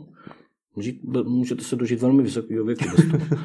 Můžete 1.25 1.65
se 1.65 1.77
dožít 1.77 2.01
velmi 2.01 2.23
vysokého 2.23 2.65
věku 2.65 2.85
bez 2.97 3.07
toho. 3.11 3.27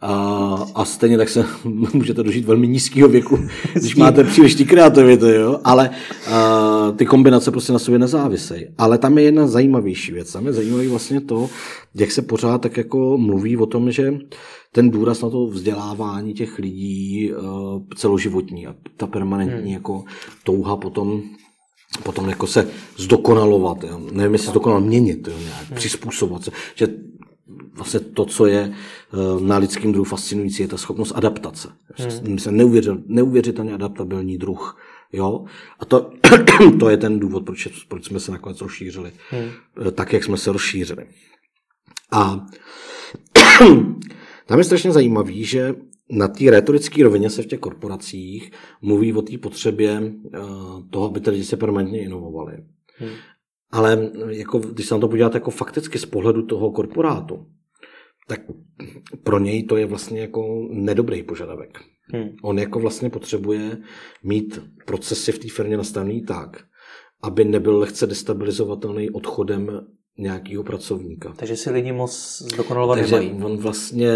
A, 0.00 0.66
a 0.74 0.84
stejně 0.84 1.18
tak 1.18 1.28
se 1.28 1.46
můžete 1.94 2.22
dožít 2.22 2.44
velmi 2.44 2.68
nízkého 2.68 3.08
věku, 3.08 3.38
když 3.74 3.96
máte 3.96 4.24
příliš 4.24 4.54
ty 4.54 4.64
kreativity, 4.64 5.34
jo? 5.34 5.60
ale 5.64 5.90
a, 6.30 6.92
ty 6.96 7.06
kombinace 7.06 7.50
prostě 7.50 7.72
na 7.72 7.78
sobě 7.78 7.98
nezávisejí. 7.98 8.66
Ale 8.78 8.98
tam 8.98 9.18
je 9.18 9.24
jedna 9.24 9.46
zajímavější 9.46 10.12
věc. 10.12 10.32
Tam 10.32 10.46
je 10.46 10.52
zajímavý 10.52 10.88
vlastně 10.88 11.20
to, 11.20 11.50
jak 11.94 12.12
se 12.12 12.22
pořád 12.22 12.60
tak 12.60 12.76
jako 12.76 13.18
mluví 13.18 13.56
o 13.56 13.66
tom, 13.66 13.90
že 13.90 14.14
ten 14.72 14.90
důraz 14.90 15.22
na 15.22 15.30
to 15.30 15.46
vzdělávání 15.46 16.34
těch 16.34 16.58
lidí 16.58 17.32
uh, 17.32 17.82
celoživotní 17.96 18.66
a 18.66 18.74
ta 18.96 19.06
permanentní 19.06 19.62
hmm. 19.62 19.72
jako 19.72 20.04
touha 20.44 20.76
potom 20.76 21.22
potom 22.02 22.28
jako 22.28 22.46
se 22.46 22.68
zdokonalovat, 22.96 23.84
jo. 23.84 24.00
nevím, 24.12 24.32
jestli 24.32 24.50
zdokonalovat, 24.50 24.88
měnit, 24.88 25.28
jo, 25.28 25.34
nějak, 25.38 25.66
hmm. 25.66 25.76
přizpůsobovat 25.76 26.44
se, 26.44 26.50
že 26.74 26.88
vlastně 27.46 28.00
to, 28.00 28.24
co 28.24 28.46
je 28.46 28.72
eh, 28.72 29.16
na 29.40 29.56
lidském 29.56 29.92
druhu 29.92 30.04
fascinující, 30.04 30.62
je 30.62 30.68
ta 30.68 30.76
schopnost 30.76 31.12
adaptace. 31.14 31.68
Hmm. 31.96 32.38
Neuvěřil, 32.50 33.02
neuvěřitelně 33.06 33.74
adaptabilní 33.74 34.38
druh. 34.38 34.80
Jo? 35.12 35.44
A 35.78 35.84
to, 35.84 36.10
to 36.80 36.88
je 36.88 36.96
ten 36.96 37.18
důvod, 37.18 37.44
proč, 37.44 37.68
proč 37.88 38.04
jsme 38.04 38.20
se 38.20 38.32
nakonec 38.32 38.60
rozšířili 38.60 39.12
hmm. 39.30 39.50
Eh, 39.86 39.90
tak, 39.90 40.12
jak 40.12 40.24
jsme 40.24 40.36
se 40.36 40.52
rozšířili. 40.52 41.06
A 42.12 42.46
tam 44.46 44.58
je 44.58 44.64
strašně 44.64 44.92
zajímavý, 44.92 45.44
že 45.44 45.74
na 46.10 46.28
té 46.28 46.50
retorické 46.50 47.04
rovině 47.04 47.30
se 47.30 47.42
v 47.42 47.46
těch 47.46 47.60
korporacích 47.60 48.50
mluví 48.82 49.12
o 49.12 49.22
té 49.22 49.38
potřebě 49.38 50.02
eh, 50.02 50.38
toho, 50.90 51.06
aby 51.06 51.20
ty 51.20 51.30
lidi 51.30 51.44
se 51.44 51.56
permanentně 51.56 52.02
inovovali. 52.02 52.52
Hmm. 52.96 53.10
Ale 53.74 54.10
jako, 54.28 54.58
když 54.58 54.86
se 54.86 54.94
na 54.94 55.00
to 55.00 55.08
podíváte 55.08 55.36
jako 55.36 55.50
fakticky 55.50 55.98
z 55.98 56.06
pohledu 56.06 56.42
toho 56.42 56.70
korporátu, 56.70 57.46
tak 58.28 58.40
pro 59.22 59.38
něj 59.38 59.62
to 59.62 59.76
je 59.76 59.86
vlastně 59.86 60.20
jako 60.20 60.68
nedobrý 60.70 61.22
požadavek. 61.22 61.78
Hmm. 62.12 62.28
On 62.42 62.58
jako 62.58 62.80
vlastně 62.80 63.10
potřebuje 63.10 63.78
mít 64.22 64.62
procesy 64.86 65.32
v 65.32 65.38
té 65.38 65.48
firmě 65.48 65.76
nastavený 65.76 66.22
tak, 66.22 66.64
aby 67.22 67.44
nebyl 67.44 67.78
lehce 67.78 68.06
destabilizovatelný 68.06 69.10
odchodem 69.10 69.86
nějakého 70.18 70.64
pracovníka. 70.64 71.32
Takže 71.36 71.56
si 71.56 71.70
lidi 71.70 71.92
moc 71.92 72.42
zdokonalovat 72.52 72.98
Takže 72.98 73.16
nemají. 73.16 73.42
on 73.42 73.56
vlastně 73.56 74.10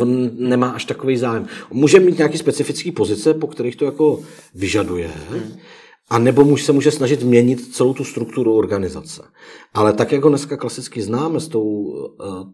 on 0.00 0.30
nemá 0.48 0.70
až 0.70 0.84
takový 0.84 1.16
zájem. 1.16 1.46
Může 1.70 2.00
mít 2.00 2.18
nějaké 2.18 2.38
specifické 2.38 2.92
pozice, 2.92 3.34
po 3.34 3.46
kterých 3.46 3.76
to 3.76 3.84
jako 3.84 4.22
vyžaduje, 4.54 5.10
hmm 5.30 5.52
a 6.12 6.18
nebo 6.18 6.44
muž 6.44 6.62
se 6.62 6.72
může 6.72 6.90
snažit 6.90 7.22
měnit 7.22 7.74
celou 7.74 7.94
tu 7.94 8.04
strukturu 8.04 8.56
organizace. 8.56 9.22
Ale 9.74 9.92
tak, 9.92 10.12
jak 10.12 10.22
ho 10.22 10.28
dneska 10.28 10.56
klasicky 10.56 11.02
známe 11.02 11.40
s 11.40 11.48
tou 11.48 11.62
uh, 11.62 12.46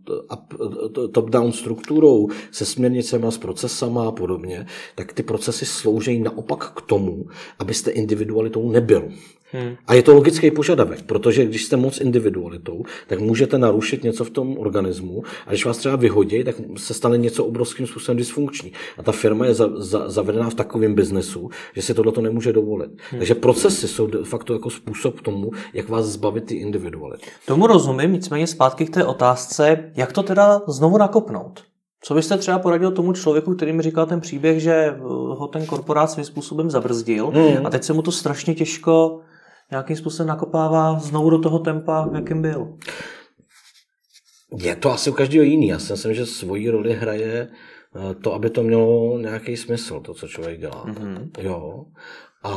top-down 1.13 1.53
strukturou, 1.53 2.29
se 2.51 2.65
směrnicemi 2.65 3.27
a 3.27 3.31
s 3.31 3.39
procesama 3.39 4.09
a 4.09 4.13
podobně, 4.13 4.67
tak 4.95 5.13
ty 5.13 5.23
procesy 5.23 5.67
slouží 5.67 6.21
naopak 6.21 6.73
k 6.73 6.81
tomu, 6.81 7.27
abyste 7.59 7.91
individualitou 7.91 8.71
nebyl. 8.71 9.09
Hmm. 9.53 9.77
A 9.87 9.95
je 9.95 10.03
to 10.03 10.15
logický 10.15 10.51
požadavek, 10.51 11.03
protože 11.03 11.45
když 11.45 11.65
jste 11.65 11.77
moc 11.77 12.01
individualitou, 12.01 12.83
tak 13.07 13.21
můžete 13.21 13.59
narušit 13.59 14.05
něco 14.05 14.25
v 14.25 14.31
tom 14.31 14.59
organismu 14.59 15.23
a 15.47 15.51
když 15.51 15.67
vás 15.67 15.77
třeba 15.77 15.97
vyhodí, 15.97 16.45
tak 16.45 16.55
se 16.77 16.95
stane 16.95 17.19
něco 17.19 17.45
obrovským 17.45 17.87
způsobem 17.87 18.17
dysfunkční. 18.17 18.73
A 18.99 19.03
ta 19.03 19.13
firma 19.13 19.47
je 19.47 19.55
za, 19.55 19.69
za, 19.77 20.11
zavedená 20.11 20.51
v 20.51 20.55
takovém 20.55 20.95
biznesu, 20.95 21.51
že 21.75 21.83
si 21.83 21.95
tohle 21.95 22.13
to 22.13 22.21
nemůže 22.21 22.53
dovolit. 22.53 22.91
Hmm. 23.11 23.19
Takže 23.19 23.35
procesy 23.35 23.89
jsou 23.89 24.07
de 24.07 24.25
facto 24.25 24.53
jako 24.53 24.71
způsob 24.71 25.21
k 25.21 25.23
tomu, 25.23 25.51
jak 25.73 25.89
vás 25.89 26.07
zbavit 26.07 26.45
ty 26.45 26.55
individuality. 26.55 27.27
Tomu 27.47 27.67
rozumím, 27.67 28.13
nicméně 28.13 28.47
zpátky 28.47 28.87
k 28.87 28.95
té 28.95 29.05
otázce, 29.05 29.93
jak 29.97 30.13
to 30.13 30.23
teda 30.23 30.63
znovu 30.69 30.99
nakopnout. 30.99 31.63
Co 32.03 32.15
byste 32.15 32.39
třeba 32.39 32.59
poradil 32.59 32.91
tomu 32.91 33.13
člověku, 33.13 33.55
který 33.55 33.73
mi 33.73 33.83
říkal 33.83 34.07
ten 34.07 34.21
příběh, 34.21 34.61
že 34.61 34.97
ho 35.29 35.49
ten 35.53 35.67
korporát 35.67 36.11
svým 36.11 36.25
způsobem 36.25 36.71
zabrzdil 36.71 37.27
hmm. 37.27 37.67
a 37.67 37.71
teď 37.71 37.85
se 37.85 37.93
mu 37.93 38.03
to 38.03 38.13
strašně 38.13 38.55
těžko 38.55 39.21
nějakým 39.71 39.97
způsobem 39.97 40.29
nakopává 40.29 40.99
znovu 40.99 41.31
do 41.31 41.39
toho 41.39 41.59
tempa, 41.59 42.07
v 42.07 42.15
jakém 42.15 42.43
byl? 42.43 42.79
je 44.57 44.77
to 44.77 44.93
asi 44.93 45.11
u 45.11 45.13
každého 45.13 45.45
jiný. 45.45 45.69
Já 45.69 45.79
si 45.79 45.93
myslím, 45.93 46.15
že 46.15 46.27
svoji 46.27 46.71
roli 46.71 46.93
hraje 46.93 47.49
eh, 47.49 48.15
to, 48.15 48.35
aby 48.35 48.51
to 48.51 48.63
mělo 48.63 49.19
nějaký 49.19 49.57
smysl, 49.57 50.01
to, 50.01 50.15
co 50.15 50.29
člověk 50.29 50.61
dělá. 50.61 50.87
Mm-hmm. 50.87 51.31
Jo. 51.39 51.85
A 52.45 52.53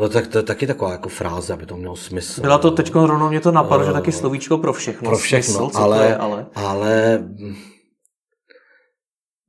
No, 0.00 0.08
tak 0.08 0.26
to 0.26 0.38
je 0.38 0.42
taky 0.42 0.66
taková 0.66 0.92
jako 0.92 1.08
fráze, 1.08 1.52
aby 1.52 1.66
to 1.66 1.76
mělo 1.76 1.96
smysl. 1.96 2.40
Byla 2.40 2.58
to 2.58 2.70
teď 2.70 2.94
rovnou 2.94 3.28
mě 3.28 3.40
to 3.40 3.52
napadlo, 3.52 3.84
uh, 3.84 3.86
že 3.86 3.92
taky 3.92 4.12
slovíčko 4.12 4.58
pro 4.58 4.72
všechno. 4.72 5.10
Pro 5.10 5.18
všechno, 5.18 5.54
smysl, 5.54 5.78
ale, 5.78 6.06
je, 6.06 6.16
ale... 6.16 6.46
ale 6.54 7.24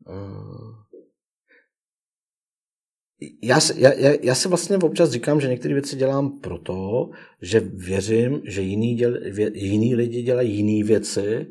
uh, 0.09 0.47
já, 3.41 3.59
já, 3.75 3.93
já, 3.93 4.11
já 4.21 4.35
si 4.35 4.47
vlastně 4.47 4.77
občas 4.77 5.09
říkám, 5.09 5.41
že 5.41 5.47
některé 5.47 5.73
věci 5.73 5.95
dělám 5.95 6.39
proto, 6.39 7.09
že 7.41 7.59
věřím, 7.59 8.41
že 8.43 8.61
jiný, 8.61 8.95
děl, 8.95 9.17
jiný 9.53 9.95
lidi 9.95 10.21
dělají 10.21 10.55
jiné 10.55 10.87
věci 10.87 11.47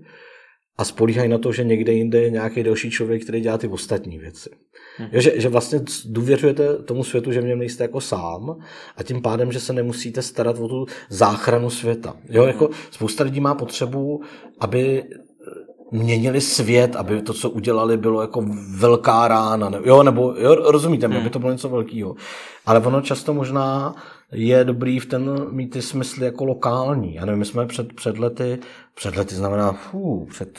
a 0.76 0.84
spolíhají 0.84 1.28
na 1.28 1.38
to, 1.38 1.52
že 1.52 1.64
někde 1.64 1.92
jinde 1.92 2.20
je 2.20 2.30
nějaký 2.30 2.62
další 2.62 2.90
člověk, 2.90 3.22
který 3.22 3.40
dělá 3.40 3.58
ty 3.58 3.68
ostatní 3.68 4.18
věci. 4.18 4.50
Hmm. 4.96 5.08
Jo, 5.12 5.20
že, 5.20 5.40
že 5.40 5.48
vlastně 5.48 5.80
důvěřujete 6.06 6.76
tomu 6.76 7.04
světu, 7.04 7.32
že 7.32 7.40
v 7.40 7.44
něm 7.44 7.58
nejste 7.58 7.84
jako 7.84 8.00
sám 8.00 8.58
a 8.96 9.02
tím 9.02 9.22
pádem, 9.22 9.52
že 9.52 9.60
se 9.60 9.72
nemusíte 9.72 10.22
starat 10.22 10.58
o 10.58 10.68
tu 10.68 10.86
záchranu 11.08 11.70
světa. 11.70 12.16
Jo, 12.28 12.46
jako 12.46 12.64
hmm. 12.64 12.74
spousta 12.90 13.24
lidí 13.24 13.40
má 13.40 13.54
potřebu, 13.54 14.20
aby 14.60 15.04
měnili 15.90 16.40
svět, 16.40 16.96
aby 16.96 17.22
to, 17.22 17.32
co 17.32 17.50
udělali, 17.50 17.96
bylo 17.96 18.20
jako 18.20 18.44
velká 18.76 19.28
rána. 19.28 19.68
Ne, 19.68 19.78
jo, 19.84 20.02
nebo 20.02 20.34
jo, 20.38 20.54
rozumíte, 20.54 21.06
hmm. 21.06 21.16
aby 21.16 21.30
to 21.30 21.38
bylo 21.38 21.52
něco 21.52 21.68
velkého. 21.68 22.14
Ale 22.66 22.80
ono 22.80 23.00
často 23.00 23.34
možná 23.34 23.94
je 24.32 24.64
dobrý 24.64 24.98
v 24.98 25.06
ten 25.06 25.46
mít 25.50 25.68
ty 25.68 25.82
smysly 25.82 26.24
jako 26.24 26.44
lokální. 26.44 27.14
Já 27.14 27.24
nevím, 27.24 27.38
my 27.38 27.44
jsme 27.44 27.66
před, 27.66 27.92
před 27.92 28.18
lety, 28.18 28.58
před 28.94 29.16
lety 29.16 29.34
znamená, 29.34 29.72
fů, 29.72 30.26
před 30.30 30.58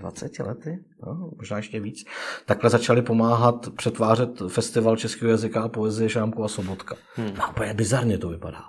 20 0.00 0.38
lety, 0.38 0.78
no, 1.06 1.30
možná 1.36 1.56
ještě 1.56 1.80
víc, 1.80 2.04
takhle 2.46 2.70
začali 2.70 3.02
pomáhat 3.02 3.68
přetvářet 3.76 4.42
festival 4.48 4.96
českého 4.96 5.30
jazyka 5.30 5.62
a 5.62 5.68
poezie 5.68 6.08
Šámkova 6.08 6.48
Sobotka. 6.48 6.96
Hmm. 7.14 7.30
No, 7.38 7.44
úplně 7.50 7.74
bizarně 7.74 8.18
to 8.18 8.28
vypadá. 8.28 8.62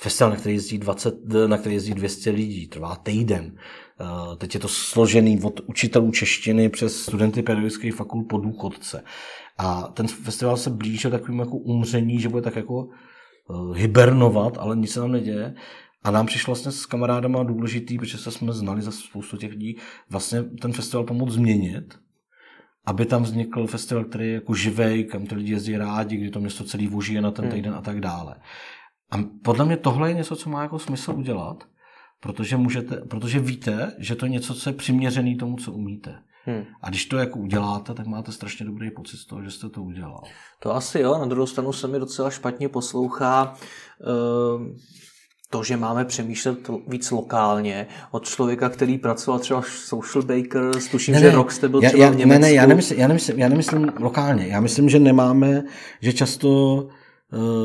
Festival, 0.00 0.30
na 0.30 0.36
který 0.36 0.54
jezdí 0.54 0.78
20, 0.78 1.14
na 1.46 1.58
který 1.58 1.74
jezdí 1.74 1.94
200 1.94 2.30
lidí, 2.30 2.66
trvá 2.66 2.96
týden. 2.96 3.56
Eh, 4.00 4.36
teď 4.36 4.54
je 4.54 4.60
to 4.60 4.68
složený 4.68 5.40
od 5.42 5.60
učitelů 5.66 6.10
češtiny 6.10 6.68
přes 6.68 7.02
studenty 7.02 7.42
pedagogických 7.42 7.94
fakult 7.94 8.28
po 8.28 8.38
důchodce. 8.38 9.04
A 9.58 9.82
ten 9.82 10.08
festival 10.08 10.56
se 10.56 10.70
blížil 10.70 11.10
takovým 11.10 11.40
jako 11.40 11.56
umření, 11.56 12.20
že 12.20 12.28
bude 12.28 12.42
tak 12.42 12.56
jako 12.56 12.88
eh, 12.88 13.78
hibernovat, 13.78 14.58
ale 14.58 14.76
nic 14.76 14.92
se 14.92 15.00
tam 15.00 15.12
neděje. 15.12 15.54
A 16.04 16.10
nám 16.10 16.26
přišlo 16.26 16.50
vlastně 16.54 16.72
s 16.72 16.86
kamarádama 16.86 17.42
důležitý, 17.42 17.98
protože 17.98 18.18
se 18.18 18.30
jsme 18.30 18.52
znali 18.52 18.82
za 18.82 18.90
spoustu 18.90 19.36
těch 19.36 19.50
lidí, 19.50 19.76
vlastně 20.10 20.42
ten 20.42 20.72
festival 20.72 21.04
pomoct 21.04 21.32
změnit, 21.32 21.98
aby 22.86 23.06
tam 23.06 23.22
vznikl 23.22 23.66
festival, 23.66 24.04
který 24.04 24.28
je 24.28 24.34
jako 24.34 24.54
živej, 24.54 25.04
kam 25.04 25.26
ty 25.26 25.34
lidi 25.34 25.52
jezdí 25.52 25.76
rádi, 25.76 26.16
kdy 26.16 26.30
to 26.30 26.40
město 26.40 26.64
celý 26.64 26.86
voží 26.86 27.20
na 27.20 27.30
ten 27.30 27.44
hmm. 27.44 27.54
týden 27.54 27.74
a 27.74 27.80
tak 27.80 28.00
dále. 28.00 28.36
A 29.10 29.16
podle 29.42 29.64
mě 29.64 29.76
tohle 29.76 30.10
je 30.10 30.14
něco, 30.14 30.36
co 30.36 30.50
má 30.50 30.62
jako 30.62 30.78
smysl 30.78 31.12
udělat, 31.12 31.64
protože, 32.20 32.56
můžete, 32.56 32.96
protože 32.96 33.40
víte, 33.40 33.92
že 33.98 34.14
to 34.14 34.26
je 34.26 34.30
něco, 34.30 34.54
co 34.54 34.70
je 34.70 34.74
přiměřený 34.74 35.36
tomu, 35.36 35.56
co 35.56 35.72
umíte. 35.72 36.14
Hmm. 36.44 36.64
A 36.82 36.88
když 36.88 37.06
to 37.06 37.16
jako 37.16 37.38
uděláte, 37.38 37.94
tak 37.94 38.06
máte 38.06 38.32
strašně 38.32 38.66
dobrý 38.66 38.90
pocit 38.90 39.16
z 39.16 39.26
toho, 39.26 39.42
že 39.42 39.50
jste 39.50 39.68
to 39.68 39.82
udělal. 39.82 40.22
To 40.62 40.76
asi 40.76 41.00
jo, 41.00 41.18
na 41.18 41.26
druhou 41.26 41.46
stranu 41.46 41.72
se 41.72 41.88
mi 41.88 41.98
docela 41.98 42.30
špatně 42.30 42.68
poslouchá 42.68 43.54
uh, 43.54 44.66
to, 45.50 45.64
že 45.64 45.76
máme 45.76 46.04
přemýšlet 46.04 46.58
víc 46.88 47.10
lokálně 47.10 47.86
od 48.10 48.24
člověka, 48.24 48.68
který 48.68 48.98
pracoval 48.98 49.40
třeba 49.40 49.62
social 49.62 50.22
baker, 50.22 50.62
tuším, 50.90 51.14
ne, 51.14 51.20
že 51.20 51.30
rok 51.30 51.52
jste 51.52 51.68
byl 51.68 51.80
třeba 51.80 52.04
já, 52.04 52.10
v 52.10 52.16
Německu. 52.16 52.40
Ne, 52.42 52.48
ne, 52.48 52.52
já 52.52 52.66
nemyslím, 52.66 52.98
já, 52.98 53.08
nemyslím, 53.08 53.38
já 53.38 53.48
nemyslím 53.48 53.92
lokálně. 54.00 54.46
Já 54.46 54.60
myslím, 54.60 54.88
že 54.88 54.98
nemáme, 54.98 55.62
že 56.00 56.12
často 56.12 56.88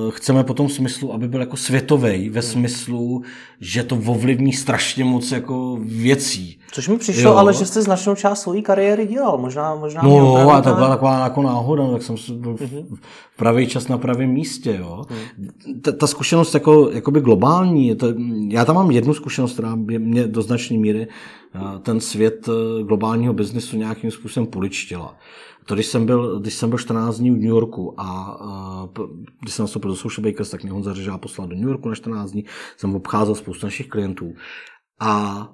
chceme 0.09 0.43
po 0.43 0.53
tom 0.53 0.69
smyslu, 0.69 1.13
aby 1.13 1.27
byl 1.27 1.39
jako 1.39 1.57
světový 1.57 2.29
ve 2.29 2.41
smyslu, 2.41 3.21
že 3.59 3.83
to 3.83 3.95
ovlivní 3.95 4.53
strašně 4.53 5.03
moc 5.03 5.31
jako 5.31 5.77
věcí. 5.81 6.59
Což 6.71 6.87
mi 6.87 6.97
přišlo, 6.97 7.31
jo. 7.31 7.37
ale 7.37 7.53
že 7.53 7.65
jste 7.65 7.81
značnou 7.81 8.15
část 8.15 8.41
své 8.41 8.61
kariéry 8.61 9.07
dělal. 9.07 9.37
Možná, 9.37 9.75
možná 9.75 10.01
no, 10.01 10.51
a 10.51 10.61
to 10.61 10.73
byla 10.73 10.89
taková 10.89 11.23
jako 11.23 11.41
náhoda, 11.41 11.91
tak 11.91 12.03
jsem 12.03 12.15
byl 12.31 12.57
v 12.57 13.37
pravý 13.37 13.67
čas 13.67 13.87
na 13.87 13.97
pravém 13.97 14.29
místě. 14.29 14.77
Jo. 14.79 15.05
Mhm. 15.09 15.81
Ta, 15.81 15.91
ta, 15.91 16.07
zkušenost 16.07 16.53
jako, 16.53 16.89
jakoby 16.89 17.21
globální, 17.21 17.95
to, 17.95 18.07
já 18.47 18.65
tam 18.65 18.75
mám 18.75 18.91
jednu 18.91 19.13
zkušenost, 19.13 19.53
která 19.53 19.75
mě 19.75 20.27
do 20.27 20.41
značné 20.41 20.77
míry 20.77 21.07
eh, 21.55 21.59
ten 21.81 21.99
svět 21.99 22.49
eh, 22.49 22.83
globálního 22.83 23.33
biznesu 23.33 23.77
nějakým 23.77 24.11
způsobem 24.11 24.47
poličtila. 24.47 25.15
To, 25.65 25.75
když 25.75 25.85
jsem 25.85 26.05
byl, 26.05 26.39
když 26.39 26.53
jsem 26.53 26.69
byl 26.69 26.79
14 26.79 27.17
dní 27.17 27.31
v 27.31 27.33
New 27.33 27.43
Yorku 27.43 27.93
a 27.97 28.37
uh, 28.83 29.07
když 29.41 29.53
jsem 29.53 29.63
nastoupil 29.63 29.91
do 29.91 29.95
Social 29.95 30.23
Bakers, 30.23 30.49
tak 30.49 30.63
mě 30.63 30.71
Honza 30.71 30.93
Řežá 30.93 31.17
poslal 31.17 31.47
do 31.47 31.55
New 31.55 31.67
Yorku 31.67 31.89
na 31.89 31.95
14 31.95 32.31
dní, 32.31 32.45
jsem 32.77 32.95
obcházel 32.95 33.35
spoustu 33.35 33.65
našich 33.65 33.87
klientů 33.87 34.33
a 34.99 35.49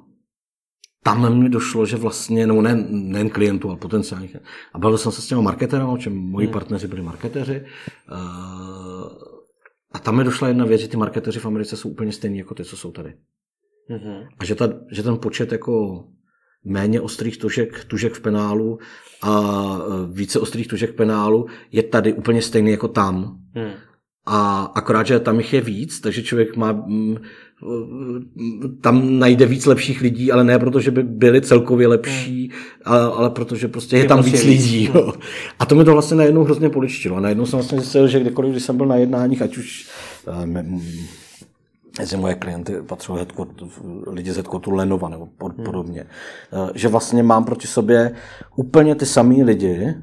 tam 1.04 1.40
mi 1.40 1.50
došlo, 1.50 1.86
že 1.86 1.98
vlastně, 1.98 2.48
no 2.48 2.62
ne, 2.62 2.86
nejen 2.90 3.30
klientů, 3.30 3.70
ale 3.70 3.78
potenciálních. 3.78 4.36
A 4.74 4.80
bavil 4.80 4.98
jsem 4.98 5.12
se 5.12 5.22
s 5.22 5.28
těmi 5.28 5.42
marketery, 5.42 5.84
o 5.84 5.98
čem 5.98 6.16
moji 6.16 6.48
hmm. 6.48 6.54
partneři 6.54 6.88
byli 6.88 7.02
marketeři. 7.02 7.66
Uh, 8.12 8.20
a 9.92 10.00
tam 10.00 10.18
mi 10.18 10.24
došla 10.24 10.48
jedna 10.48 10.66
věc, 10.66 10.82
že 10.82 10.88
ty 10.88 10.98
marketeři 10.98 11.40
v 11.40 11.46
Americe 11.46 11.78
jsou 11.78 11.90
úplně 11.90 12.12
stejní 12.12 12.38
jako 12.38 12.56
ty, 12.56 12.66
co 12.66 12.78
jsou 12.78 12.92
tady. 12.92 13.14
Mm-hmm. 13.90 14.28
A 14.40 14.46
že, 14.46 14.56
ta, 14.56 14.70
že 14.92 15.04
ten 15.04 15.18
počet 15.18 15.52
jako 15.52 16.04
méně 16.66 17.02
ostrých 17.02 17.38
tužek, 17.38 17.86
tužek 17.86 18.14
v 18.14 18.22
penálu 18.22 18.80
a 19.22 19.42
e, 19.80 20.14
více 20.14 20.40
ostrých 20.40 20.68
tužek 20.68 20.92
v 20.92 20.96
penálu 20.96 21.46
je 21.72 21.84
tady 21.84 22.14
úplně 22.14 22.42
stejný 22.42 22.72
jako 22.72 22.88
tam. 22.88 23.38
Hmm. 23.56 23.72
A 24.26 24.72
akorát, 24.76 25.08
že 25.08 25.20
tam 25.20 25.38
jich 25.38 25.54
je 25.54 25.62
víc, 25.62 26.00
takže 26.00 26.24
člověk 26.24 26.56
má 26.56 26.72
mm, 26.72 27.18
tam 28.82 29.20
najde 29.20 29.46
víc 29.46 29.66
lepších 29.66 30.02
lidí, 30.02 30.32
ale 30.32 30.44
ne 30.44 30.60
proto, 30.60 30.80
že 30.80 30.92
by 30.92 31.04
byli 31.04 31.42
celkově 31.42 31.88
lepší, 31.88 32.42
hmm. 32.42 32.60
ale, 32.86 33.02
ale 33.02 33.30
protože 33.30 33.68
prostě 33.68 33.96
je, 33.96 34.04
je 34.04 34.08
tam 34.08 34.24
víc 34.24 34.44
lidí. 34.44 34.90
Jo. 34.94 35.14
A 35.60 35.66
to 35.66 35.76
mi 35.76 35.84
to 35.84 35.92
vlastně 35.92 36.18
najednou 36.18 36.44
hrozně 36.44 36.70
poličtilo. 36.70 37.16
A 37.18 37.20
najednou 37.20 37.46
jsem 37.46 37.60
vlastně 37.60 37.80
zjistil, 37.80 38.08
že 38.08 38.20
kdekoliv, 38.20 38.52
když 38.52 38.64
jsem 38.64 38.78
byl 38.78 38.86
na 38.86 38.96
jednáních, 38.96 39.42
ať 39.42 39.58
už 39.58 39.88
e, 40.44 40.46
mezi 42.00 42.18
moje 42.18 42.36
klienty 42.36 42.82
patřili 42.82 43.26
lidi 44.08 44.32
z 44.32 44.36
headquarteru 44.36 44.76
Lenova 44.76 45.10
nebo 45.10 45.28
hmm. 45.42 45.66
podobně, 45.66 46.06
hmm. 46.52 46.70
že 46.76 46.88
vlastně 46.88 47.24
mám 47.24 47.46
proti 47.46 47.68
sobě 47.68 48.16
úplně 48.56 48.96
ty 48.96 49.06
samý 49.06 49.44
lidi, 49.44 49.96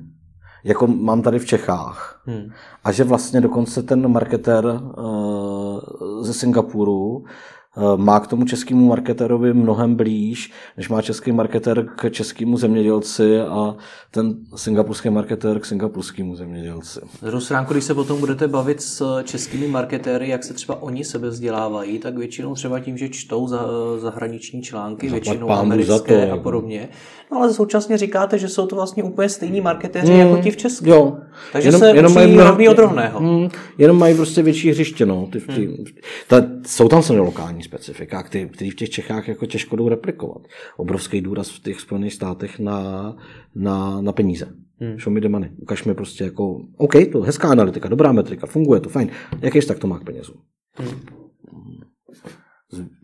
jako 0.64 0.86
mám 0.86 1.22
tady 1.22 1.38
v 1.38 1.47
Čechách. 1.47 2.22
Hmm. 2.26 2.51
A 2.84 2.92
že 2.92 3.05
vlastně 3.05 3.40
dokonce 3.40 3.82
ten 3.82 4.09
marketer 4.09 4.64
uh, 4.66 5.80
ze 6.22 6.34
Singapuru 6.34 7.24
Eh, 7.24 7.56
má 7.97 8.20
k 8.20 8.27
tomu 8.27 8.45
českému 8.45 8.89
marketerovi 8.89 9.55
mnohem 9.55 9.95
blíž, 9.95 10.53
než 10.77 10.89
má 10.89 11.03
český 11.03 11.33
marketer 11.33 11.87
k 11.97 12.11
českému 12.11 12.57
zemědělci 12.57 13.41
a 13.41 13.77
ten 14.11 14.35
singapurský 14.57 15.11
marketer 15.11 15.61
k 15.61 15.66
singapurskému 15.66 16.37
zemědělci. 16.37 17.01
Z 17.22 17.45
stránku, 17.45 17.72
když 17.72 17.85
se 17.85 17.95
potom 17.95 18.20
budete 18.20 18.49
bavit 18.49 18.83
s 18.83 19.22
českými 19.22 19.68
marketéry, 19.68 20.29
jak 20.29 20.45
se 20.45 20.55
třeba 20.55 20.83
oni 20.83 21.05
sebe 21.05 21.29
vzdělávají, 21.29 21.99
tak 21.99 22.18
většinou 22.18 22.55
třeba 22.55 22.81
tím, 22.81 22.99
že 22.99 23.09
čtou 23.09 23.49
za, 23.49 23.66
zahraniční 23.99 24.62
články, 24.62 25.09
většinou 25.09 25.51
americké 25.51 26.27
to, 26.27 26.33
a 26.33 26.37
podobně. 26.37 26.89
No 27.33 27.39
ale 27.39 27.55
současně 27.55 27.99
říkáte, 27.99 28.39
že 28.39 28.49
jsou 28.49 28.66
to 28.66 28.77
vlastně 28.77 29.03
úplně 29.03 29.29
stejní 29.29 29.61
marketéři 29.61 30.12
mm, 30.12 30.18
jako 30.18 30.37
ti 30.37 30.51
v 30.51 30.57
Česku. 30.57 30.89
Jo. 30.89 31.18
Takže 31.53 31.68
jenom, 31.68 31.81
se 31.81 31.91
jenom 31.91 32.14
mají 32.14 32.37
rovný 32.37 32.68
od 32.68 32.79
rovného. 32.79 33.20
Mm, 33.20 33.49
jenom 33.79 33.99
mají 33.99 34.14
prostě 34.14 34.43
větší 34.43 34.70
hřiště. 34.70 35.07
No. 35.07 35.29
Ty, 35.33 35.41
ty, 35.41 35.68
mm. 35.68 35.85
ta, 36.29 36.37
jsou 36.66 36.89
tam 36.89 37.03
samozřejmě 37.03 37.20
lokální 37.20 37.62
specifika, 37.67 38.23
který, 38.23 38.49
který 38.49 38.71
v 38.71 38.75
těch 38.75 38.91
Čechách 38.91 39.29
jako 39.29 39.47
těžko 39.47 39.77
jdou 39.77 39.89
replikovat. 39.89 40.43
Obrovský 40.77 41.21
důraz 41.21 41.51
v 41.51 41.62
těch 41.62 41.81
Spojených 41.81 42.12
státech 42.12 42.59
na, 42.59 43.17
na, 43.55 44.01
na 44.01 44.12
peníze. 44.12 44.47
Hmm. 44.81 44.99
Show 44.99 45.14
me 45.14 45.21
the 45.21 45.29
money. 45.29 45.51
Ukaž 45.59 45.85
mi 45.85 45.95
prostě 45.95 46.25
jako, 46.25 46.61
OK, 46.77 46.93
to 47.12 47.21
hezká 47.21 47.49
analytika, 47.49 47.89
dobrá 47.89 48.12
metrika, 48.12 48.47
funguje 48.47 48.81
to, 48.81 48.89
fajn. 48.89 49.11
Jaký 49.41 49.61
tak 49.61 49.79
to 49.79 49.87
má 49.87 49.99
k 49.99 50.05
penězům? 50.05 50.37
Hmm. 50.77 51.01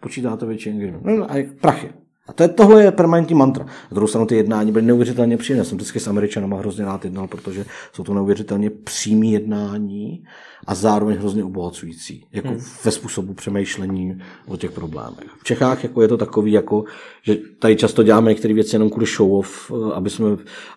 Počítáte 0.01 0.47
větší 0.47 0.71
engagement. 0.71 1.05
No, 1.05 1.31
a 1.31 1.35
prachy. 1.61 2.02
A 2.27 2.33
to 2.33 2.43
je, 2.43 2.49
tohle 2.49 2.83
je 2.83 2.93
permanentní 2.93 3.35
mantra. 3.35 3.65
Na 3.65 3.71
druhou 3.91 4.07
stranu 4.07 4.27
ty 4.27 4.37
jednání 4.37 4.73
byly 4.73 4.85
neuvěřitelně 4.85 5.37
příjemné. 5.37 5.61
Já 5.61 5.65
jsem 5.65 5.79
vždycky 5.79 6.01
s 6.01 6.09
Američanama 6.09 6.59
hrozně 6.59 6.85
rád 6.85 7.05
jednal, 7.05 7.27
protože 7.29 7.65
jsou 7.93 8.05
to 8.05 8.15
neuvěřitelně 8.15 8.71
přímý 8.71 9.33
jednání 9.33 10.25
a 10.67 10.75
zároveň 10.75 11.17
hrozně 11.17 11.45
obohacující. 11.45 12.27
Jako 12.33 12.49
hmm. 12.49 12.61
ve 12.85 12.91
způsobu 12.91 13.35
přemýšlení 13.35 14.19
o 14.47 14.57
těch 14.57 14.71
problémech. 14.71 15.25
V 15.39 15.45
Čechách 15.45 15.83
jako 15.85 16.03
je 16.03 16.09
to 16.09 16.17
takový, 16.17 16.53
jako, 16.53 16.85
že 17.23 17.37
tady 17.59 17.77
často 17.77 18.03
děláme 18.03 18.31
některé 18.31 18.55
věci 18.55 18.75
jenom 18.75 18.91
kvůli 18.91 19.07
show 19.07 19.35
off, 19.35 19.73
aby 19.95 20.11
jsme, 20.11 20.27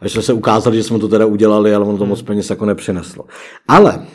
aby 0.02 0.10
jsme 0.10 0.22
se 0.22 0.34
ukázali, 0.34 0.78
že 0.78 0.84
jsme 0.84 1.00
to 1.00 1.08
teda 1.08 1.26
udělali, 1.26 1.76
ale 1.76 1.86
ono 1.86 1.98
to 1.98 2.04
hmm. 2.04 2.10
moc 2.10 2.22
peněz 2.22 2.50
jako 2.50 2.66
nepřineslo. 2.66 3.26
Ale 3.68 4.06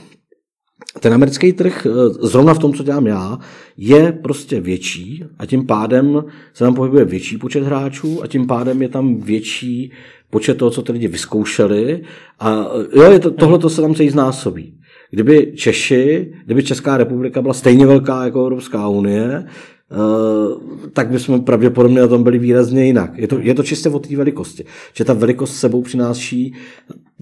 ten 1.01 1.15
americký 1.15 1.53
trh, 1.53 1.87
eh, 1.87 2.09
zrovna 2.27 2.55
v 2.55 2.59
tom, 2.59 2.75
co 2.75 2.83
dělám 2.83 3.07
já, 3.07 3.39
je 3.77 4.13
prostě 4.13 4.61
větší 4.61 5.25
a 5.39 5.47
tím 5.47 5.67
pádem 5.67 6.25
se 6.55 6.65
tam 6.65 6.75
pohybuje 6.75 7.05
větší 7.05 7.39
počet 7.39 7.65
hráčů 7.65 8.23
a 8.23 8.27
tím 8.27 8.47
pádem 8.47 8.83
je 8.83 8.89
tam 8.89 9.21
větší 9.21 9.93
počet 10.31 10.59
toho, 10.59 10.71
co 10.71 10.83
ty 10.83 10.93
lidi 10.93 11.09
vyzkoušeli. 11.09 12.03
A 12.41 12.67
jo, 12.97 13.11
je 13.11 13.19
to, 13.19 13.31
tohle 13.31 13.59
to 13.59 13.71
se 13.71 13.83
tam 13.83 13.95
celý 13.95 14.11
znásobí. 14.11 14.75
Kdyby 15.11 15.53
Češi, 15.57 16.33
kdyby 16.45 16.63
Česká 16.63 16.97
republika 16.97 17.43
byla 17.43 17.55
stejně 17.55 17.87
velká 17.87 18.25
jako 18.25 18.43
Evropská 18.43 18.89
unie, 18.89 19.45
Uh, 19.93 20.61
tak 20.93 21.11
bychom 21.11 21.41
pravděpodobně 21.41 22.01
na 22.01 22.09
tom 22.09 22.23
byli 22.23 22.39
výrazně 22.39 22.87
jinak. 22.87 23.19
Je 23.19 23.29
to, 23.29 23.39
je 23.39 23.55
to 23.55 23.63
čistě 23.63 23.89
o 23.89 23.99
té 23.99 24.17
velikosti. 24.17 24.65
Že 24.95 25.05
ta 25.05 25.13
velikost 25.13 25.57
sebou 25.57 25.83
přináší 25.83 26.55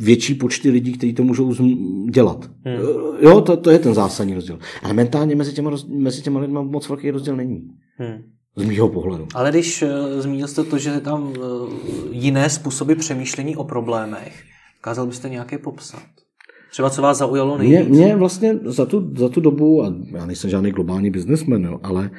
větší 0.02 0.34
počty 0.34 0.70
lidí, 0.70 0.92
kteří 0.92 1.12
to 1.12 1.22
můžou 1.22 1.54
dělat. 2.10 2.50
Hmm. 2.64 2.80
Uh, 2.80 3.16
jo, 3.20 3.40
to, 3.40 3.56
to 3.56 3.70
je 3.70 3.78
ten 3.78 3.94
zásadní 3.94 4.34
rozdíl. 4.34 4.58
Ale 4.82 4.92
mentálně 4.92 5.36
mezi 5.36 5.52
těma, 5.52 5.70
mezi 5.88 6.22
těma 6.22 6.40
lidmi 6.40 6.58
moc 6.62 6.88
velký 6.88 7.10
rozdíl 7.10 7.36
není. 7.36 7.62
Hmm. 7.96 8.22
Z 8.56 8.64
mýho 8.64 8.88
pohledu. 8.88 9.26
Ale 9.34 9.50
když 9.50 9.82
uh, 9.82 9.88
zmínil 10.20 10.46
jste 10.46 10.64
to, 10.64 10.78
že 10.78 10.90
je 10.90 11.00
tam 11.00 11.22
uh, 11.22 11.34
jiné 12.10 12.50
způsoby 12.50 12.92
přemýšlení 12.92 13.56
o 13.56 13.64
problémech, 13.64 14.42
dokázal 14.80 15.06
byste 15.06 15.28
nějaké 15.28 15.58
popsat? 15.58 16.02
Třeba 16.70 16.90
co 16.90 17.02
vás 17.02 17.18
zaujalo 17.18 17.58
nejvíc? 17.58 17.88
Mě, 17.88 17.88
mě 17.88 18.16
vlastně 18.16 18.58
za 18.64 18.86
tu, 18.86 19.12
za 19.16 19.28
tu 19.28 19.40
dobu, 19.40 19.82
a 19.84 19.94
já 20.12 20.26
nejsem 20.26 20.50
žádný 20.50 20.70
globální 20.70 21.10
biznesmen, 21.10 21.78
ale 21.82 22.10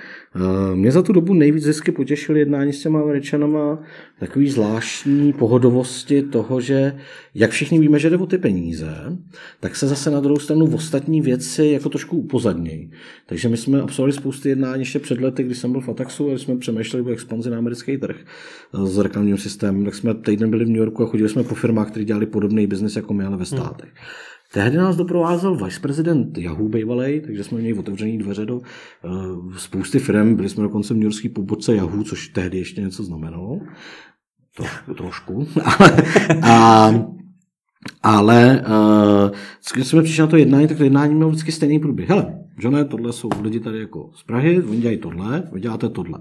mě 0.74 0.92
za 0.92 1.02
tu 1.02 1.14
dobu 1.14 1.34
nejvíc 1.34 1.64
vždycky 1.64 1.92
potěšil 1.92 2.38
jednání 2.38 2.74
s 2.74 2.82
těma 2.82 3.02
Američanama 3.02 3.80
takový 4.20 4.50
zvláštní 4.50 5.34
pohodovosti 5.34 6.22
toho, 6.22 6.62
že 6.62 6.96
jak 7.36 7.52
všichni 7.52 7.80
víme, 7.80 8.00
že 8.00 8.10
jde 8.10 8.18
o 8.18 8.26
ty 8.26 8.38
peníze, 8.38 9.18
tak 9.60 9.76
se 9.76 9.88
zase 9.88 10.12
na 10.12 10.20
druhou 10.20 10.40
stranu 10.40 10.66
v 10.66 10.76
ostatní 10.76 11.22
věci 11.22 11.66
jako 11.66 11.90
trošku 11.90 12.18
upozadnějí. 12.18 12.92
Takže 13.26 13.50
my 13.50 13.58
jsme 13.58 13.82
absolvovali 13.82 14.14
spousty 14.14 14.50
jednání 14.50 14.82
ještě 14.82 15.00
před 15.00 15.22
lety, 15.22 15.44
když 15.44 15.58
jsem 15.58 15.72
byl 15.72 15.82
v 15.82 15.90
Ataxu 15.90 16.32
a 16.32 16.38
jsme 16.38 16.58
přemýšleli 16.58 17.06
o 17.06 17.14
expanzi 17.14 17.50
na 17.50 17.58
americký 17.58 17.98
trh 17.98 18.18
s 18.86 18.98
reklamním 18.98 19.38
systémem, 19.38 19.86
tak 19.86 19.96
jsme 19.96 20.14
týden 20.14 20.50
byli 20.50 20.66
v 20.66 20.70
New 20.70 20.78
Yorku 20.78 21.04
a 21.04 21.08
chodili 21.08 21.30
jsme 21.30 21.44
po 21.44 21.56
firmách, 21.56 21.90
které 21.90 22.06
dělali 22.06 22.26
podobný 22.26 22.68
biznis 22.68 22.96
jako 22.96 23.14
my, 23.14 23.24
ale 23.24 23.38
ve 23.38 23.46
státech. 23.46 23.90
Hmm. 23.96 24.39
Tehdy 24.54 24.78
nás 24.78 24.96
doprovázel 24.96 25.56
viceprezident 25.56 26.38
Yahoo 26.38 26.70
bývalej, 26.70 27.22
takže 27.22 27.44
jsme 27.44 27.58
měli 27.58 27.80
otevřené 27.80 28.18
dveře 28.18 28.46
do 28.46 28.56
uh, 28.58 29.56
spousty 29.58 30.00
firm. 30.00 30.36
Byli 30.36 30.50
jsme 30.50 30.64
dokonce 30.64 30.94
v 30.94 30.98
New 30.98 31.04
Yorkské 31.04 31.30
pobočce 31.30 31.76
Yahoo, 31.76 32.04
což 32.04 32.28
tehdy 32.28 32.58
ještě 32.58 32.82
něco 32.82 33.04
znamenalo. 33.04 33.60
To, 34.56 34.94
trošku. 34.94 35.48
a, 36.42 36.92
ale 38.04 38.66
uh, 38.68 39.38
když 39.74 39.88
jsme 39.88 40.04
přišli 40.04 40.22
na 40.22 40.28
to 40.28 40.38
jednání, 40.38 40.68
tak 40.68 40.78
to 40.78 40.84
jednání 40.84 41.16
mělo 41.16 41.30
vždycky 41.30 41.52
stejný 41.52 41.80
průběh. 41.80 42.10
Hele, 42.10 42.40
Johne, 42.60 42.86
tohle 42.86 43.14
jsou 43.14 43.30
lidi 43.42 43.60
tady 43.60 43.80
jako 43.80 44.12
z 44.16 44.24
Prahy, 44.24 44.62
oni 44.62 44.82
dělají 44.82 44.98
tohle, 44.98 45.44
vy 45.52 45.60
děláte 45.60 45.90
tohle. 45.90 46.20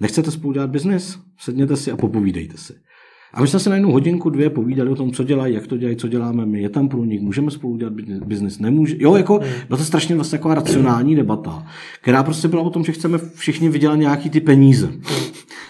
Nechcete 0.00 0.30
spolu 0.30 0.52
dělat 0.52 0.70
biznis? 0.70 1.18
Sedněte 1.38 1.76
si 1.76 1.90
a 1.90 1.96
popovídejte 1.96 2.56
si. 2.56 2.74
A 3.34 3.40
my 3.40 3.48
jsme 3.48 3.58
se 3.58 3.70
na 3.70 3.76
jednu 3.76 3.92
hodinku, 3.92 4.30
dvě 4.30 4.50
povídali 4.50 4.90
o 4.90 4.94
tom, 4.96 5.12
co 5.12 5.24
dělají, 5.24 5.54
jak 5.54 5.66
to 5.66 5.76
dělají, 5.76 5.96
co 5.96 6.08
děláme 6.08 6.46
my. 6.46 6.62
Je 6.62 6.68
tam 6.68 6.88
průnik, 6.88 7.22
můžeme 7.22 7.50
spolu 7.50 7.76
dělat 7.76 7.92
biznis, 8.26 8.58
nemůže. 8.58 8.96
Jo, 8.98 9.16
jako 9.16 9.34
hmm. 9.34 9.52
byla 9.68 9.78
to 9.78 9.84
strašně 9.84 10.14
vlastně 10.14 10.38
taková 10.38 10.54
racionální 10.54 11.16
debata, 11.16 11.66
která 12.00 12.22
prostě 12.22 12.48
byla 12.48 12.62
o 12.62 12.70
tom, 12.70 12.84
že 12.84 12.92
chceme 12.92 13.18
všichni 13.34 13.68
vydělat 13.68 13.96
nějaký 13.96 14.30
ty 14.30 14.40
peníze. 14.40 14.92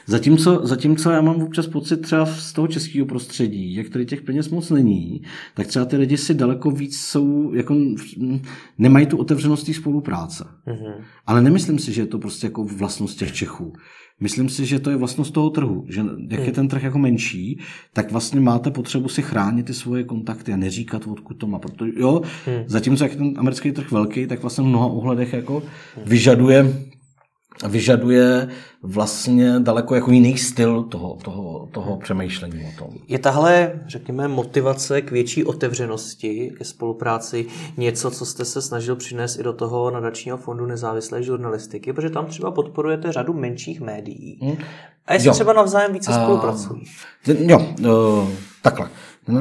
Zatímco, 0.07 0.61
zatímco 0.67 1.11
já 1.11 1.21
mám 1.21 1.43
občas 1.43 1.67
pocit 1.67 1.97
třeba 1.97 2.27
z 2.27 2.53
toho 2.53 2.69
českého 2.69 3.07
prostředí, 3.07 3.75
jak 3.75 3.89
tady 3.89 4.07
těch 4.07 4.23
peněz 4.23 4.51
moc 4.51 4.71
není, 4.71 5.23
tak 5.55 5.67
třeba 5.67 5.85
ty 5.85 5.97
lidi 5.97 6.17
si 6.17 6.35
daleko 6.35 6.71
víc 6.71 7.01
jsou, 7.01 7.53
jako 7.55 7.77
nemají 8.79 9.07
tu 9.07 9.17
otevřenost 9.17 9.67
té 9.67 9.75
spolupráce. 9.75 10.45
Mm-hmm. 10.67 10.95
Ale 11.27 11.43
nemyslím 11.43 11.79
si, 11.79 11.93
že 11.93 12.03
je 12.03 12.07
to 12.07 12.19
prostě 12.19 12.47
jako 12.47 12.65
vlastnost 12.65 13.19
těch 13.19 13.33
Čechů. 13.33 13.73
Myslím 14.21 14.49
si, 14.49 14.67
že 14.67 14.79
to 14.79 14.91
je 14.91 14.97
vlastnost 14.97 15.35
toho 15.35 15.51
trhu, 15.51 15.85
že 15.89 16.01
jak 16.31 16.41
je 16.41 16.45
hmm. 16.45 16.55
ten 16.55 16.69
trh 16.69 16.83
jako 16.83 16.99
menší, 16.99 17.61
tak 17.93 18.13
vlastně 18.13 18.41
máte 18.41 18.71
potřebu 18.71 19.09
si 19.09 19.23
chránit 19.23 19.67
ty 19.67 19.75
svoje 19.75 20.05
kontakty 20.05 20.53
a 20.53 20.57
neříkat, 20.57 21.07
odkud 21.07 21.35
to 21.35 21.47
má. 21.47 21.59
Proto, 21.59 21.87
jo, 21.97 22.23
hmm. 22.47 22.65
zatímco 22.67 23.05
jak 23.05 23.13
je 23.13 23.19
ten 23.19 23.35
americký 23.37 23.73
trh 23.73 23.91
velký, 23.93 24.27
tak 24.27 24.43
vlastně 24.43 24.65
v 24.65 24.67
mnoha 24.67 24.87
ohledech 24.87 25.33
jako 25.33 25.63
hmm. 25.97 26.05
vyžaduje 26.07 26.75
vyžaduje 27.69 28.49
vlastně 28.83 29.61
daleko 29.61 29.95
jako 29.95 30.11
jiný 30.11 30.39
styl 30.39 30.83
toho, 30.83 31.19
toho, 31.25 31.69
toho 31.73 31.97
přemýšlení 31.97 32.65
o 32.65 32.79
tom. 32.79 32.95
Je 33.09 33.19
tahle, 33.19 33.81
řekněme, 33.87 34.29
motivace 34.29 35.03
k 35.03 35.11
větší 35.11 35.45
otevřenosti, 35.45 36.53
ke 36.59 36.65
spolupráci 36.65 37.47
něco, 37.77 38.11
co 38.11 38.27
jste 38.27 38.45
se 38.45 38.63
snažil 38.63 38.97
přinést 38.97 39.39
i 39.39 39.43
do 39.43 39.53
toho 39.53 39.91
nadačního 39.91 40.37
fondu 40.37 40.67
nezávislé 40.67 41.23
žurnalistiky, 41.23 41.93
protože 41.93 42.11
tam 42.11 42.27
třeba 42.27 42.51
podporujete 42.51 43.13
řadu 43.13 43.33
menších 43.33 43.81
médií. 43.81 44.39
Hmm. 44.43 44.57
A 45.07 45.13
jestli 45.13 45.29
jo. 45.29 45.35
třeba 45.35 45.53
navzájem 45.53 45.93
více 45.93 46.13
a... 46.13 46.25
spolupracují? 46.25 46.83
Jo, 47.27 47.59
uh, 47.81 48.29
takhle. 48.63 48.89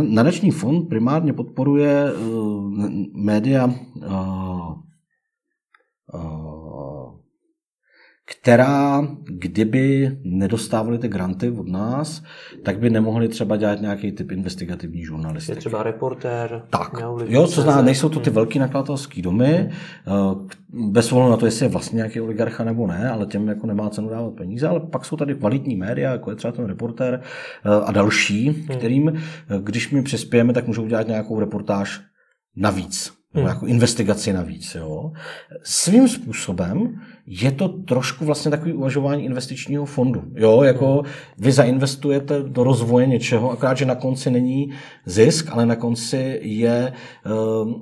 Nadační 0.01 0.51
fond 0.51 0.89
primárně 0.89 1.34
podporuje 1.34 2.14
uh, 2.14 2.80
média 3.14 3.66
uh, 3.66 4.74
uh, 6.14 6.62
která, 8.42 9.08
kdyby 9.26 10.18
nedostávali 10.24 10.98
ty 10.98 11.08
granty 11.08 11.50
od 11.50 11.68
nás, 11.68 12.24
tak 12.64 12.80
by 12.80 12.90
nemohli 12.90 13.28
třeba 13.28 13.58
dělat 13.58 13.82
nějaký 13.82 14.12
typ 14.12 14.32
investigativní 14.32 15.04
žurnalistiky. 15.04 15.58
Je 15.58 15.60
třeba 15.60 15.84
reportér. 15.84 16.62
Tak, 16.70 16.92
jo, 17.26 17.48
co 17.48 17.62
zná, 17.62 17.82
nejsou 17.82 18.10
to 18.10 18.20
ty 18.20 18.30
velký 18.30 18.60
nakladatelský 18.60 19.22
domy, 19.22 19.70
eh, 19.70 19.72
bez 20.92 21.12
ohledu 21.12 21.32
na 21.32 21.38
to, 21.38 21.46
jestli 21.46 21.66
je 21.66 21.70
vlastně 21.70 21.98
nějaký 21.98 22.22
oligarcha 22.22 22.64
nebo 22.64 22.88
ne, 22.88 23.10
ale 23.10 23.26
těm 23.26 23.48
jako 23.48 23.68
nemá 23.68 23.90
cenu 23.90 24.10
dávat 24.10 24.34
peníze, 24.34 24.68
ale 24.68 24.80
pak 24.80 25.06
jsou 25.06 25.18
tady 25.18 25.36
kvalitní 25.36 25.76
média, 25.76 26.12
jako 26.12 26.30
je 26.30 26.36
třeba 26.36 26.52
ten 26.52 26.66
reportér 26.66 27.22
eh, 27.66 27.70
a 27.86 27.92
další, 27.92 28.50
hmm. 28.50 28.78
kterým, 28.78 29.10
eh, 29.10 29.22
když 29.64 29.92
my 29.92 30.02
přispějeme, 30.02 30.54
tak 30.54 30.68
můžou 30.68 30.88
dělat 30.88 31.08
nějakou 31.08 31.40
reportáž 31.40 32.02
navíc 32.56 33.24
nebo 33.34 33.48
hmm. 33.48 33.56
jako 33.56 33.66
investigaci 33.66 34.34
navíc. 34.34 34.76
Jo. 34.76 35.12
Svým 35.64 36.08
způsobem 36.08 37.02
je 37.28 37.51
to 37.51 37.67
trošku 37.67 38.26
vlastně 38.26 38.51
takový 38.51 38.74
uvažování 38.74 39.26
investičního 39.26 39.86
fondu. 39.86 40.24
Jo, 40.36 40.63
jako 40.63 41.03
vy 41.38 41.51
zainvestujete 41.51 42.43
do 42.43 42.63
rozvoje 42.63 43.07
něčeho, 43.07 43.51
akorát, 43.51 43.78
že 43.78 43.86
na 43.86 43.95
konci 43.95 44.32
není 44.32 44.71
zisk, 45.05 45.49
ale 45.51 45.65
na 45.65 45.76
konci 45.76 46.39
je 46.41 46.93
uh, 47.26 47.74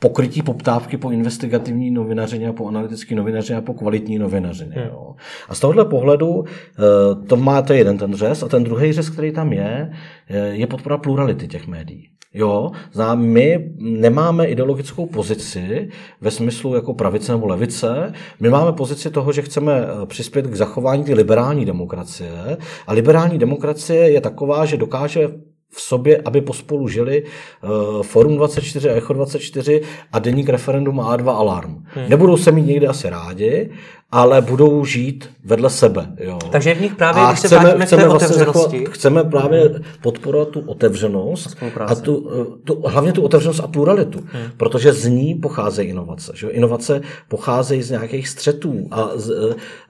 pokrytí 0.00 0.42
poptávky 0.42 0.96
po 0.96 1.10
investigativní 1.10 1.90
novinařině 1.90 2.48
a 2.48 2.52
po 2.52 2.68
analytické 2.68 3.14
novinařině 3.14 3.58
a 3.58 3.62
po 3.62 3.74
kvalitní 3.74 4.18
novinařině. 4.18 4.76
Hmm. 4.76 4.86
Jo. 4.86 5.14
A 5.48 5.54
z 5.54 5.60
tohohle 5.60 5.84
pohledu 5.84 6.44
eh, 6.44 7.26
to 7.26 7.36
má 7.36 7.62
to 7.62 7.72
jeden 7.72 7.98
ten 7.98 8.14
řez 8.14 8.42
a 8.42 8.48
ten 8.48 8.64
druhý 8.64 8.92
řez, 8.92 9.10
který 9.10 9.32
tam 9.32 9.52
je, 9.52 9.92
eh, 10.28 10.48
je 10.48 10.66
podpora 10.66 10.98
plurality 10.98 11.48
těch 11.48 11.66
médií. 11.66 12.10
Jo, 12.34 12.70
my 13.14 13.70
nemáme 13.78 14.46
ideologickou 14.46 15.06
pozici 15.06 15.88
ve 16.20 16.30
smyslu 16.30 16.74
jako 16.74 16.94
pravice 16.94 17.32
nebo 17.32 17.46
levice. 17.46 18.12
My 18.40 18.50
máme 18.50 18.72
pozici 18.72 19.10
toho, 19.10 19.32
že 19.32 19.42
chceme 19.42 19.72
eh, 19.72 20.06
přispět 20.06 20.46
k 20.46 20.54
zachování 20.54 21.04
ty 21.04 21.14
liberální 21.14 21.64
demokracie. 21.64 22.56
A 22.86 22.92
liberální 22.92 23.38
demokracie 23.38 24.10
je 24.10 24.20
taková, 24.20 24.64
že 24.64 24.76
dokáže 24.76 25.28
v 25.70 25.80
sobě, 25.80 26.22
aby 26.24 26.40
pospolu 26.40 26.88
žili 26.88 27.22
uh, 27.22 28.02
Forum 28.02 28.36
24 28.36 28.90
a 28.90 28.92
Echo 28.92 29.12
24 29.12 29.82
a 30.12 30.18
deník 30.18 30.48
referendum 30.48 31.00
a 31.00 31.16
A2 31.16 31.28
Alarm. 31.28 31.84
Hmm. 31.84 32.08
Nebudou 32.08 32.36
se 32.36 32.52
mít 32.52 32.66
někdy 32.66 32.86
asi 32.86 33.10
rádi, 33.10 33.70
ale 34.10 34.42
budou 34.42 34.84
žít 34.84 35.30
vedle 35.44 35.70
sebe. 35.70 36.12
Jo. 36.20 36.38
Takže 36.50 36.74
v 36.74 36.80
nich 36.80 36.94
právě, 36.94 37.22
a 37.22 37.32
když 37.32 37.38
chceme, 37.38 37.70
se 37.70 37.86
chceme, 37.86 38.08
vlastně 38.08 38.36
zachovat, 38.36 38.72
chceme 38.90 39.24
právě 39.24 39.80
podporovat 40.02 40.48
tu 40.48 40.60
otevřenost 40.60 41.56
a, 41.80 41.84
a 41.84 41.94
tu, 41.94 42.30
tu, 42.64 42.82
hlavně 42.86 43.12
tu 43.12 43.22
otevřenost 43.22 43.60
a 43.60 43.66
pluralitu, 43.66 44.18
hmm. 44.18 44.50
protože 44.56 44.92
z 44.92 45.06
ní 45.06 45.34
pocházejí 45.34 45.88
inovace. 45.88 46.32
Že? 46.34 46.48
Inovace 46.48 47.00
pocházejí 47.28 47.82
z 47.82 47.90
nějakých 47.90 48.28
střetů, 48.28 48.88
a 48.90 49.10
z, 49.14 49.30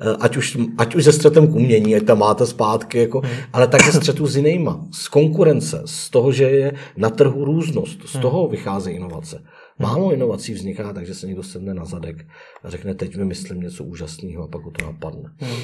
eh, 0.00 0.16
ať, 0.20 0.36
už, 0.36 0.58
ať 0.78 0.94
už 0.94 1.04
ze 1.04 1.12
střetem 1.12 1.46
k 1.46 1.54
umění, 1.54 1.96
ať 1.96 2.02
tam 2.02 2.18
máte 2.18 2.46
zpátky, 2.46 2.98
jako, 2.98 3.20
hmm. 3.20 3.30
ale 3.52 3.66
také 3.66 3.92
střetů 3.92 4.26
s 4.26 4.36
jinýma, 4.36 4.80
z 4.90 5.08
konkurence, 5.08 5.82
z 5.84 6.10
toho, 6.10 6.32
že 6.32 6.44
je 6.44 6.72
na 6.96 7.10
trhu 7.10 7.44
různost, 7.44 7.98
z 8.04 8.12
hmm. 8.12 8.22
toho 8.22 8.48
vycházejí 8.48 8.96
inovace. 8.96 9.42
Málo 9.78 10.12
inovací 10.12 10.54
vzniká, 10.54 10.92
takže 10.92 11.14
se 11.14 11.26
někdo 11.26 11.42
sedne 11.42 11.74
na 11.74 11.84
zadek 11.84 12.26
a 12.64 12.70
řekne, 12.70 12.94
teď 12.94 13.16
vymyslím 13.16 13.60
něco 13.60 13.84
úžasného 13.84 14.44
a 14.44 14.48
pak 14.48 14.62
ho 14.62 14.70
to 14.70 14.86
napadne. 14.86 15.30
Hmm. 15.38 15.60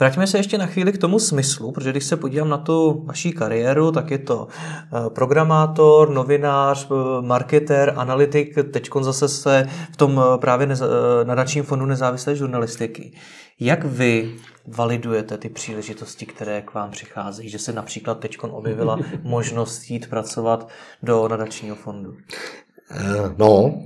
Vrátíme 0.00 0.26
se 0.26 0.38
ještě 0.38 0.58
na 0.58 0.66
chvíli 0.66 0.92
k 0.92 0.98
tomu 0.98 1.18
smyslu, 1.18 1.72
protože 1.72 1.90
když 1.90 2.04
se 2.04 2.16
podívám 2.16 2.48
na 2.48 2.58
tu 2.58 3.04
vaší 3.06 3.32
kariéru, 3.32 3.92
tak 3.92 4.10
je 4.10 4.18
to 4.18 4.48
eh, 4.48 5.10
programátor, 5.10 6.10
novinář, 6.10 6.88
eh, 6.90 7.22
marketer, 7.22 7.92
analytik, 7.96 8.54
teď 8.70 8.90
zase 9.00 9.28
se 9.28 9.68
v 9.92 9.96
tom 9.96 10.20
eh, 10.20 10.38
právě 10.38 10.68
nadačním 11.24 11.64
fondu 11.64 11.86
nezávislé 11.86 12.36
žurnalistiky. 12.36 13.12
Jak 13.60 13.84
vy 13.84 14.34
validujete 14.66 15.38
ty 15.38 15.48
příležitosti, 15.48 16.26
které 16.26 16.62
k 16.62 16.74
vám 16.74 16.90
přicházejí? 16.90 17.48
Že 17.48 17.58
se 17.58 17.72
například 17.72 18.20
teď 18.20 18.38
objevila 18.40 18.98
možnost 19.22 19.90
jít 19.90 20.10
pracovat 20.10 20.68
do 21.02 21.28
nadačního 21.28 21.76
fondu? 21.76 22.16
Eh, 22.90 23.34
no, 23.38 23.80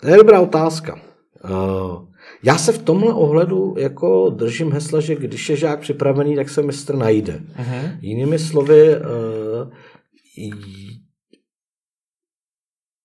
To 0.00 0.08
je 0.08 0.16
dobrá 0.16 0.40
otázka. 0.40 1.00
Uh, 1.44 2.08
já 2.42 2.58
se 2.58 2.72
v 2.72 2.82
tomhle 2.82 3.14
ohledu 3.14 3.74
jako 3.78 4.30
držím 4.30 4.72
hesla, 4.72 5.00
že 5.00 5.14
když 5.16 5.48
je 5.48 5.56
žák 5.56 5.80
připravený, 5.80 6.36
tak 6.36 6.48
se 6.48 6.62
mistr 6.62 6.96
najde. 6.96 7.32
Uh-huh. 7.32 7.98
Jinými 8.00 8.38
slovy, 8.38 8.96
uh, 8.96 9.70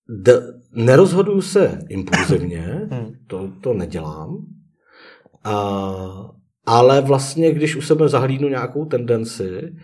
d- 0.09 0.53
nerozhoduju 0.72 1.41
se 1.41 1.80
impulzivně, 1.89 2.59
hmm. 2.91 3.15
to, 3.28 3.51
to 3.61 3.74
nedělám, 3.74 4.45
a, 5.43 5.55
ale 6.65 7.01
vlastně, 7.01 7.51
když 7.51 7.76
u 7.76 7.82
sebe 7.82 8.09
zahlídnu 8.09 8.49
nějakou 8.49 8.86
tendenci, 8.86 9.76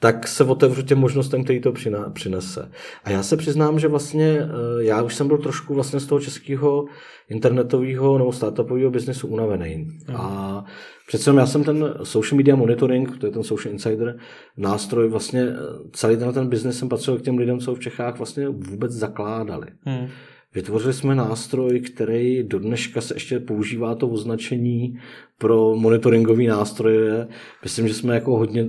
tak 0.00 0.28
se 0.28 0.44
otevřu 0.44 0.82
těm 0.82 0.98
možnostem, 0.98 1.44
který 1.44 1.60
to 1.60 1.72
přinese. 2.12 2.70
A 3.04 3.10
já 3.10 3.22
se 3.22 3.36
přiznám, 3.36 3.78
že 3.78 3.88
vlastně 3.88 4.38
eh, 4.40 4.84
já 4.84 5.02
už 5.02 5.14
jsem 5.14 5.28
byl 5.28 5.38
trošku 5.38 5.74
vlastně 5.74 6.00
z 6.00 6.06
toho 6.06 6.20
českého 6.20 6.84
internetového 7.28 8.18
nebo 8.18 8.32
startupového 8.32 8.90
biznesu 8.90 9.28
unavený. 9.28 9.76
Mm. 9.76 10.16
A 10.16 10.64
přece 11.08 11.34
já 11.36 11.46
jsem 11.46 11.64
ten 11.64 11.94
social 12.02 12.36
media 12.36 12.56
monitoring, 12.56 13.18
to 13.18 13.26
je 13.26 13.32
ten 13.32 13.42
social 13.42 13.72
insider 13.72 14.18
nástroj, 14.56 15.08
vlastně 15.08 15.42
eh, 15.42 15.54
celý 15.92 16.16
ten, 16.16 16.32
ten 16.32 16.48
biznes 16.48 16.78
jsem 16.78 16.88
patřil 16.88 17.18
k 17.18 17.22
těm 17.22 17.38
lidem, 17.38 17.58
co 17.58 17.74
v 17.74 17.80
Čechách 17.80 18.18
vlastně 18.18 18.48
vůbec 18.48 18.92
zakládali. 18.92 19.66
Mm. 19.84 20.08
Vytvořili 20.54 20.92
jsme 20.92 21.14
nástroj, 21.14 21.80
který 21.80 22.42
do 22.42 22.58
dneška 22.58 23.00
se 23.00 23.14
ještě 23.14 23.40
používá 23.40 23.94
to 23.94 24.08
označení 24.08 24.98
pro 25.38 25.74
monitoringové 25.74 26.42
nástroje. 26.42 27.28
Myslím, 27.62 27.88
že 27.88 27.94
jsme 27.94 28.14
jako 28.14 28.38
hodně, 28.38 28.66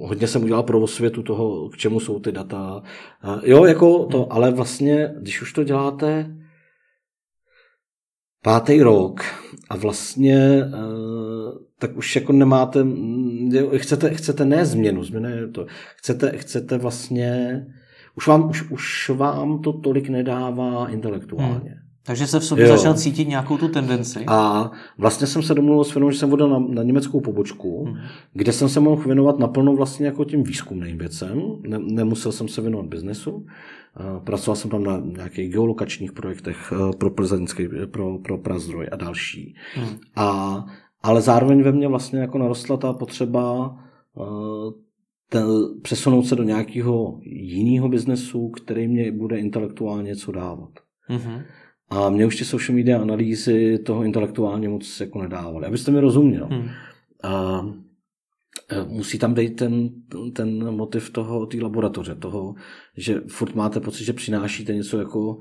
hodně 0.00 0.26
jsem 0.26 0.42
udělal 0.42 0.62
pro 0.62 0.80
osvětu 0.80 1.22
toho, 1.22 1.68
k 1.68 1.76
čemu 1.76 2.00
jsou 2.00 2.20
ty 2.20 2.32
data. 2.32 2.82
Jo, 3.42 3.64
jako 3.64 4.06
to, 4.06 4.32
ale 4.32 4.50
vlastně, 4.50 5.14
když 5.20 5.42
už 5.42 5.52
to 5.52 5.64
děláte 5.64 6.36
pátý 8.42 8.82
rok 8.82 9.20
a 9.70 9.76
vlastně 9.76 10.38
eh, 10.64 10.70
tak 11.78 11.96
už 11.96 12.16
jako 12.16 12.32
nemáte, 12.32 12.86
chcete, 13.76 14.14
chcete 14.14 14.44
ne 14.44 14.66
změnu, 14.66 15.04
změna 15.04 15.28
je 15.28 15.48
to, 15.48 15.66
chcete, 15.96 16.32
chcete 16.36 16.78
vlastně 16.78 17.64
už 18.16 18.26
vám, 18.26 18.50
už, 18.50 18.70
už 18.70 19.10
vám 19.14 19.58
to 19.58 19.72
tolik 19.72 20.08
nedává 20.08 20.88
intelektuálně. 20.88 21.70
Hmm. 21.70 21.84
Takže 22.06 22.26
se 22.26 22.40
v 22.40 22.44
sobě 22.44 22.68
jo. 22.68 22.76
začal 22.76 22.94
cítit 22.94 23.28
nějakou 23.28 23.58
tu 23.58 23.68
tendenci. 23.68 24.24
A 24.26 24.70
vlastně 24.98 25.26
jsem 25.26 25.42
se 25.42 25.54
domluvil 25.54 25.84
s 25.84 25.90
firmou, 25.90 26.10
že 26.10 26.18
jsem 26.18 26.30
vodil 26.30 26.48
na, 26.48 26.58
na 26.58 26.82
německou 26.82 27.20
pobočku, 27.20 27.84
hmm. 27.84 27.96
kde 28.32 28.52
jsem 28.52 28.68
se 28.68 28.80
mohl 28.80 29.02
věnovat 29.02 29.38
naplno 29.38 29.76
vlastně 29.76 30.06
jako 30.06 30.24
tím 30.24 30.42
výzkumným 30.42 30.98
věcem. 30.98 31.42
Ne, 31.66 31.78
nemusel 31.78 32.32
jsem 32.32 32.48
se 32.48 32.60
věnovat 32.60 32.86
biznesu. 32.86 33.46
Pracoval 34.24 34.56
jsem 34.56 34.70
tam 34.70 34.84
na 34.84 35.02
nějakých 35.04 35.50
geolokačních 35.50 36.12
projektech 36.12 36.72
eh, 36.72 36.96
pro 36.96 37.10
plzeňský, 37.10 37.68
pro, 37.90 38.18
pro 38.18 38.38
Prazdroj 38.38 38.88
a 38.92 38.96
další. 38.96 39.54
Hmm. 39.74 39.88
A, 40.16 40.64
ale 41.02 41.20
zároveň 41.20 41.62
ve 41.62 41.72
mně 41.72 41.88
vlastně 41.88 42.18
jako 42.18 42.38
narostla 42.38 42.76
ta 42.76 42.92
potřeba 42.92 43.76
eh, 44.20 44.83
ten, 45.28 45.46
přesunout 45.82 46.22
se 46.26 46.36
do 46.36 46.42
nějakého 46.42 47.20
jiného 47.22 47.88
biznesu, 47.88 48.48
který 48.48 48.88
mě 48.88 49.12
bude 49.12 49.38
intelektuálně 49.38 50.08
něco 50.08 50.32
dávat. 50.32 50.70
Mm-hmm. 51.10 51.42
A 51.90 52.10
mě 52.10 52.26
už 52.26 52.36
ty 52.36 52.44
social 52.44 52.76
media 52.76 53.02
analýzy 53.02 53.78
toho 53.78 54.04
intelektuálně 54.04 54.68
moc 54.68 55.00
jako 55.00 55.22
nedávaly. 55.22 55.66
Abyste 55.66 55.90
mi 55.90 56.00
rozuměl. 56.00 56.48
Mm. 56.50 56.68
A, 57.22 57.66
e, 58.70 58.84
musí 58.84 59.18
tam 59.18 59.34
být 59.34 59.56
ten, 59.56 59.90
ten 60.32 60.70
motiv 60.70 61.10
toho, 61.10 61.46
té 61.46 61.58
laboratoře, 61.62 62.14
toho, 62.14 62.54
že 62.96 63.20
furt 63.28 63.54
máte 63.54 63.80
pocit, 63.80 64.04
že 64.04 64.12
přinášíte 64.12 64.74
něco 64.74 64.98
jako 64.98 65.38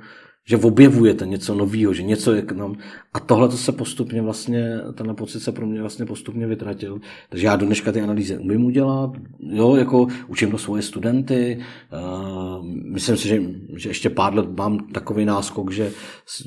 že 0.48 0.58
objevujete 0.58 1.26
něco 1.26 1.56
nového, 1.56 1.94
že 1.94 2.04
něco 2.04 2.34
je 2.34 2.42
k 2.42 2.52
nám. 2.52 2.76
A 3.14 3.20
tohle 3.20 3.50
to 3.50 3.58
se 3.58 3.72
postupně 3.72 4.22
vlastně, 4.22 4.80
tenhle 4.94 5.16
pocit 5.16 5.40
se 5.40 5.52
pro 5.52 5.68
mě 5.68 5.82
vlastně 5.82 6.06
postupně 6.06 6.48
vytratil. 6.48 7.00
Takže 7.30 7.48
já 7.48 7.56
dneška 7.56 7.92
ty 7.92 8.02
analýzy 8.02 8.38
umím 8.38 8.66
udělat, 8.66 9.12
jo, 9.40 9.76
jako 9.76 10.08
učím 10.28 10.52
to 10.52 10.58
svoje 10.58 10.82
studenty. 10.82 11.60
Uh, 11.94 12.66
myslím 12.66 13.18
si, 13.18 13.28
že, 13.28 13.42
že 13.76 13.90
ještě 13.90 14.10
pár 14.10 14.36
let 14.36 14.58
mám 14.58 14.78
takový 14.80 15.26
náskok, 15.26 15.72
že 15.72 15.92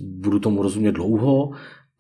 budu 0.03 0.39
tomu 0.39 0.63
rozumět 0.63 0.93
dlouho, 0.93 1.51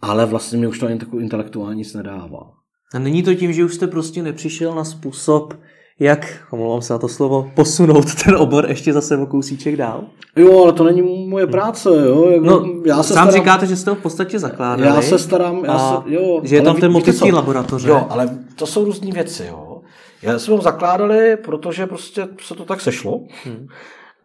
ale 0.00 0.26
vlastně 0.26 0.58
mi 0.58 0.66
už 0.66 0.78
to 0.78 0.86
ani 0.86 0.98
takový 0.98 1.22
intelektuální 1.22 1.78
nic 1.78 1.94
nedává. 1.94 2.52
A 2.94 2.98
není 2.98 3.22
to 3.22 3.34
tím, 3.34 3.52
že 3.52 3.64
už 3.64 3.74
jste 3.74 3.86
prostě 3.86 4.22
nepřišel 4.22 4.74
na 4.74 4.84
způsob, 4.84 5.54
jak, 6.00 6.46
omlouvám 6.50 6.82
se 6.82 6.92
na 6.92 6.98
to 6.98 7.08
slovo, 7.08 7.50
posunout 7.54 8.14
ten 8.24 8.36
obor 8.36 8.66
ještě 8.68 8.92
zase 8.92 9.16
o 9.16 9.26
kousíček 9.26 9.76
dál? 9.76 10.04
Jo, 10.36 10.62
ale 10.62 10.72
to 10.72 10.84
není 10.84 11.28
moje 11.28 11.46
práce, 11.46 11.88
jo. 11.88 12.30
Jako, 12.30 12.46
no, 12.46 12.82
já 12.86 13.02
se 13.02 13.14
sám 13.14 13.28
starám, 13.28 13.42
říkáte, 13.42 13.66
že 13.66 13.76
jste 13.76 13.90
ho 13.90 13.96
v 13.96 14.02
podstatě 14.02 14.38
zakládali. 14.38 14.88
Já 14.88 15.02
se 15.02 15.18
starám, 15.18 15.64
já 15.64 15.78
se, 15.78 16.12
jo. 16.12 16.40
Že 16.42 16.56
je 16.56 16.62
tam 16.62 16.76
ten 16.80 16.92
motiv 16.92 17.22
laboratoře. 17.22 17.88
Jo, 17.88 18.06
ale 18.10 18.38
to 18.54 18.66
jsou 18.66 18.84
různé 18.84 19.12
věci, 19.12 19.46
jo. 19.46 19.80
Já 20.22 20.38
jsme 20.38 20.54
ho 20.54 20.62
zakládali, 20.62 21.36
protože 21.36 21.86
prostě 21.86 22.28
se 22.40 22.54
to 22.54 22.64
tak 22.64 22.80
sešlo. 22.80 23.20
Hmm. 23.44 23.66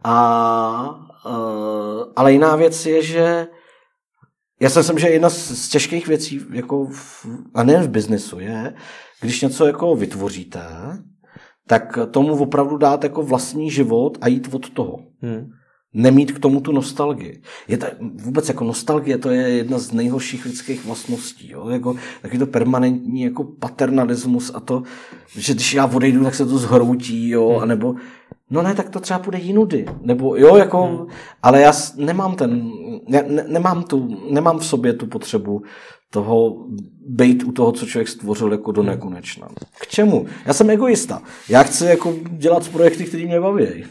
A, 0.04 1.08
uh, 1.26 2.02
ale 2.16 2.32
jiná 2.32 2.56
věc 2.56 2.86
je, 2.86 3.02
že 3.02 3.46
já 4.60 4.70
si 4.70 4.78
myslím, 4.78 4.98
že 4.98 5.08
jedna 5.08 5.30
z, 5.30 5.50
z 5.50 5.68
těžkých 5.68 6.08
věcí, 6.08 6.40
jako 6.52 6.84
v, 6.84 7.26
a 7.54 7.62
nejen 7.62 7.82
v 7.82 7.88
biznesu, 7.88 8.40
je, 8.40 8.74
když 9.20 9.40
něco 9.40 9.66
jako 9.66 9.96
vytvoříte, 9.96 10.62
tak 11.66 11.98
tomu 12.10 12.36
opravdu 12.36 12.76
dát 12.76 13.04
jako 13.04 13.22
vlastní 13.22 13.70
život 13.70 14.18
a 14.20 14.28
jít 14.28 14.48
od 14.52 14.70
toho. 14.70 14.98
Hmm. 15.22 15.50
Nemít 15.94 16.32
k 16.32 16.38
tomu 16.38 16.60
tu 16.60 16.72
nostalgii. 16.72 17.42
Je 17.68 17.78
to, 17.78 17.86
vůbec 18.14 18.48
jako 18.48 18.64
nostalgie, 18.64 19.18
to 19.18 19.30
je 19.30 19.48
jedna 19.48 19.78
z 19.78 19.92
nejhorších 19.92 20.44
lidských 20.44 20.86
vlastností. 20.86 21.50
Jo? 21.50 21.68
Jako, 21.68 21.96
taky 22.22 22.38
to 22.38 22.46
permanentní 22.46 23.22
jako 23.22 23.44
paternalismus 23.44 24.50
a 24.54 24.60
to, 24.60 24.82
že 25.36 25.54
když 25.54 25.74
já 25.74 25.86
odejdu, 25.86 26.24
tak 26.24 26.34
se 26.34 26.46
to 26.46 26.58
zhroutí, 26.58 27.28
jo, 27.28 27.48
hmm. 27.48 27.62
anebo 27.62 27.94
no 28.50 28.62
ne, 28.62 28.74
tak 28.74 28.88
to 28.88 29.00
třeba 29.00 29.18
půjde 29.18 29.38
jinudy. 29.38 29.86
Nebo 30.02 30.36
jo, 30.36 30.56
jako, 30.56 30.86
hmm. 30.86 31.06
ale 31.42 31.60
já 31.60 31.72
nemám 31.96 32.36
ten, 32.36 32.70
ne, 33.08 33.24
ne, 33.28 33.44
nemám, 33.48 33.82
tu, 33.82 34.18
nemám 34.30 34.58
v 34.58 34.66
sobě 34.66 34.92
tu 34.92 35.06
potřebu 35.06 35.62
toho 36.12 36.66
být 37.06 37.44
u 37.44 37.52
toho, 37.52 37.72
co 37.72 37.86
člověk 37.86 38.08
stvořil 38.08 38.52
jako 38.52 38.72
do 38.72 38.82
nekonečna. 38.82 39.48
K 39.80 39.86
čemu? 39.86 40.26
Já 40.46 40.52
jsem 40.52 40.70
egoista. 40.70 41.22
Já 41.48 41.62
chci 41.62 41.84
jako 41.84 42.14
dělat 42.30 42.68
projekty, 42.68 43.04
které 43.04 43.24
mě 43.24 43.40
baví. 43.40 43.84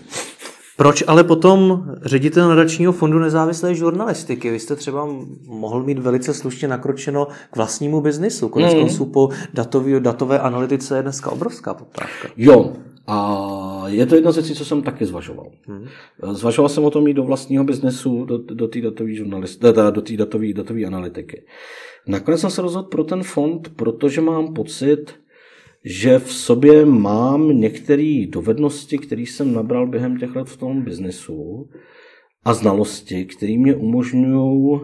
Proč 0.77 1.03
ale 1.07 1.23
potom 1.23 1.85
ředitel 2.01 2.49
nadačního 2.49 2.91
fondu 2.91 3.19
nezávislé 3.19 3.75
žurnalistiky? 3.75 4.51
Vy 4.51 4.59
jste 4.59 4.75
třeba 4.75 5.07
mohl 5.47 5.83
mít 5.83 5.99
velice 5.99 6.33
slušně 6.33 6.67
nakročeno 6.67 7.27
k 7.51 7.55
vlastnímu 7.55 8.01
biznisu. 8.01 8.49
Konec 8.49 8.73
hmm. 8.73 8.81
konců 8.81 9.05
po 9.05 9.29
datový, 9.53 9.93
datové 9.99 10.39
analytice 10.39 10.97
je 10.97 11.01
dneska 11.01 11.31
obrovská 11.31 11.73
poptávka. 11.73 12.27
Jo, 12.37 12.73
a 13.07 13.83
je 13.87 14.05
to 14.05 14.15
jedna 14.15 14.31
z 14.31 14.35
věcí, 14.35 14.55
co 14.55 14.65
jsem 14.65 14.81
taky 14.81 15.05
zvažoval. 15.05 15.47
Hmm. 15.67 15.85
Zvažoval 16.31 16.69
jsem 16.69 16.83
o 16.85 16.89
tom 16.89 17.07
jít 17.07 17.13
do 17.13 17.23
vlastního 17.23 17.63
biznesu, 17.63 18.25
do, 18.25 18.37
do 18.37 18.67
té 18.67 18.81
datové 18.81 19.13
do 19.91 20.01
té 20.01 20.17
datové, 20.17 20.53
datové 20.53 20.85
analytiky. 20.85 21.43
Nakonec 22.07 22.41
jsem 22.41 22.49
se 22.49 22.61
rozhodl 22.61 22.87
pro 22.87 23.03
ten 23.03 23.23
fond, 23.23 23.75
protože 23.75 24.21
mám 24.21 24.53
pocit, 24.53 25.21
že 25.85 26.19
v 26.19 26.33
sobě 26.33 26.85
mám 26.85 27.47
některé 27.47 28.25
dovednosti, 28.29 28.97
které 28.97 29.21
jsem 29.21 29.53
nabral 29.53 29.87
během 29.87 30.17
těch 30.17 30.35
let 30.35 30.47
v 30.47 30.57
tom 30.57 30.81
biznesu 30.81 31.69
a 32.45 32.53
znalosti, 32.53 33.25
které 33.25 33.57
mě 33.57 33.75
umožňují 33.75 34.79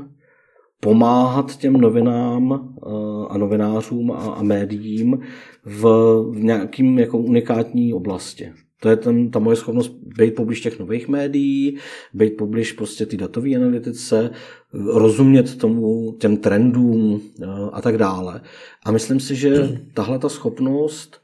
pomáhat 0.80 1.58
těm 1.58 1.74
novinám 1.74 2.54
eh, 2.54 2.90
a 3.30 3.38
novinářům 3.38 4.12
a, 4.12 4.44
médiím 4.44 5.20
v, 5.66 5.84
v 6.32 6.44
nějakým 6.44 7.00
jako 7.00 7.18
unikátní 7.18 7.94
oblasti. 7.94 8.52
To 8.80 8.90
je 8.90 8.96
ten, 8.96 9.32
ta 9.32 9.40
moje 9.40 9.56
schopnost 9.56 9.92
být 10.18 10.36
poblíž 10.36 10.62
těch 10.62 10.80
nových 10.80 11.08
médií, 11.08 11.78
být 12.14 12.38
poblíž 12.38 12.72
prostě 12.72 13.06
ty 13.06 13.18
datové 13.18 13.56
analytice, 13.56 14.30
rozumět 14.74 15.58
tomu, 15.58 16.16
těm 16.20 16.38
trendům 16.38 17.22
eh, 17.42 17.46
a 17.72 17.82
tak 17.82 17.98
dále. 17.98 18.42
A 18.86 18.92
myslím 18.92 19.20
si, 19.20 19.36
že 19.36 19.80
tahle 19.94 20.20
ta 20.20 20.30
schopnost 20.30 21.22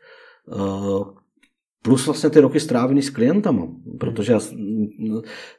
eh, 0.52 1.24
plus 1.82 2.06
vlastně 2.06 2.30
ty 2.30 2.40
roky 2.40 2.60
strávený 2.60 3.02
s 3.02 3.10
klientama, 3.10 3.68
protože 4.00 4.34
já 4.34 4.40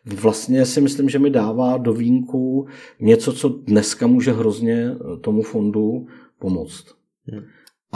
vlastně 0.04 0.66
si 0.66 0.80
myslím, 0.80 1.08
že 1.08 1.18
mi 1.18 1.30
dává 1.30 1.76
do 1.76 1.92
vínku 1.92 2.66
něco, 3.00 3.32
co 3.32 3.48
dneska 3.48 4.06
může 4.06 4.32
hrozně 4.32 4.90
eh, 4.90 5.16
tomu 5.20 5.42
fondu 5.42 6.06
pomoct. 6.38 6.84
Hmm. 7.26 7.42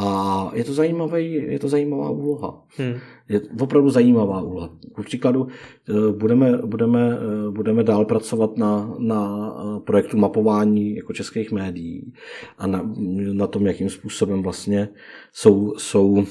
A 0.01 0.51
je 0.55 0.65
to, 0.65 0.75
zajímavý, 0.75 1.33
je 1.33 1.59
to 1.59 1.69
zajímavá 1.69 2.11
úloha. 2.11 2.63
Hmm. 2.77 2.95
Je 3.29 3.41
opravdu 3.61 3.91
zajímavá 3.91 4.43
úloha. 4.43 4.71
Ku 4.95 5.03
příkladu 5.03 5.49
eh, 5.89 6.13
budeme, 6.13 6.59
budeme, 6.59 7.19
eh, 7.19 7.51
budeme 7.51 7.85
dál 7.85 8.05
pracovat 8.05 8.57
na, 8.57 8.95
na 8.99 9.53
eh, 9.59 9.81
projektu 9.81 10.17
mapování 10.17 10.97
jako 10.97 11.13
českých 11.13 11.53
médií 11.53 12.13
a 12.59 12.67
na, 12.67 12.91
na 13.33 13.47
tom, 13.47 13.67
jakým 13.67 13.91
způsobem 13.91 14.43
vlastně 14.43 14.89
jsou, 15.33 15.75
jsou 15.79 16.25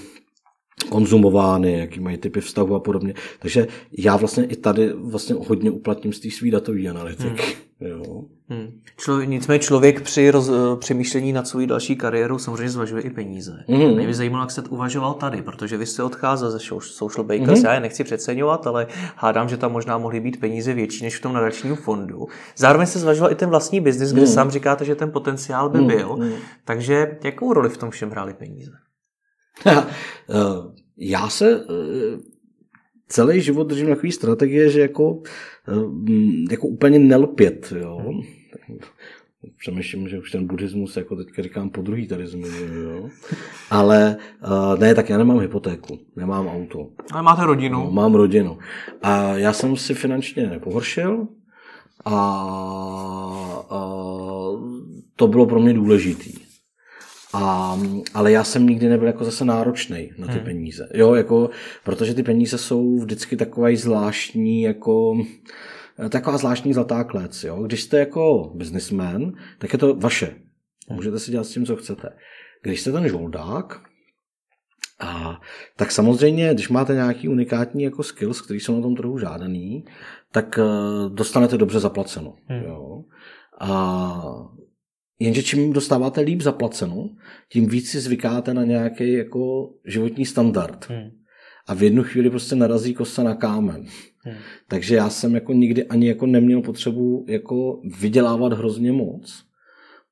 konzumovány, 0.90 1.80
jaký 1.80 2.00
mají 2.00 2.18
typy 2.18 2.42
vztahu 2.42 2.76
a 2.76 2.80
podobně. 2.80 3.14
Takže 3.40 3.68
já 3.98 4.18
vlastně 4.18 4.46
i 4.46 4.56
tady 4.56 4.94
vlastně 4.94 5.36
hodně 5.48 5.72
uplatním 5.72 6.14
z 6.14 6.20
té 6.20 6.32
svý 6.32 6.52
datové 6.52 6.88
analytiky. 6.88 7.44
Hmm. 7.44 7.68
Jo. 7.80 8.24
Hmm. 8.50 8.80
Člo, 8.98 9.22
nicméně 9.22 9.60
člověk 9.60 10.02
při 10.02 10.32
roz, 10.32 10.52
přemýšlení 10.80 11.34
nad 11.34 11.48
svou 11.48 11.66
další 11.66 11.96
kariérou 11.96 12.38
samozřejmě 12.38 12.70
zvažuje 12.70 13.02
i 13.02 13.10
peníze. 13.10 13.64
Hmm. 13.68 13.96
Mě 13.96 14.08
by 14.08 14.14
zajímalo, 14.14 14.44
jak 14.44 14.52
jste 14.52 14.62
uvažoval 14.62 15.14
tady, 15.14 15.42
protože 15.42 15.78
vy 15.78 15.86
jste 15.86 16.04
odcházel 16.04 16.52
ze 16.52 16.60
Social 16.80 17.24
Bakers, 17.24 17.60
hmm. 17.60 17.66
já 17.66 17.74
je 17.74 17.80
nechci 17.80 18.04
přeceňovat, 18.04 18.68
ale 18.68 18.88
hádám, 19.16 19.50
že 19.50 19.58
tam 19.58 19.72
možná 19.72 19.98
mohly 19.98 20.20
být 20.20 20.40
peníze 20.40 20.74
větší 20.74 21.04
než 21.04 21.18
v 21.18 21.22
tom 21.22 21.34
nadačním 21.34 21.76
fondu. 21.76 22.28
Zároveň 22.56 22.88
se 22.88 23.00
zvažoval 23.00 23.32
i 23.32 23.36
ten 23.36 23.50
vlastní 23.50 23.82
biznis, 23.82 24.12
kde 24.12 24.22
hmm. 24.22 24.32
sám 24.32 24.52
říkáte, 24.52 24.86
že 24.86 24.96
ten 24.96 25.12
potenciál 25.12 25.70
by 25.70 25.78
hmm. 25.78 25.88
byl. 25.88 26.14
Hmm. 26.14 26.34
Takže 26.66 27.18
jakou 27.24 27.54
roli 27.54 27.70
v 27.70 27.78
tom 27.78 27.90
všem 27.90 28.10
hrály 28.10 28.34
peníze? 28.34 28.72
Eh, 29.66 29.84
já 30.98 31.30
se 31.30 31.56
eh, 31.56 32.18
celý 33.08 33.42
život 33.42 33.64
držím 33.64 33.88
takový 33.88 34.12
strategie, 34.12 34.70
že 34.70 34.82
jako, 34.82 35.22
eh, 35.68 36.52
jako 36.52 36.68
úplně 36.68 37.00
nelpět. 37.00 37.74
Jo? 37.80 38.22
Přemýšlím, 39.60 40.10
že 40.10 40.20
už 40.20 40.32
ten 40.32 40.48
buddhismus, 40.48 40.98
jako 40.98 41.16
teďka 41.16 41.42
říkám, 41.42 41.70
po 41.70 41.82
druhý 41.82 42.08
tady 42.08 42.28
zmiňuji, 42.28 42.84
jo. 42.84 43.10
Ale 43.70 44.18
ne, 44.80 44.96
tak 44.96 45.10
já 45.10 45.18
nemám 45.18 45.40
hypotéku, 45.40 46.00
nemám 46.16 46.48
auto. 46.48 46.90
Ale 47.12 47.24
máte 47.24 47.46
rodinu. 47.46 47.78
No, 47.84 47.92
mám 47.92 48.16
rodinu. 48.16 48.58
A 49.02 49.36
já 49.36 49.54
jsem 49.54 49.76
si 49.76 49.94
finančně 49.94 50.48
nepohoršil 50.48 51.28
a, 52.06 52.16
a 53.70 53.80
to 55.16 55.28
bylo 55.28 55.46
pro 55.46 55.60
mě 55.60 55.74
důležitý. 55.74 56.47
A, 57.38 57.80
ale 58.14 58.32
já 58.32 58.44
jsem 58.44 58.68
nikdy 58.68 58.90
nebyl 58.90 59.08
jako 59.08 59.26
zase 59.26 59.46
náročný 59.46 60.12
na 60.18 60.28
ty 60.28 60.34
hmm. 60.34 60.44
peníze. 60.44 60.90
Jo, 60.94 61.14
jako, 61.14 61.50
protože 61.84 62.14
ty 62.14 62.24
peníze 62.24 62.58
jsou 62.58 63.00
vždycky 63.00 63.38
takový 63.38 63.76
zvláštní, 63.78 64.62
jako 64.62 65.18
taková 66.10 66.38
zvláštní 66.38 66.74
zlatá 66.74 67.04
klec. 67.04 67.44
Jo. 67.44 67.64
Když 67.64 67.84
jste 67.84 68.00
jako 68.00 68.52
businessman, 68.56 69.32
tak 69.58 69.74
je 69.74 69.80
to 69.80 69.96
vaše. 69.96 70.36
Můžete 70.90 71.20
si 71.20 71.32
dělat 71.32 71.44
s 71.44 71.54
tím, 71.54 71.66
co 71.66 71.76
chcete. 71.76 72.10
Když 72.64 72.82
jste 72.82 72.92
ten 72.92 73.10
žoldák, 73.10 73.82
a, 75.00 75.42
tak 75.76 75.92
samozřejmě, 75.92 76.54
když 76.54 76.70
máte 76.70 76.94
nějaký 76.94 77.30
unikátní 77.30 77.84
jako 77.84 78.04
skills, 78.04 78.42
který 78.42 78.60
jsou 78.60 78.76
na 78.76 78.82
tom 78.82 78.96
trhu 78.96 79.20
žádaný, 79.20 79.86
tak 80.32 80.60
uh, 80.60 81.16
dostanete 81.16 81.58
dobře 81.58 81.80
zaplaceno. 81.80 82.34
Hmm. 82.46 82.64
Jo. 82.64 83.04
A 83.60 84.22
Jenže 85.20 85.44
čím 85.44 85.74
dostáváte 85.74 86.22
líp 86.22 86.42
zaplaceno, 86.42 87.10
tím 87.50 87.68
víc 87.68 87.90
si 87.90 88.00
zvykáte 88.00 88.54
na 88.54 88.64
nějaký 88.64 89.14
jako 89.14 89.70
životní 89.86 90.26
standard. 90.26 90.90
Hmm. 90.90 91.10
A 91.68 91.74
v 91.74 91.84
jednu 91.84 92.04
chvíli 92.04 92.30
prostě 92.30 92.56
narazí 92.56 92.94
kosa 92.94 93.24
na 93.24 93.36
kámen. 93.36 93.86
Hmm. 94.18 94.36
Takže 94.68 94.96
já 94.96 95.10
jsem 95.10 95.36
jako 95.36 95.54
nikdy 95.54 95.86
ani 95.86 96.08
jako 96.08 96.26
neměl 96.26 96.62
potřebu 96.62 97.26
jako 97.28 97.82
vydělávat 98.00 98.54
hrozně 98.54 98.92
moc, 98.92 99.44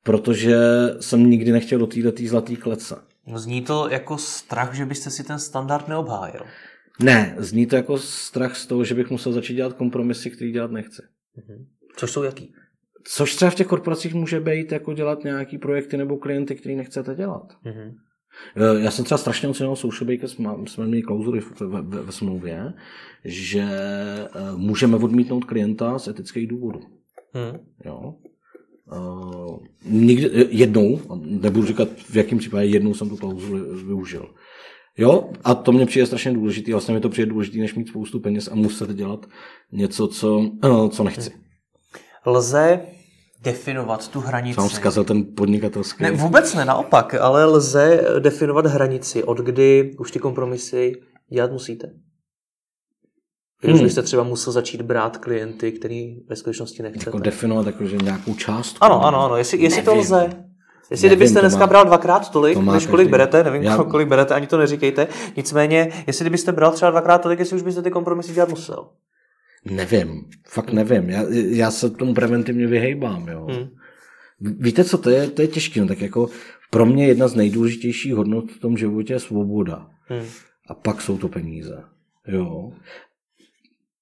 protože 0.03 0.57
jsem 0.99 1.29
nikdy 1.29 1.51
nechtěl 1.51 1.79
do 1.79 1.87
této 1.87 2.23
zlaté 2.25 2.55
klece. 2.55 2.95
No 3.27 3.39
zní 3.39 3.61
to 3.61 3.89
jako 3.89 4.17
strach, 4.17 4.73
že 4.73 4.85
byste 4.85 5.09
si 5.09 5.23
ten 5.23 5.39
standard 5.39 5.87
neobhájil. 5.87 6.41
Ne, 6.99 7.35
zní 7.37 7.65
to 7.65 7.75
jako 7.75 7.97
strach 7.97 8.55
z 8.55 8.65
toho, 8.67 8.83
že 8.83 8.95
bych 8.95 9.09
musel 9.09 9.33
začít 9.33 9.55
dělat 9.55 9.73
kompromisy, 9.73 10.29
který 10.29 10.51
dělat 10.51 10.71
nechci. 10.71 11.01
Hmm. 11.47 11.65
Což 11.95 12.11
jsou 12.11 12.23
jaký? 12.23 12.53
Což 13.07 13.35
třeba 13.35 13.51
v 13.51 13.55
těch 13.55 13.67
korporacích 13.67 14.13
může 14.13 14.39
být 14.39 14.71
jako 14.71 14.93
dělat 14.93 15.23
nějaký 15.23 15.57
projekty 15.57 15.97
nebo 15.97 16.17
klienty, 16.17 16.55
který 16.55 16.75
nechcete 16.75 17.15
dělat. 17.15 17.53
Mm-hmm. 17.65 17.93
Já 18.77 18.91
jsem 18.91 19.05
třeba 19.05 19.17
strašně 19.17 19.49
ocenil 19.49 19.75
Social 19.75 20.11
Bakers, 20.11 20.35
jsme 20.67 20.87
měli 20.87 21.01
klauzury 21.01 21.41
ve, 21.59 21.81
ve, 21.81 22.01
ve 22.03 22.11
smlouvě, 22.11 22.73
že 23.25 23.61
eh, 23.61 24.27
můžeme 24.55 24.97
odmítnout 24.97 25.45
klienta 25.45 25.99
z 25.99 26.07
etických 26.07 26.47
důvodů. 26.47 26.79
Hmm. 27.33 27.59
Jo. 27.85 28.13
Uh, 28.91 29.57
nikdy, 29.85 30.47
jednou, 30.49 30.99
nebudu 31.25 31.65
říkat 31.67 31.87
v 31.89 32.15
jakém 32.15 32.37
případě, 32.37 32.65
jednou 32.65 32.93
jsem 32.93 33.09
tu 33.09 33.17
klauzuli 33.17 33.61
využil. 33.85 34.33
Jo, 34.97 35.29
a 35.43 35.55
to 35.55 35.71
mě 35.71 35.85
přijde 35.85 36.05
strašně 36.05 36.33
důležitý, 36.33 36.71
vlastně 36.71 36.93
mi 36.93 36.99
to 36.99 37.09
přijde 37.09 37.31
důležitý, 37.31 37.59
než 37.59 37.75
mít 37.75 37.87
spoustu 37.87 38.19
peněz 38.19 38.49
a 38.51 38.55
muset 38.55 38.89
dělat 38.89 39.25
něco, 39.71 40.07
co, 40.07 40.51
co 40.89 41.03
nechci. 41.03 41.31
Lze 42.25 42.81
definovat 43.45 44.07
tu 44.07 44.19
hranici. 44.19 44.61
Jsem 44.61 44.69
zkazil 44.69 45.03
ten 45.03 45.23
podnikatelský. 45.37 46.03
Ne, 46.03 46.11
vůbec 46.11 46.53
ne, 46.53 46.65
naopak, 46.65 47.13
ale 47.13 47.45
lze 47.45 48.01
definovat 48.19 48.65
hranici, 48.65 49.23
od 49.23 49.37
kdy 49.37 49.91
už 49.99 50.11
ty 50.11 50.19
kompromisy 50.19 50.93
dělat 51.33 51.51
musíte. 51.51 51.87
Když 53.61 53.75
hmm. 53.75 53.83
byste 53.83 54.01
třeba 54.01 54.23
musel 54.23 54.53
začít 54.53 54.81
brát 54.81 55.17
klienty, 55.17 55.71
který 55.71 56.15
ve 56.29 56.35
skutečnosti 56.35 56.83
nechcete. 56.83 57.05
Jako 57.07 57.19
definovat 57.19 57.65
jako, 57.65 57.85
že 57.85 57.97
nějakou 57.97 58.35
část. 58.35 58.77
Ano, 58.81 59.05
ano, 59.05 59.25
ano, 59.25 59.37
jestli, 59.37 59.61
jestli 59.61 59.81
to 59.81 59.95
lze. 59.95 60.29
Jestli 60.91 61.09
nevím, 61.09 61.17
kdybyste 61.17 61.41
dneska 61.41 61.59
má, 61.59 61.67
bral 61.67 61.85
dvakrát 61.85 62.31
tolik, 62.31 62.57
než 62.57 62.87
kolik 62.87 63.09
berete, 63.09 63.43
nevím, 63.43 63.63
Já... 63.63 63.83
kolik 63.83 64.07
berete, 64.07 64.33
ani 64.33 64.47
to 64.47 64.57
neříkejte. 64.57 65.07
Nicméně, 65.37 66.03
jestli 66.07 66.23
kdybyste 66.23 66.51
bral 66.51 66.71
třeba 66.71 66.91
dvakrát 66.91 67.17
tolik, 67.17 67.39
jestli 67.39 67.55
už 67.55 67.61
byste 67.61 67.81
ty 67.81 67.91
kompromisy 67.91 68.33
dělat 68.33 68.49
musel. 68.49 68.89
Nevím, 69.65 70.25
fakt 70.47 70.73
nevím. 70.73 71.09
Já, 71.09 71.23
já 71.31 71.71
se 71.71 71.89
tomu 71.89 72.13
preventivně 72.13 72.67
vyhejbám, 72.67 73.27
jo. 73.27 73.45
Hmm. 73.45 73.67
Víte 74.39 74.83
co, 74.83 74.97
to 74.97 75.09
je, 75.09 75.27
to 75.27 75.41
je 75.41 75.47
těžké, 75.47 75.81
no 75.81 75.87
tak 75.87 76.01
jako 76.01 76.29
pro 76.69 76.85
mě 76.85 77.07
jedna 77.07 77.27
z 77.27 77.35
nejdůležitějších 77.35 78.13
hodnot 78.13 78.51
v 78.51 78.59
tom 78.59 78.77
životě 78.77 79.13
je 79.13 79.19
svoboda. 79.19 79.89
Hmm. 80.01 80.25
A 80.67 80.73
pak 80.73 81.01
jsou 81.01 81.17
to 81.17 81.27
peníze, 81.27 81.83
jo. 82.27 82.71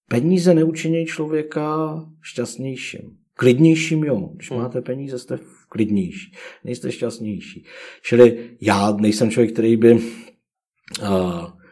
Peníze 0.09 0.53
neučinějí 0.53 1.05
člověka 1.05 1.95
šťastnějším. 2.21 3.17
Klidnějším, 3.33 4.03
jo. 4.03 4.29
Když 4.35 4.51
hmm. 4.51 4.59
máte 4.59 4.81
peníze, 4.81 5.19
jste 5.19 5.39
klidnější. 5.69 6.33
Nejste 6.63 6.91
šťastnější. 6.91 7.65
Čili 8.01 8.49
já 8.61 8.91
nejsem 8.91 9.31
člověk, 9.31 9.53
který 9.53 9.77
by 9.77 9.93
uh, 9.93 11.62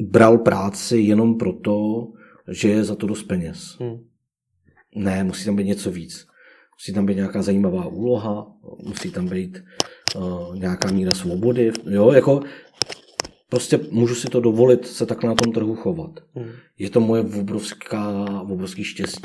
bral 0.00 0.38
práci 0.38 0.98
jenom 0.98 1.38
proto, 1.38 2.06
že 2.48 2.68
je 2.68 2.84
za 2.84 2.94
to 2.94 3.06
dost 3.06 3.22
peněz. 3.22 3.76
Hmm. 3.80 3.98
Ne, 4.94 5.24
musí 5.24 5.44
tam 5.44 5.56
být 5.56 5.64
něco 5.64 5.90
víc. 5.90 6.26
Musí 6.80 6.92
tam 6.92 7.06
být 7.06 7.14
nějaká 7.14 7.42
zajímavá 7.42 7.86
úloha, 7.86 8.46
musí 8.82 9.10
tam 9.10 9.28
být 9.28 9.62
uh, 10.16 10.56
nějaká 10.58 10.90
míra 10.90 11.14
svobody. 11.14 11.72
Jo, 11.90 12.12
jako 12.12 12.42
prostě 13.48 13.80
můžu 13.90 14.14
si 14.14 14.26
to 14.26 14.40
dovolit 14.40 14.86
se 14.86 15.06
takhle 15.06 15.28
na 15.28 15.34
tom 15.34 15.52
trhu 15.52 15.74
chovat. 15.74 16.10
Hmm. 16.34 16.50
Je 16.78 16.90
to 16.90 17.00
moje 17.00 17.22
obrovská, 17.22 18.26
obrovský 18.40 18.84
štěstí. 18.84 19.22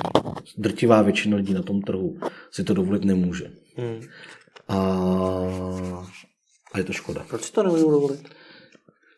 Drtivá 0.58 1.02
většina 1.02 1.38
lidí 1.38 1.54
na 1.54 1.64
tom 1.64 1.82
trhu 1.82 2.18
si 2.52 2.64
to 2.64 2.74
dovolit 2.74 3.06
nemůže. 3.06 3.52
Hmm. 3.76 4.02
A, 4.68 4.78
a 6.74 6.78
je 6.78 6.84
to 6.84 6.94
škoda. 6.94 7.26
Proč 7.30 7.50
to 7.50 7.64
nemůžu 7.64 7.92
dovolit? 7.92 8.30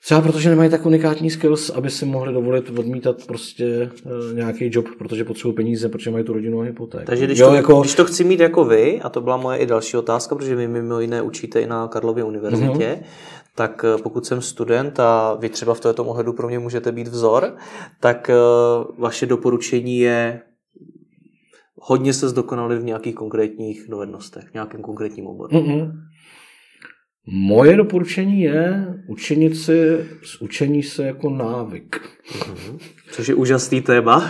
Třeba 0.04 0.22
protože 0.22 0.49
nemají 0.49 0.70
tak 0.70 0.86
unikátní 0.86 1.30
skills, 1.30 1.70
aby 1.70 1.89
si 1.89 2.06
mohli 2.06 2.34
dovolit 2.34 2.70
odmítat 2.80 3.26
prostě 3.28 3.91
uh, 4.06 4.36
nějaký 4.36 4.70
job, 4.74 4.86
protože 4.97 5.24
potřebují 5.24 5.56
peníze, 5.56 5.89
protože 5.89 6.12
mají 6.12 6.24
tu 6.24 6.34
rodinu 6.34 6.62
a 6.62 6.64
hypoték. 6.64 7.06
Takže 7.06 7.26
když, 7.26 7.39
jo, 7.39 7.49
to, 7.49 7.56
jako... 7.56 7.82
když 7.82 7.95
to 7.95 8.06
chci 8.06 8.24
mít 8.24 8.39
jako 8.39 8.66
vy, 8.66 9.01
a 9.01 9.10
to 9.10 9.22
byla 9.22 9.38
moje 9.38 9.58
i 9.58 9.66
další 9.66 9.97
otázka, 9.97 10.36
protože 10.36 10.56
vy 10.56 10.68
mimo 10.68 10.99
jiné 10.99 11.22
učíte 11.22 11.62
i 11.62 11.68
na 11.68 11.88
Karlově 11.88 12.24
univerzitě, 12.24 12.99
mm-hmm. 12.99 13.04
tak 13.56 13.86
eh, 13.88 14.01
pokud 14.01 14.26
jsem 14.26 14.41
student 14.41 14.99
a 14.99 15.34
vy 15.39 15.49
třeba 15.49 15.74
v 15.74 15.80
tomto 15.80 16.06
ohledu 16.06 16.34
pro 16.34 16.47
mě 16.47 16.60
můžete 16.60 16.91
být 16.91 17.08
vzor, 17.08 17.56
tak 17.99 18.30
uh, 18.30 18.95
vaše 18.97 19.26
doporučení 19.26 19.99
je 19.99 20.41
hodně 21.76 22.14
se 22.14 22.30
zdokonalit 22.30 22.82
v 22.82 22.84
nějakých 22.84 23.16
konkrétních 23.16 23.88
dovednostech, 23.89 24.43
v 24.43 24.54
nějakém 24.54 24.82
konkrétním 24.82 25.28
oboru. 25.28 25.58
Mm-hmm. 25.58 25.91
Moje 27.26 27.78
doporučení 27.78 28.42
je 28.42 28.88
učenit 29.08 29.58
si 29.58 30.06
z 30.24 30.42
učení 30.42 30.84
se 30.84 31.04
jako 31.04 31.30
návyk. 31.30 32.02
Mhm. 32.48 32.78
Což 33.12 33.28
je 33.28 33.36
úžasný 33.36 33.82
téma. 33.82 34.30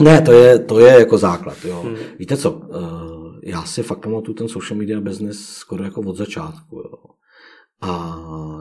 Ne, 0.00 0.22
to 0.22 0.32
je, 0.32 0.58
to 0.58 0.80
je 0.80 0.98
jako 0.98 1.18
základ. 1.18 1.64
Jo. 1.64 1.82
Hmm. 1.82 1.96
Víte 2.18 2.36
co, 2.36 2.62
eh, 2.74 3.50
já 3.50 3.62
si 3.62 3.82
fakt 3.82 3.98
pamatuju 3.98 4.34
ten 4.34 4.48
social 4.48 4.78
media 4.78 5.00
business 5.00 5.38
skoro 5.38 5.84
jako 5.84 6.00
od 6.00 6.16
začátku. 6.16 6.76
Jo. 6.76 6.94
A 7.80 8.18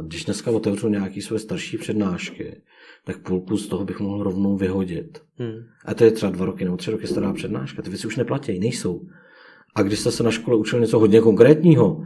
když 0.08 0.26
dneska 0.26 0.52
otevřu 0.52 0.90
nějaký 0.90 1.22
své 1.22 1.40
starší 1.40 1.78
přednášky, 1.78 2.62
tak 3.06 3.18
půlku 3.18 3.58
z 3.58 3.68
toho 3.68 3.86
bych 3.86 4.00
mohl 4.00 4.24
rovnou 4.24 4.58
vyhodit. 4.58 5.22
Hmm. 5.38 5.66
A 5.86 5.94
to 5.94 6.04
je 6.04 6.12
třeba 6.12 6.32
dva 6.32 6.46
roky 6.46 6.66
nebo 6.66 6.78
tři 6.78 6.92
roky 6.92 7.08
stará 7.08 7.34
přednáška. 7.34 7.82
Ty 7.82 7.90
věci 7.90 8.08
už 8.08 8.16
neplatí, 8.16 8.60
nejsou. 8.60 9.02
A 9.76 9.82
když 9.82 10.00
jste 10.00 10.12
se 10.12 10.24
na 10.24 10.32
škole 10.32 10.58
učil 10.58 10.80
něco 10.80 11.00
hodně 11.00 11.22
konkrétního, 11.22 12.06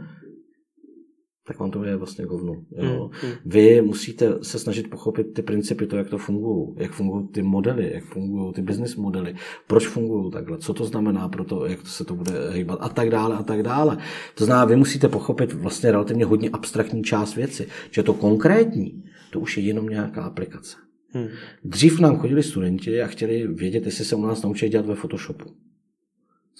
tak 1.50 1.58
vám 1.58 1.70
to 1.70 1.84
je 1.84 1.96
vlastně 1.96 2.24
hovno. 2.24 2.62
Jo. 2.76 3.10
Hmm. 3.22 3.32
Vy 3.44 3.82
musíte 3.82 4.44
se 4.44 4.58
snažit 4.58 4.90
pochopit 4.90 5.34
ty 5.34 5.42
principy, 5.42 5.86
to, 5.86 5.96
jak 5.96 6.08
to 6.08 6.18
fungují, 6.18 6.74
jak 6.76 6.92
fungují 6.92 7.28
ty 7.28 7.42
modely, 7.42 7.90
jak 7.94 8.04
fungují 8.04 8.52
ty 8.52 8.62
business 8.62 8.96
modely, 8.96 9.34
proč 9.66 9.86
fungují 9.86 10.30
takhle, 10.30 10.58
co 10.58 10.74
to 10.74 10.84
znamená 10.84 11.28
pro 11.28 11.44
to, 11.44 11.66
jak 11.66 11.86
se 11.86 12.04
to 12.04 12.14
bude 12.14 12.50
hýbat 12.50 12.78
a 12.82 12.88
tak 12.88 13.10
dále 13.10 13.36
a 13.36 13.42
tak 13.42 13.62
dále. 13.62 13.98
To 14.34 14.44
znamená, 14.44 14.64
vy 14.64 14.76
musíte 14.76 15.08
pochopit 15.08 15.52
vlastně 15.52 15.92
relativně 15.92 16.24
hodně 16.24 16.50
abstraktní 16.50 17.02
část 17.02 17.36
věci, 17.36 17.66
že 17.90 18.02
to 18.02 18.14
konkrétní, 18.14 19.04
to 19.30 19.40
už 19.40 19.56
je 19.56 19.64
jenom 19.64 19.88
nějaká 19.88 20.22
aplikace. 20.22 20.76
Hmm. 21.08 21.28
Dřív 21.64 22.00
nám 22.00 22.16
chodili 22.16 22.42
studenti 22.42 23.02
a 23.02 23.06
chtěli 23.06 23.46
vědět, 23.46 23.86
jestli 23.86 24.04
se 24.04 24.16
u 24.16 24.22
nás 24.22 24.42
naučí 24.42 24.68
dělat 24.68 24.86
ve 24.86 24.94
Photoshopu. 24.94 25.44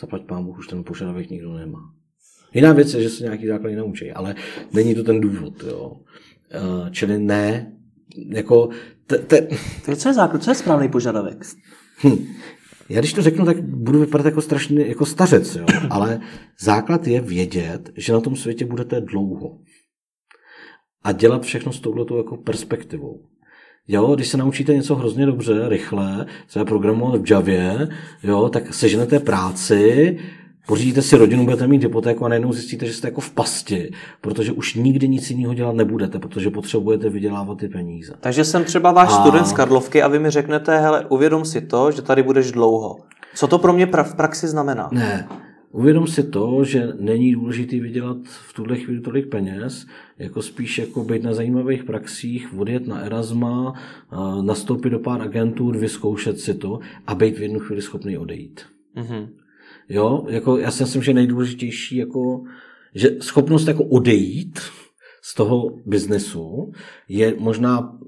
Zaplať 0.01 0.23
pán 0.23 0.45
Bůh, 0.45 0.59
už 0.59 0.67
ten 0.67 0.85
požadavek 0.85 1.31
nikdo 1.31 1.53
nemá. 1.53 2.00
Jiná 2.55 2.73
věc 2.73 2.95
je, 2.95 3.03
že 3.03 3.11
se 3.11 3.25
nějaký 3.25 3.47
základy 3.47 3.77
naučí, 3.77 4.11
ale 4.11 4.35
není 4.73 4.95
to 4.95 5.03
ten 5.03 5.21
důvod. 5.21 5.65
Jo. 5.69 5.93
Uh, 5.93 6.91
čili 6.91 7.19
ne, 7.19 7.73
jako... 8.29 8.69
Te, 9.07 9.19
te... 9.19 9.41
To 9.85 9.91
je, 9.91 9.97
co 9.97 10.09
je 10.09 10.15
základ, 10.15 10.43
co 10.43 10.51
je 10.51 10.55
správný 10.55 10.89
požadavek? 10.89 11.45
Hm. 12.05 12.27
Já 12.89 13.01
když 13.01 13.13
to 13.13 13.23
řeknu, 13.23 13.45
tak 13.45 13.63
budu 13.63 14.01
vypadat 14.01 14.27
jako 14.27 14.43
strašně 14.43 14.87
jako 14.87 15.07
stařec, 15.07 15.57
jo. 15.57 15.67
ale 15.91 16.21
základ 16.61 17.07
je 17.07 17.21
vědět, 17.21 17.91
že 17.97 18.13
na 18.13 18.21
tom 18.21 18.37
světě 18.37 18.65
budete 18.65 19.01
dlouho. 19.01 19.59
A 21.05 21.13
dělat 21.13 21.43
všechno 21.43 21.73
s 21.73 21.81
touhletou 21.81 22.17
jako 22.17 22.37
perspektivou. 22.37 23.23
Jo, 23.89 24.15
když 24.15 24.29
se 24.29 24.37
naučíte 24.37 24.75
něco 24.75 24.95
hrozně 24.95 25.27
dobře, 25.27 25.69
rychle, 25.69 26.27
třeba 26.47 26.65
programovat 26.65 27.21
v 27.21 27.31
Javě, 27.31 27.89
jo, 28.23 28.49
tak 28.49 28.75
seženete 28.75 29.21
práci, 29.21 30.19
pořídíte 30.71 31.03
si 31.03 31.17
rodinu, 31.17 31.45
budete 31.45 31.67
mít 31.67 31.83
hypotéku 31.83 32.25
a 32.25 32.29
najednou 32.29 32.53
zjistíte, 32.53 32.87
že 32.87 32.93
jste 32.93 33.09
jako 33.09 33.21
v 33.21 33.31
pasti, 33.31 33.91
protože 34.21 34.53
už 34.53 34.75
nikdy 34.75 35.09
nic 35.09 35.31
jiného 35.31 35.55
dělat 35.55 35.75
nebudete, 35.75 36.19
protože 36.19 36.51
potřebujete 36.51 37.09
vydělávat 37.09 37.59
ty 37.59 37.69
peníze. 37.69 38.15
Takže 38.21 38.45
jsem 38.45 38.65
třeba 38.65 38.93
váš 38.93 39.09
a... 39.09 39.21
student 39.21 39.47
z 39.47 39.53
Karlovky 39.53 40.03
a 40.03 40.09
vy 40.09 40.19
mi 40.19 40.31
řeknete, 40.31 40.79
hele, 40.79 41.07
uvědom 41.09 41.45
si 41.45 41.61
to, 41.61 41.91
že 41.91 42.03
tady 42.03 42.23
budeš 42.23 42.53
dlouho. 42.53 42.99
Co 43.35 43.47
to 43.47 43.59
pro 43.59 43.73
mě 43.73 43.87
v 43.87 44.15
praxi 44.17 44.49
znamená? 44.49 44.89
Ne, 44.93 45.29
Uvědom 45.73 46.07
si 46.07 46.23
to, 46.23 46.65
že 46.65 46.89
není 47.01 47.33
důležité 47.33 47.81
vydělat 47.81 48.17
v 48.25 48.53
tuhle 48.53 48.77
chvíli 48.77 49.01
tolik 49.01 49.29
peněz, 49.29 49.87
jako 50.19 50.43
spíš 50.43 50.79
jako 50.79 51.05
být 51.05 51.23
na 51.23 51.35
zajímavých 51.35 51.85
praxích, 51.85 52.59
odjet 52.59 52.87
na 52.87 53.01
Erasma, 53.01 53.75
nastoupit 54.43 54.91
do 54.91 54.99
pár 54.99 55.23
agentur, 55.23 55.77
vyzkoušet 55.77 56.41
si 56.41 56.55
to 56.55 56.81
a 57.07 57.15
být 57.15 57.39
v 57.39 57.43
jednu 57.43 57.61
chvíli 57.61 57.83
schopný 57.83 58.19
odejít. 58.19 58.61
Mm-hmm. 58.97 59.29
Jo, 59.91 60.25
jako 60.29 60.59
já 60.59 60.71
si 60.71 60.83
myslím, 60.83 61.03
že 61.03 61.15
nejdůležitější, 61.15 61.97
jako, 61.97 62.43
že 62.95 63.11
schopnost 63.21 63.69
jako 63.69 63.85
odejít 63.85 64.61
z 65.23 65.35
toho 65.35 65.77
biznesu 65.87 66.73
je 67.09 67.35
možná 67.39 67.99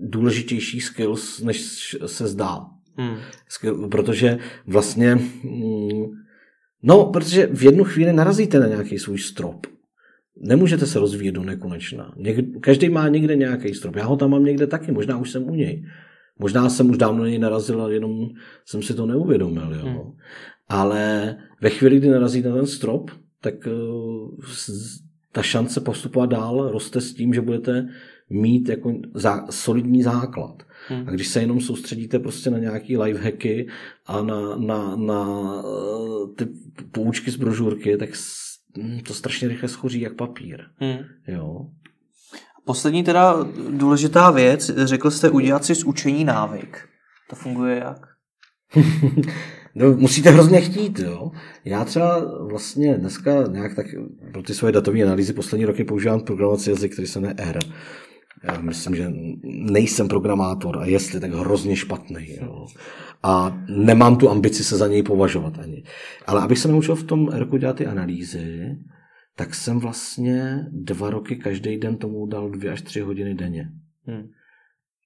důležitější 0.00 0.80
skills, 0.80 1.40
než 1.40 1.96
se 2.06 2.26
zdá. 2.26 2.60
Hmm. 2.96 3.16
Protože 3.90 4.38
vlastně 4.66 5.14
mm, 5.14 6.04
No, 6.82 7.04
protože 7.06 7.46
v 7.46 7.62
jednu 7.62 7.84
chvíli 7.84 8.12
narazíte 8.12 8.60
na 8.60 8.66
nějaký 8.66 8.98
svůj 8.98 9.18
strop. 9.18 9.66
Nemůžete 10.36 10.86
se 10.86 10.98
rozvíjet 10.98 11.32
do 11.32 11.42
nekonečna. 11.42 12.14
Každý 12.60 12.88
má 12.88 13.08
někde 13.08 13.36
nějaký 13.36 13.74
strop. 13.74 13.96
Já 13.96 14.04
ho 14.04 14.16
tam 14.16 14.30
mám 14.30 14.44
někde 14.44 14.66
taky, 14.66 14.92
možná 14.92 15.18
už 15.18 15.30
jsem 15.30 15.48
u 15.48 15.54
něj. 15.54 15.84
Možná 16.38 16.70
jsem 16.70 16.90
už 16.90 16.98
dávno 16.98 17.24
něj 17.26 17.38
narazil, 17.38 17.82
ale 17.82 17.94
jenom 17.94 18.28
jsem 18.66 18.82
si 18.82 18.94
to 18.94 19.06
neuvědomil. 19.06 19.74
Jo. 19.74 19.86
Hmm. 19.86 20.12
Ale 20.72 21.36
ve 21.60 21.70
chvíli, 21.70 21.98
kdy 21.98 22.08
narazíte 22.08 22.48
na 22.48 22.56
ten 22.56 22.66
strop, 22.66 23.10
tak 23.40 23.54
uh, 23.66 24.30
ta 25.32 25.42
šance 25.42 25.80
postupovat 25.80 26.30
dál 26.30 26.70
roste 26.70 27.00
s 27.00 27.14
tím, 27.14 27.34
že 27.34 27.40
budete 27.40 27.88
mít 28.30 28.68
jako 28.68 28.94
zá, 29.14 29.46
solidní 29.50 30.02
základ. 30.02 30.62
Hmm. 30.88 31.08
A 31.08 31.10
když 31.10 31.28
se 31.28 31.40
jenom 31.40 31.60
soustředíte 31.60 32.18
prostě 32.18 32.50
na 32.50 32.58
nějaký 32.58 32.98
lifehacky 32.98 33.68
a 34.06 34.22
na, 34.22 34.56
na, 34.56 34.96
na 34.96 35.52
eh, 35.58 36.34
ty 36.36 36.48
poučky 36.92 37.30
z 37.30 37.36
brožurky, 37.36 37.96
tak 37.96 38.08
hm, 38.78 39.00
to 39.06 39.14
strašně 39.14 39.48
rychle 39.48 39.68
schoří 39.68 40.00
jak 40.00 40.14
papír. 40.14 40.64
Hmm. 40.76 40.98
Jo. 41.28 41.66
Poslední 42.64 43.04
teda 43.04 43.36
důležitá 43.70 44.30
věc, 44.30 44.70
řekl 44.76 45.10
jste 45.10 45.30
udělat 45.30 45.64
si 45.64 45.74
z 45.74 45.84
učení 45.84 46.24
návyk. 46.24 46.88
To 47.30 47.36
funguje 47.36 47.76
jak? 47.76 48.08
no, 49.74 49.92
musíte 49.92 50.30
hrozně 50.30 50.60
chtít, 50.60 50.98
jo. 50.98 51.30
Já 51.64 51.84
třeba 51.84 52.38
vlastně 52.50 52.94
dneska 52.94 53.46
nějak 53.46 53.74
tak 53.74 53.86
pro 54.32 54.42
ty 54.42 54.54
svoje 54.54 54.72
datové 54.72 55.02
analýzy 55.02 55.32
poslední 55.32 55.64
roky 55.64 55.84
používám 55.84 56.20
programovací 56.20 56.70
jazyk, 56.70 56.92
který 56.92 57.08
se 57.08 57.20
jmenuje 57.20 57.34
R. 57.38 57.58
Já 58.44 58.60
myslím, 58.60 58.94
že 58.94 59.12
nejsem 59.70 60.08
programátor 60.08 60.78
a 60.78 60.86
jestli, 60.86 61.20
tak 61.20 61.32
hrozně 61.32 61.76
špatný. 61.76 62.36
Jo. 62.40 62.66
A 63.22 63.58
nemám 63.68 64.16
tu 64.16 64.30
ambici 64.30 64.64
se 64.64 64.76
za 64.76 64.86
něj 64.88 65.02
považovat 65.02 65.58
ani. 65.58 65.84
Ale 66.26 66.42
abych 66.42 66.58
se 66.58 66.68
naučil 66.68 66.94
v 66.94 67.04
tom 67.04 67.28
Erku 67.32 67.56
dělat 67.56 67.76
ty 67.76 67.86
analýzy, 67.86 68.76
tak 69.36 69.54
jsem 69.54 69.78
vlastně 69.78 70.66
dva 70.72 71.10
roky 71.10 71.36
každý 71.36 71.76
den 71.76 71.96
tomu 71.96 72.26
dal 72.26 72.50
dvě 72.50 72.72
až 72.72 72.82
tři 72.82 73.00
hodiny 73.00 73.34
denně. 73.34 73.68
Hmm. 74.06 74.28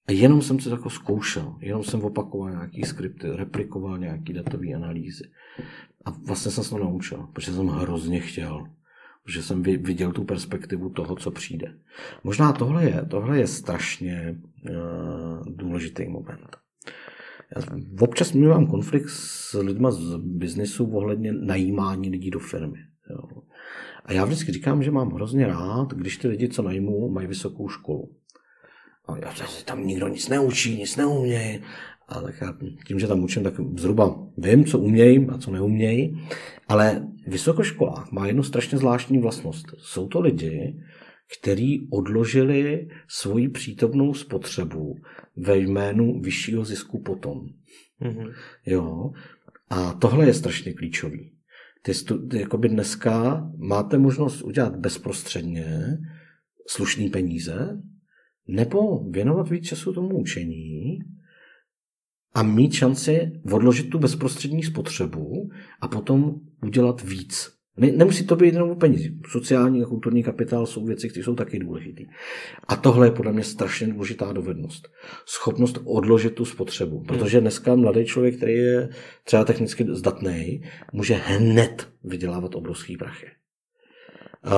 A 0.07 0.11
jenom 0.11 0.41
jsem 0.41 0.59
se 0.59 0.69
jako 0.69 0.89
zkoušel, 0.89 1.55
jenom 1.59 1.83
jsem 1.83 2.03
opakoval 2.03 2.49
nějaký 2.49 2.83
skripty, 2.83 3.27
replikoval 3.31 3.97
nějaký 3.97 4.33
datové 4.33 4.67
analýzy. 4.67 5.23
A 6.05 6.09
vlastně 6.11 6.51
jsem 6.51 6.63
se 6.63 6.69
to 6.69 6.77
naučil, 6.77 7.27
protože 7.33 7.53
jsem 7.53 7.67
hrozně 7.67 8.19
chtěl 8.19 8.67
že 9.27 9.43
jsem 9.43 9.63
viděl 9.63 10.11
tu 10.11 10.23
perspektivu 10.23 10.89
toho, 10.89 11.15
co 11.15 11.31
přijde. 11.31 11.73
Možná 12.23 12.53
tohle 12.53 12.85
je, 12.85 13.05
tohle 13.09 13.39
je 13.39 13.47
strašně 13.47 14.39
uh, 14.69 15.55
důležitý 15.55 16.07
moment. 16.07 16.57
Já 17.55 17.61
občas 17.99 18.33
mám 18.33 18.67
konflikt 18.67 19.09
s 19.09 19.59
lidma 19.59 19.91
z 19.91 20.17
biznesu 20.17 20.85
ohledně 20.85 21.33
najímání 21.33 22.09
lidí 22.09 22.31
do 22.31 22.39
firmy. 22.39 22.79
Jo. 23.09 23.41
A 24.05 24.13
já 24.13 24.25
vždycky 24.25 24.51
říkám, 24.51 24.83
že 24.83 24.91
mám 24.91 25.11
hrozně 25.11 25.47
rád, 25.47 25.93
když 25.93 26.17
ty 26.17 26.27
lidi, 26.27 26.49
co 26.49 26.61
najmu, 26.61 27.09
mají 27.09 27.27
vysokou 27.27 27.69
školu. 27.69 28.09
A 29.07 29.17
já 29.17 29.47
se 29.47 29.65
tam 29.65 29.87
nikdo 29.87 30.07
nic 30.07 30.29
neučí, 30.29 30.77
nic 30.77 30.95
neumějí. 30.95 31.59
A 32.07 32.21
tak 32.21 32.35
já 32.41 32.53
tím, 32.87 32.99
že 32.99 33.07
tam 33.07 33.23
učím, 33.23 33.43
tak 33.43 33.53
zhruba 33.77 34.27
vím, 34.37 34.65
co 34.65 34.79
umějí 34.79 35.27
a 35.29 35.37
co 35.37 35.51
neumějí. 35.51 36.21
Ale 36.67 37.07
vysokoškolák 37.27 38.11
má 38.11 38.27
jednu 38.27 38.43
strašně 38.43 38.77
zvláštní 38.77 39.17
vlastnost. 39.17 39.65
Jsou 39.77 40.07
to 40.07 40.19
lidi, 40.19 40.75
kteří 41.39 41.87
odložili 41.91 42.87
svoji 43.07 43.49
přítomnou 43.49 44.13
spotřebu 44.13 44.95
ve 45.35 45.57
jménu 45.57 46.19
vyššího 46.19 46.65
zisku 46.65 47.01
potom. 47.01 47.39
Mm-hmm. 48.01 48.33
Jo. 48.65 49.11
A 49.69 49.93
tohle 49.93 50.25
je 50.25 50.33
strašně 50.33 50.73
klíčový. 50.73 51.31
Ty, 51.81 51.93
stu, 51.93 52.27
ty 52.27 52.39
jakoby 52.39 52.69
dneska 52.69 53.47
máte 53.57 53.97
možnost 53.97 54.41
udělat 54.41 54.75
bezprostředně 54.75 55.97
slušný 56.67 57.09
peníze, 57.09 57.81
nebo 58.47 59.03
věnovat 59.09 59.49
víc 59.49 59.65
času 59.65 59.93
tomu 59.93 60.19
učení 60.19 60.99
a 62.33 62.43
mít 62.43 62.73
šanci 62.73 63.31
odložit 63.51 63.89
tu 63.89 63.99
bezprostřední 63.99 64.63
spotřebu 64.63 65.49
a 65.81 65.87
potom 65.87 66.35
udělat 66.63 67.03
víc. 67.03 67.57
Ne, 67.77 67.91
nemusí 67.91 68.27
to 68.27 68.35
být 68.35 68.53
jenom 68.53 68.69
o 68.69 68.75
penízi. 68.75 69.17
Sociální 69.31 69.83
a 69.83 69.85
kulturní 69.85 70.23
kapitál 70.23 70.65
jsou 70.65 70.85
věci, 70.85 71.09
které 71.09 71.23
jsou 71.23 71.35
taky 71.35 71.59
důležité. 71.59 72.03
A 72.67 72.75
tohle 72.75 73.07
je 73.07 73.11
podle 73.11 73.33
mě 73.33 73.43
strašně 73.43 73.87
důležitá 73.87 74.33
dovednost. 74.33 74.87
Schopnost 75.25 75.79
odložit 75.85 76.35
tu 76.35 76.45
spotřebu. 76.45 77.03
Protože 77.03 77.41
dneska 77.41 77.75
mladý 77.75 78.05
člověk, 78.05 78.37
který 78.37 78.53
je 78.53 78.89
třeba 79.23 79.45
technicky 79.45 79.85
zdatný, 79.89 80.63
může 80.93 81.13
hned 81.13 81.87
vydělávat 82.03 82.55
obrovský 82.55 82.97
prachy. 82.97 83.27
Uh, 84.45 84.53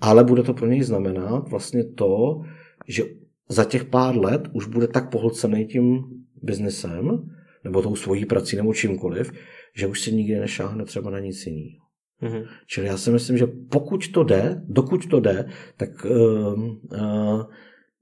ale 0.00 0.24
bude 0.24 0.42
to 0.42 0.54
pro 0.54 0.66
něj 0.66 0.82
znamenat 0.82 1.48
vlastně 1.48 1.84
to, 1.84 2.40
že 2.88 3.04
za 3.48 3.64
těch 3.64 3.84
pár 3.84 4.16
let 4.16 4.42
už 4.52 4.66
bude 4.66 4.88
tak 4.88 5.10
pohlcený 5.10 5.66
tím 5.66 6.04
biznesem, 6.42 7.30
nebo 7.64 7.82
tou 7.82 7.96
svojí 7.96 8.24
prací, 8.24 8.56
nebo 8.56 8.74
čímkoliv, 8.74 9.32
že 9.76 9.86
už 9.86 10.00
si 10.00 10.12
nikdy 10.12 10.40
nešáhne 10.40 10.84
třeba 10.84 11.10
na 11.10 11.18
nic 11.18 11.46
jiného. 11.46 11.82
Mm-hmm. 12.22 12.46
Čili 12.66 12.86
já 12.86 12.96
si 12.96 13.10
myslím, 13.10 13.38
že 13.38 13.46
pokud 13.70 14.08
to 14.08 14.24
jde, 14.24 14.62
dokud 14.64 15.06
to 15.06 15.20
jde, 15.20 15.48
tak 15.76 16.04
uh, 16.04 16.62
uh, 16.62 17.42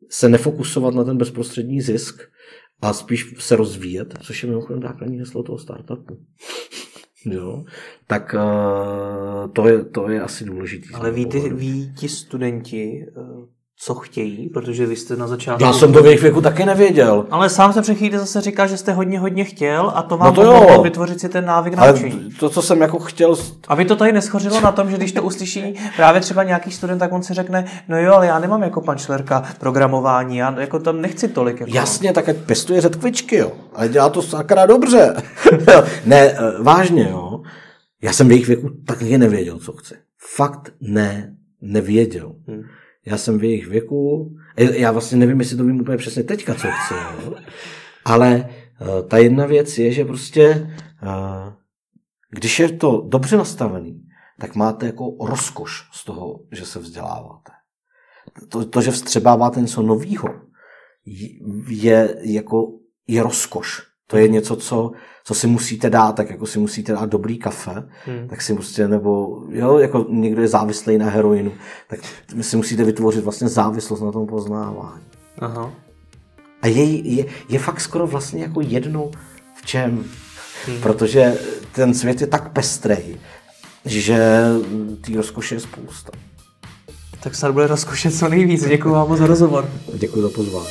se 0.09 0.29
nefokusovat 0.29 0.95
na 0.95 1.05
ten 1.05 1.17
bezprostřední 1.17 1.81
zisk 1.81 2.23
a 2.83 2.93
spíš 2.93 3.35
se 3.39 3.57
rozvíjet, 3.57 4.15
což 4.23 4.43
je 4.43 4.49
mimochodem 4.49 4.83
základní 4.83 5.19
heslo 5.19 5.43
toho 5.43 5.59
startupu. 5.59 6.19
jo, 7.27 7.65
tak 8.07 8.35
uh, 8.35 9.53
to, 9.53 9.69
je, 9.69 9.85
to 9.85 10.09
je 10.09 10.21
asi 10.21 10.45
důležité. 10.45 10.89
Ale 10.95 11.11
ví, 11.11 11.27
ty, 11.27 11.51
ví 11.51 11.95
ti 11.99 12.09
studenti, 12.09 13.07
uh 13.17 13.47
co 13.83 13.95
chtějí, 13.95 14.49
protože 14.49 14.87
vy 14.87 14.97
jste 14.97 15.17
na 15.17 15.27
začátku... 15.27 15.65
Já 15.65 15.73
jsem 15.73 15.93
to 15.93 16.03
v 16.03 16.07
jejich 16.07 16.23
věku 16.23 16.41
taky 16.41 16.67
nevěděl. 16.67 17.27
Ale 17.31 17.49
sám 17.49 17.73
jsem 17.73 17.83
před 17.83 17.95
chvíli 17.95 18.19
zase 18.19 18.41
říkal, 18.41 18.69
že 18.69 18.77
jste 18.77 18.93
hodně, 18.93 19.19
hodně 19.21 19.45
chtěl 19.45 19.93
a 19.95 20.03
to 20.03 20.17
vám 20.17 20.27
No 20.29 20.35
to 20.35 20.53
pomohlo 20.53 20.83
vytvořit 20.83 21.21
si 21.21 21.29
ten 21.29 21.45
návyk 21.45 21.75
Ale 21.77 21.93
naučení. 21.93 22.31
to, 22.41 22.51
co 22.51 22.63
jsem 22.63 22.81
jako 22.81 22.99
chtěl, 22.99 23.37
A 23.69 23.75
vy 23.75 23.85
to 23.85 23.97
tady 23.97 24.13
neschořilo 24.13 24.61
na 24.61 24.73
tom, 24.73 24.91
že 24.91 24.97
když 24.97 25.13
to 25.13 25.23
uslyší 25.23 25.75
právě 25.97 26.21
třeba 26.21 26.43
nějaký 26.43 26.71
student, 26.71 26.99
tak 26.99 27.13
on 27.13 27.23
si 27.23 27.35
řekne, 27.35 27.65
no 27.89 27.99
jo, 27.99 28.15
ale 28.15 28.27
já 28.27 28.39
nemám 28.39 28.63
jako 28.63 28.81
pan 28.81 28.99
Šlerka 28.99 29.45
programování, 29.61 30.37
já 30.37 30.61
jako 30.61 30.79
tam 30.79 31.01
nechci 31.01 31.29
tolik. 31.29 31.61
Jako. 31.61 31.73
jasně, 31.75 32.13
tak 32.13 32.29
ať 32.29 32.37
pestuje 32.37 32.81
řetkvičky, 32.81 33.37
jo. 33.37 33.53
Ale 33.75 33.89
dělá 33.89 34.09
to 34.09 34.23
sakra 34.23 34.67
dobře. 34.67 35.15
ne, 36.05 36.21
eh, 36.21 36.37
vážně, 36.63 37.09
jo. 37.11 37.43
Já 38.03 38.13
jsem 38.13 38.29
v 38.29 38.31
jejich 38.31 38.47
věku 38.47 38.71
taky 38.87 39.19
nevěděl, 39.19 39.59
co 39.59 39.73
chci. 39.73 39.95
Fakt 40.37 40.73
ne, 40.81 41.35
nevěděl. 41.61 42.33
Hmm. 42.49 42.63
Já 43.07 43.19
jsem 43.19 43.39
v 43.39 43.45
jejich 43.45 43.67
věku, 43.67 44.31
já 44.57 44.93
vlastně 44.93 45.19
nevím, 45.19 45.41
jestli 45.41 45.57
to 45.57 45.65
vím 45.65 45.81
úplně 45.81 45.97
přesně 45.97 46.23
teďka, 46.23 46.55
co 46.55 46.69
chci, 46.71 46.95
jo. 47.25 47.35
Ale 48.05 48.49
eh, 48.49 49.03
ta 49.09 49.19
jedna 49.19 49.47
věc 49.47 49.79
je, 49.79 49.93
že 49.93 50.05
prostě, 50.05 50.71
eh, 51.03 51.53
když 52.31 52.59
je 52.59 52.73
to 52.73 53.07
dobře 53.09 53.37
nastavený, 53.37 54.03
tak 54.41 54.55
máte 54.55 54.87
jako 54.87 55.17
rozkoš 55.21 55.89
z 55.93 56.05
toho, 56.05 56.41
že 56.53 56.67
se 56.67 56.79
vzděláváte. 56.79 57.53
To, 58.49 58.65
to 58.65 58.81
že 58.81 58.91
vstřebáváte 58.91 59.61
něco 59.61 59.83
novýho, 59.83 60.29
je 61.69 62.17
jako 62.21 62.73
je 63.07 63.23
rozkoš. 63.23 63.83
To 64.07 64.17
je 64.17 64.29
něco, 64.29 64.57
co, 64.57 64.91
co 65.31 65.35
si 65.35 65.47
musíte 65.47 65.91
dát, 65.91 66.13
tak 66.13 66.31
jako 66.31 66.47
si 66.47 66.59
musíte 66.59 66.93
dát 66.93 67.11
dobrý 67.11 67.39
kafe, 67.39 67.83
Hmm. 68.07 68.29
tak 68.29 68.43
si 68.43 68.55
prostě, 68.55 68.89
nebo 68.89 69.43
jo, 69.49 69.79
jako 69.79 70.07
někdo 70.09 70.43
je 70.43 70.49
závislý 70.49 70.99
na 70.99 71.11
heroinu, 71.11 71.53
tak 71.87 72.01
si 72.41 72.57
musíte 72.57 72.85
vytvořit 72.85 73.25
vlastně 73.25 73.49
závislost 73.49 74.01
na 74.01 74.13
tom 74.13 74.27
poznávání. 74.27 75.03
Aha. 75.39 75.73
A 76.63 76.67
je, 76.67 76.85
je, 76.85 77.25
je 77.49 77.59
fakt 77.59 77.81
skoro 77.81 78.07
vlastně 78.07 78.43
jako 78.43 78.61
jedno 78.61 79.11
v 79.55 79.67
čem, 79.67 80.05
hmm. 80.67 80.81
protože 80.81 81.39
ten 81.73 81.95
svět 81.95 82.21
je 82.21 82.27
tak 82.27 82.53
pestrej, 82.53 83.17
že 83.85 84.45
té 85.01 85.13
rozkoše 85.17 85.55
je 85.55 85.61
spousta. 85.61 86.11
Tak 87.23 87.35
snad 87.35 87.53
bude 87.53 87.67
rozkošet 87.67 88.15
co 88.15 88.29
nejvíc. 88.29 88.69
Děkuji 88.69 88.91
vám 88.91 89.09
moc 89.09 89.19
za 89.19 89.27
rozhovor. 89.27 89.71
Děkuji 89.95 90.23
za 90.23 90.29
pozvání. 90.29 90.69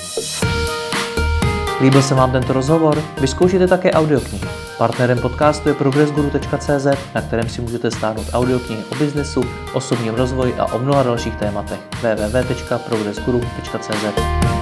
Líbil 1.82 2.02
se 2.02 2.16
vám 2.16 2.32
tento 2.32 2.54
rozhovor? 2.54 3.04
Vyzkoušejte 3.22 3.68
také 3.68 3.92
audioknihy. 3.92 4.48
Partnerem 4.78 5.20
podcastu 5.20 5.70
je 5.70 5.76
progressguru.cz, 5.76 6.86
na 7.16 7.22
kterém 7.22 7.50
si 7.50 7.62
můžete 7.62 7.92
stáhnout 7.92 8.28
audioknihy 8.34 8.84
o 8.92 8.96
biznesu, 8.96 9.44
osobním 9.74 10.14
rozvoji 10.14 10.54
a 10.54 10.66
o 10.66 10.80
mnoha 10.80 11.04
dalších 11.04 11.36
tématech. 11.36 11.80
www.progressguru.cz 12.02 14.59